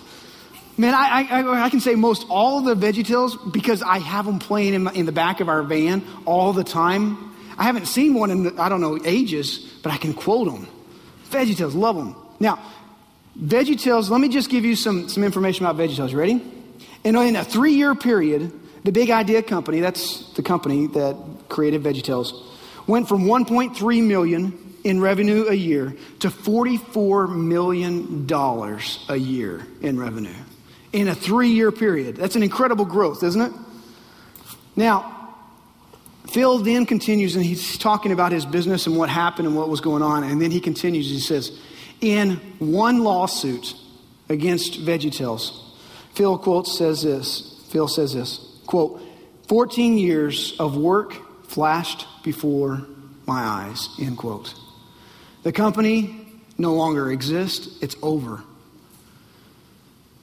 Man, 0.77 0.93
I, 0.95 1.23
I, 1.23 1.65
I 1.65 1.71
can 1.71 1.81
say 1.81 1.95
most 1.95 2.27
all 2.29 2.61
the 2.61 2.77
VeggieTales 2.77 3.51
because 3.51 3.83
I 3.83 3.99
have 3.99 4.27
them 4.27 4.41
playing 4.41 4.75
in, 4.75 4.83
my, 4.85 4.93
in 4.93 5.07
the 5.07 5.12
back 5.12 5.41
of 5.41 5.49
our 5.49 5.62
van 5.62 6.05
all 6.27 6.53
the 6.53 6.65
time. 6.65 7.35
I 7.57 7.65
haven't 7.65 7.87
seen 7.87 8.12
one 8.12 8.31
in, 8.31 8.59
I 8.59 8.69
don't 8.69 8.83
know, 8.83 8.99
ages, 9.05 9.59
but 9.83 9.91
I 9.91 9.97
can 9.97 10.12
quote 10.12 10.53
them. 10.53 10.69
VeggieTales, 11.31 11.75
love 11.75 11.97
them. 11.97 12.15
Now, 12.39 12.59
VeggieTales, 13.39 14.11
let 14.11 14.20
me 14.20 14.28
just 14.28 14.49
give 14.49 14.64
you 14.64 14.76
some, 14.76 15.09
some 15.09 15.24
information 15.24 15.66
about 15.66 15.76
VeggieTales. 15.76 16.11
You 16.11 16.18
ready? 16.18 16.43
In, 17.03 17.16
in 17.16 17.37
a 17.37 17.45
three 17.45 17.74
year 17.74 17.95
period, 17.95 18.53
the 18.85 18.93
Big 18.93 19.11
Idea 19.11 19.43
Company, 19.43 19.80
that's 19.80 20.32
the 20.35 20.43
company 20.43 20.87
that 20.89 21.16
created 21.49 21.82
Veggie 21.82 22.03
VeggieTales, 22.03 22.32
went 22.87 23.09
from 23.09 23.24
1.3 23.24 24.07
million 24.07 24.76
in 24.85 25.01
revenue 25.01 25.47
a 25.49 25.55
year 25.55 25.97
to 26.20 26.28
$44 26.28 27.35
million 27.35 28.30
a 29.09 29.16
year 29.16 29.66
in 29.80 29.99
revenue 29.99 30.35
in 30.95 31.09
a 31.09 31.14
three 31.14 31.49
year 31.49 31.72
period. 31.72 32.16
That's 32.16 32.37
an 32.37 32.43
incredible 32.43 32.85
growth, 32.85 33.22
isn't 33.24 33.41
it? 33.41 33.53
Now, 34.76 35.11
Phil 36.28 36.59
then 36.59 36.87
continues 36.87 37.37
and 37.37 37.45
he's 37.45 37.76
talking 37.76 38.12
about 38.12 38.32
his 38.32 38.47
business 38.47 38.87
and 38.87 38.97
what 38.97 39.09
happened 39.09 39.49
and 39.49 39.57
what 39.57 39.68
was 39.68 39.80
going 39.80 40.03
on. 40.03 40.22
And 40.24 40.41
then 40.41 40.51
he 40.51 40.61
continues, 40.61 41.11
he 41.11 41.18
says, 41.18 41.59
In 42.05 42.37
one 42.59 43.03
lawsuit 43.03 43.75
against 44.29 44.85
VeggieTales, 44.85 45.59
Phil 46.13 46.37
quotes 46.37 46.77
says 46.77 47.03
this. 47.03 47.65
Phil 47.71 47.89
says 47.89 48.13
this 48.13 48.61
quote, 48.67 49.01
14 49.49 49.97
years 49.97 50.55
of 50.61 50.77
work 50.77 51.15
flashed 51.49 52.07
before 52.23 52.87
my 53.27 53.41
eyes, 53.41 53.89
end 53.99 54.19
quote. 54.19 54.55
The 55.45 55.53
company 55.53 56.27
no 56.59 56.75
longer 56.75 57.11
exists, 57.11 57.79
it's 57.81 57.97
over. 58.03 58.45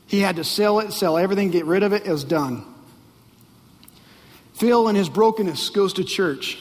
He 0.05 0.19
had 0.19 0.35
to 0.35 0.43
sell 0.43 0.81
it, 0.81 0.93
sell 0.93 1.17
everything, 1.17 1.49
get 1.49 1.65
rid 1.65 1.81
of 1.81 1.93
it, 1.93 2.05
it 2.05 2.11
was 2.11 2.23
done. 2.23 2.63
Phil, 4.53 4.87
in 4.87 4.95
his 4.95 5.09
brokenness, 5.09 5.71
goes 5.71 5.93
to 5.93 6.03
church. 6.03 6.59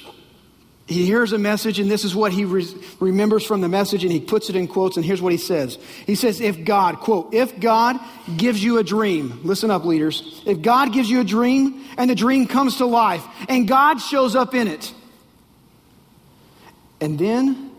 He 0.91 1.07
hears 1.07 1.33
a 1.33 1.39
message, 1.39 1.79
and 1.79 1.89
this 1.89 2.05
is 2.05 2.17
what 2.17 2.33
he 2.33 2.45
re- 2.45 2.67
remembers 2.99 3.47
from 3.47 3.61
the 3.61 3.69
message, 3.69 4.03
and 4.03 4.13
he 4.13 4.19
puts 4.19 4.51
it 4.51 4.57
in 4.57 4.67
quotes, 4.67 4.97
and 4.97 5.07
here's 5.07 5.23
what 5.23 5.31
he 5.31 5.39
says. 5.39 5.79
He 6.05 6.17
says, 6.17 6.41
If 6.41 6.65
God, 6.65 6.99
quote, 6.99 7.33
if 7.33 7.61
God 7.61 7.97
gives 8.37 8.61
you 8.61 8.79
a 8.79 8.83
dream, 8.83 9.39
listen 9.45 9.71
up, 9.71 9.85
leaders, 9.85 10.43
if 10.47 10.63
God 10.63 10.93
gives 10.93 11.09
you 11.09 11.21
a 11.21 11.25
dream 11.25 11.85
and 11.97 12.11
the 12.11 12.17
dream 12.17 12.49
comes 12.49 12.79
to 12.79 12.87
life, 12.87 13.25
and 13.49 13.69
God 13.69 13.99
shows 13.99 14.35
up 14.35 14.53
in 14.53 14.67
it, 14.67 14.93
and 17.01 17.21
then 17.21 17.71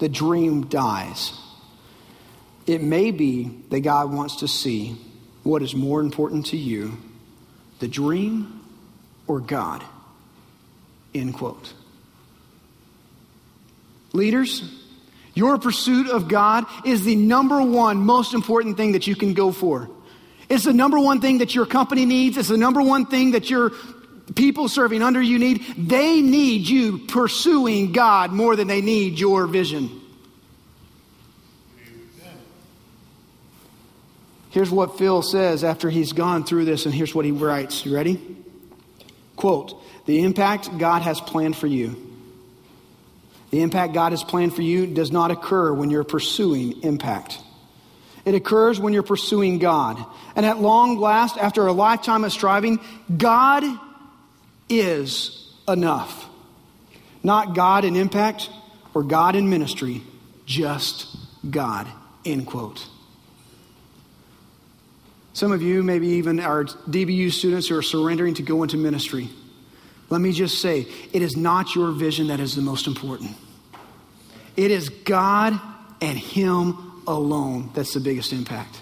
the 0.00 0.08
dream 0.08 0.66
dies, 0.66 1.40
it 2.66 2.82
may 2.82 3.12
be 3.12 3.44
that 3.68 3.82
God 3.82 4.12
wants 4.12 4.34
to 4.40 4.48
see 4.48 4.96
what 5.44 5.62
is 5.62 5.76
more 5.76 6.00
important 6.00 6.46
to 6.46 6.56
you 6.56 6.98
the 7.78 7.86
dream 7.86 8.60
or 9.28 9.38
God. 9.38 9.84
End 11.14 11.34
quote. 11.34 11.72
Leaders, 14.12 14.62
your 15.34 15.58
pursuit 15.58 16.08
of 16.08 16.28
God 16.28 16.64
is 16.84 17.04
the 17.04 17.16
number 17.16 17.62
one 17.62 17.98
most 17.98 18.34
important 18.34 18.76
thing 18.76 18.92
that 18.92 19.06
you 19.06 19.14
can 19.14 19.34
go 19.34 19.52
for. 19.52 19.88
It's 20.48 20.64
the 20.64 20.72
number 20.72 20.98
one 20.98 21.20
thing 21.20 21.38
that 21.38 21.54
your 21.54 21.66
company 21.66 22.06
needs. 22.06 22.36
It's 22.36 22.48
the 22.48 22.56
number 22.56 22.82
one 22.82 23.06
thing 23.06 23.32
that 23.32 23.50
your 23.50 23.72
people 24.34 24.68
serving 24.68 25.02
under 25.02 25.20
you 25.20 25.38
need. 25.38 25.64
They 25.76 26.22
need 26.22 26.66
you 26.66 26.98
pursuing 27.06 27.92
God 27.92 28.32
more 28.32 28.56
than 28.56 28.66
they 28.66 28.80
need 28.80 29.18
your 29.18 29.46
vision. 29.46 30.00
Here's 34.50 34.70
what 34.70 34.96
Phil 34.96 35.20
says 35.20 35.62
after 35.62 35.90
he's 35.90 36.12
gone 36.12 36.44
through 36.44 36.64
this, 36.64 36.86
and 36.86 36.94
here's 36.94 37.14
what 37.14 37.26
he 37.26 37.30
writes. 37.30 37.84
You 37.84 37.94
ready? 37.94 38.18
Quote 39.36 39.80
The 40.06 40.24
impact 40.24 40.78
God 40.78 41.02
has 41.02 41.20
planned 41.20 41.56
for 41.56 41.66
you 41.66 42.07
the 43.50 43.62
impact 43.62 43.94
God 43.94 44.12
has 44.12 44.22
planned 44.22 44.54
for 44.54 44.62
you 44.62 44.86
does 44.86 45.10
not 45.10 45.30
occur 45.30 45.72
when 45.72 45.90
you're 45.90 46.04
pursuing 46.04 46.82
impact. 46.82 47.38
It 48.24 48.34
occurs 48.34 48.78
when 48.78 48.92
you're 48.92 49.02
pursuing 49.02 49.58
God. 49.58 50.04
And 50.36 50.44
at 50.44 50.60
long 50.60 50.98
last, 50.98 51.38
after 51.38 51.66
a 51.66 51.72
lifetime 51.72 52.24
of 52.24 52.32
striving, 52.32 52.78
God 53.16 53.64
is 54.68 55.50
enough. 55.66 56.28
Not 57.22 57.54
God 57.54 57.84
in 57.84 57.96
impact 57.96 58.50
or 58.94 59.02
God 59.02 59.34
in 59.34 59.48
ministry, 59.48 60.02
just 60.44 61.16
God. 61.48 61.86
End 62.24 62.46
quote. 62.46 62.86
Some 65.32 65.52
of 65.52 65.62
you, 65.62 65.82
maybe 65.82 66.08
even 66.08 66.40
our 66.40 66.64
DBU 66.64 67.32
students 67.32 67.68
who 67.68 67.78
are 67.78 67.82
surrendering 67.82 68.34
to 68.34 68.42
go 68.42 68.62
into 68.62 68.76
ministry. 68.76 69.30
Let 70.10 70.20
me 70.20 70.32
just 70.32 70.60
say, 70.60 70.86
it 71.12 71.22
is 71.22 71.36
not 71.36 71.74
your 71.74 71.90
vision 71.92 72.28
that 72.28 72.40
is 72.40 72.56
the 72.56 72.62
most 72.62 72.86
important. 72.86 73.36
It 74.56 74.70
is 74.70 74.88
God 74.88 75.58
and 76.00 76.18
Him 76.18 77.02
alone 77.06 77.70
that's 77.74 77.94
the 77.94 78.00
biggest 78.00 78.32
impact. 78.32 78.80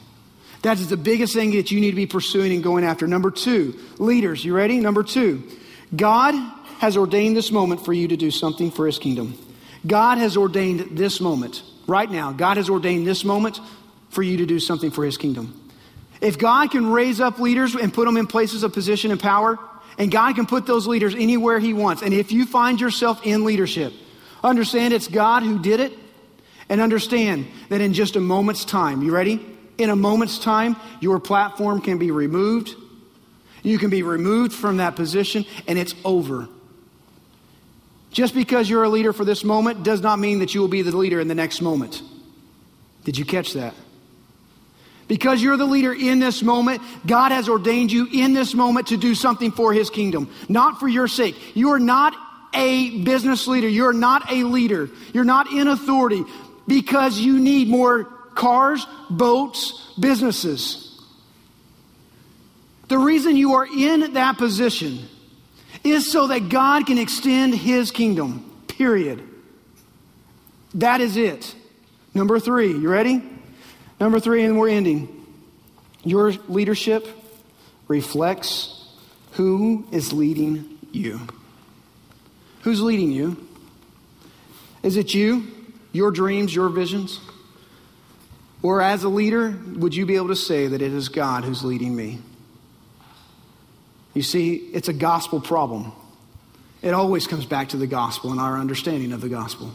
That 0.63 0.79
is 0.79 0.89
the 0.89 0.97
biggest 0.97 1.35
thing 1.35 1.53
that 1.53 1.71
you 1.71 1.81
need 1.81 1.91
to 1.91 1.97
be 1.97 2.07
pursuing 2.07 2.53
and 2.53 2.63
going 2.63 2.85
after. 2.85 3.07
Number 3.07 3.31
two, 3.31 3.79
leaders, 3.99 4.45
you 4.45 4.55
ready? 4.55 4.79
Number 4.79 5.03
two, 5.03 5.43
God 5.95 6.35
has 6.79 6.97
ordained 6.97 7.37
this 7.37 7.51
moment 7.51 7.85
for 7.85 7.93
you 7.93 8.09
to 8.09 8.17
do 8.17 8.31
something 8.31 8.71
for 8.71 8.87
His 8.87 8.99
kingdom. 8.99 9.39
God 9.87 10.19
has 10.19 10.37
ordained 10.37 10.97
this 10.97 11.21
moment, 11.21 11.63
right 11.87 12.11
now, 12.11 12.33
God 12.33 12.57
has 12.57 12.69
ordained 12.69 13.07
this 13.07 13.25
moment 13.25 13.61
for 14.11 14.23
you 14.23 14.39
to 14.39 14.47
do 14.47 14.59
something 14.59 14.91
for 14.91 15.05
His 15.05 15.17
kingdom. 15.17 15.71
If 16.21 16.39
God 16.39 16.71
can 16.71 16.87
raise 16.87 17.21
up 17.21 17.39
leaders 17.39 17.75
and 17.75 17.93
put 17.93 18.07
them 18.07 18.17
in 18.17 18.27
places 18.27 18.63
of 18.63 18.73
position 18.73 19.11
and 19.11 19.21
power, 19.21 19.59
and 19.99 20.11
God 20.11 20.35
can 20.35 20.47
put 20.47 20.67
those 20.67 20.87
leaders 20.87 21.15
anywhere 21.15 21.59
He 21.59 21.73
wants. 21.73 22.03
And 22.03 22.13
if 22.13 22.33
you 22.33 22.47
find 22.47 22.81
yourself 22.81 23.25
in 23.25 23.45
leadership, 23.45 23.93
understand 24.43 24.95
it's 24.95 25.09
God 25.09 25.43
who 25.43 25.59
did 25.61 25.81
it. 25.81 25.93
And 26.69 26.81
understand 26.81 27.47
that 27.69 27.81
in 27.81 27.93
just 27.93 28.17
a 28.17 28.21
moment's 28.21 28.65
time, 28.65 29.03
you 29.03 29.13
ready? 29.13 29.41
In 29.79 29.89
a 29.89 29.95
moment's 29.95 30.39
time, 30.39 30.75
your 31.01 31.21
platform 31.21 31.81
can 31.81 31.99
be 31.99 32.11
removed. 32.11 32.75
You 33.63 33.79
can 33.79 33.89
be 33.89 34.03
removed 34.03 34.53
from 34.53 34.79
that 34.79 34.97
position, 34.97 35.45
and 35.69 35.79
it's 35.79 35.95
over. 36.05 36.49
Just 38.11 38.35
because 38.35 38.69
you're 38.69 38.83
a 38.83 38.89
leader 38.89 39.13
for 39.13 39.25
this 39.25 39.45
moment 39.45 39.85
does 39.85 40.01
not 40.01 40.19
mean 40.19 40.41
that 40.41 40.55
you 40.55 40.61
will 40.61 40.69
be 40.69 40.83
the 40.83 40.97
leader 40.97 41.21
in 41.21 41.29
the 41.29 41.35
next 41.35 41.61
moment. 41.61 42.03
Did 43.05 43.17
you 43.17 43.25
catch 43.25 43.53
that? 43.53 43.75
Because 45.09 45.41
you're 45.41 45.57
the 45.57 45.67
leader 45.67 45.93
in 45.93 46.19
this 46.19 46.43
moment, 46.43 46.83
God 47.07 47.31
has 47.31 47.49
ordained 47.49 47.93
you 47.93 48.09
in 48.13 48.33
this 48.33 48.55
moment 48.55 48.89
to 48.89 48.97
do 48.97 49.15
something 49.15 49.53
for 49.53 49.73
His 49.73 49.89
kingdom, 49.89 50.29
not 50.49 50.81
for 50.81 50.89
your 50.89 51.07
sake. 51.07 51.37
You 51.57 51.71
are 51.71 51.79
not 51.79 52.15
a 52.55 53.03
business 53.03 53.47
leader. 53.47 53.69
You're 53.69 53.93
not 53.93 54.33
a 54.33 54.43
leader. 54.45 54.91
You're 55.13 55.25
not 55.25 55.53
in 55.53 55.69
authority 55.69 56.25
because 56.67 57.19
you 57.19 57.39
need 57.39 57.69
more 57.69 58.05
cars, 58.35 58.87
boats, 59.09 59.93
businesses. 59.99 60.83
The 62.89 62.99
reason 62.99 63.37
you 63.37 63.55
are 63.55 63.67
in 63.67 64.15
that 64.15 64.39
position 64.39 64.99
is 65.85 66.11
so 66.11 66.29
that 66.29 66.49
God 66.49 66.87
can 66.87 66.99
extend 66.99 67.55
His 67.55 67.91
kingdom, 67.91 68.65
period. 68.69 69.23
That 70.75 71.01
is 71.01 71.17
it. 71.17 71.55
Number 72.15 72.41
three, 72.41 72.73
you 72.73 72.89
ready? 72.89 73.23
Number 73.99 74.21
three, 74.21 74.45
and 74.45 74.59
we're 74.59 74.69
ending. 74.69 75.25
Your 76.05 76.33
leadership 76.49 77.07
reflects 77.89 78.87
who 79.33 79.87
is 79.91 80.13
leading 80.13 80.79
you. 80.93 81.21
Who's 82.63 82.81
leading 82.81 83.13
you? 83.13 83.49
Is 84.83 84.97
it 84.97 85.15
you, 85.15 85.47
your 85.93 86.11
dreams, 86.11 86.55
your 86.55 86.69
visions? 86.69 87.21
Or 88.63 88.81
as 88.81 89.05
a 89.05 89.09
leader, 89.09 89.57
would 89.77 89.95
you 89.95 90.07
be 90.07 90.17
able 90.17 90.29
to 90.29 90.37
say 90.37 90.67
that 90.67 90.83
it 90.83 90.93
is 90.93 91.09
God 91.09 91.45
who's 91.45 91.65
leading 91.65 91.95
me? 91.95 92.19
You 94.15 94.23
see, 94.23 94.55
it's 94.55 94.89
a 94.89 94.93
gospel 94.93 95.41
problem. 95.41 95.93
It 96.83 96.95
always 96.95 97.27
comes 97.27 97.47
back 97.47 97.71
to 97.71 97.77
the 97.77 97.87
gospel 97.87 98.31
and 98.31 98.41
our 98.41 98.59
understanding 98.59 99.13
of 99.13 99.21
the 99.21 99.29
gospel. 99.29 99.75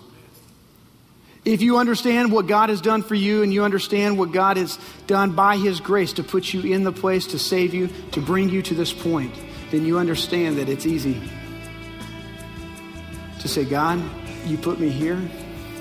If 1.44 1.64
you 1.64 1.78
understand 1.78 2.32
what 2.32 2.46
God 2.46 2.70
has 2.70 2.82
done 2.82 3.02
for 3.02 3.16
you 3.16 3.42
and 3.42 3.52
you 3.52 3.64
understand 3.64 4.20
what 4.20 4.32
God 4.32 4.58
has 4.58 4.78
done 5.08 5.32
by 5.32 5.58
His 5.58 5.80
grace 5.80 6.14
to 6.14 6.24
put 6.24 6.54
you 6.54 6.62
in 6.72 6.84
the 6.84 6.92
place, 6.92 7.28
to 7.28 7.40
save 7.40 7.74
you, 7.74 7.90
to 8.12 8.22
bring 8.22 8.50
you 8.50 8.62
to 8.62 8.76
this 8.76 8.94
point, 8.94 9.34
then 9.72 9.86
you 9.86 9.98
understand 9.98 10.58
that 10.58 10.70
it's 10.70 10.86
easy 10.86 11.20
to 13.40 13.48
say, 13.48 13.66
God, 13.66 14.00
you 14.46 14.56
put 14.58 14.80
me 14.80 14.90
here. 14.90 15.20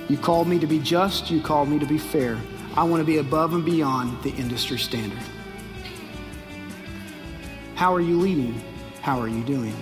You 0.08 0.16
called 0.16 0.48
me 0.48 0.58
to 0.58 0.66
be 0.66 0.78
just. 0.78 1.30
You 1.30 1.42
called 1.42 1.68
me 1.68 1.78
to 1.78 1.86
be 1.86 1.98
fair. 1.98 2.40
I 2.74 2.84
want 2.84 3.00
to 3.00 3.04
be 3.04 3.18
above 3.18 3.52
and 3.52 3.64
beyond 3.64 4.22
the 4.22 4.30
industry 4.30 4.78
standard. 4.78 5.22
How 7.74 7.94
are 7.94 8.00
you 8.00 8.18
leading? 8.18 8.60
How 9.02 9.20
are 9.20 9.28
you 9.28 9.42
doing? 9.44 9.74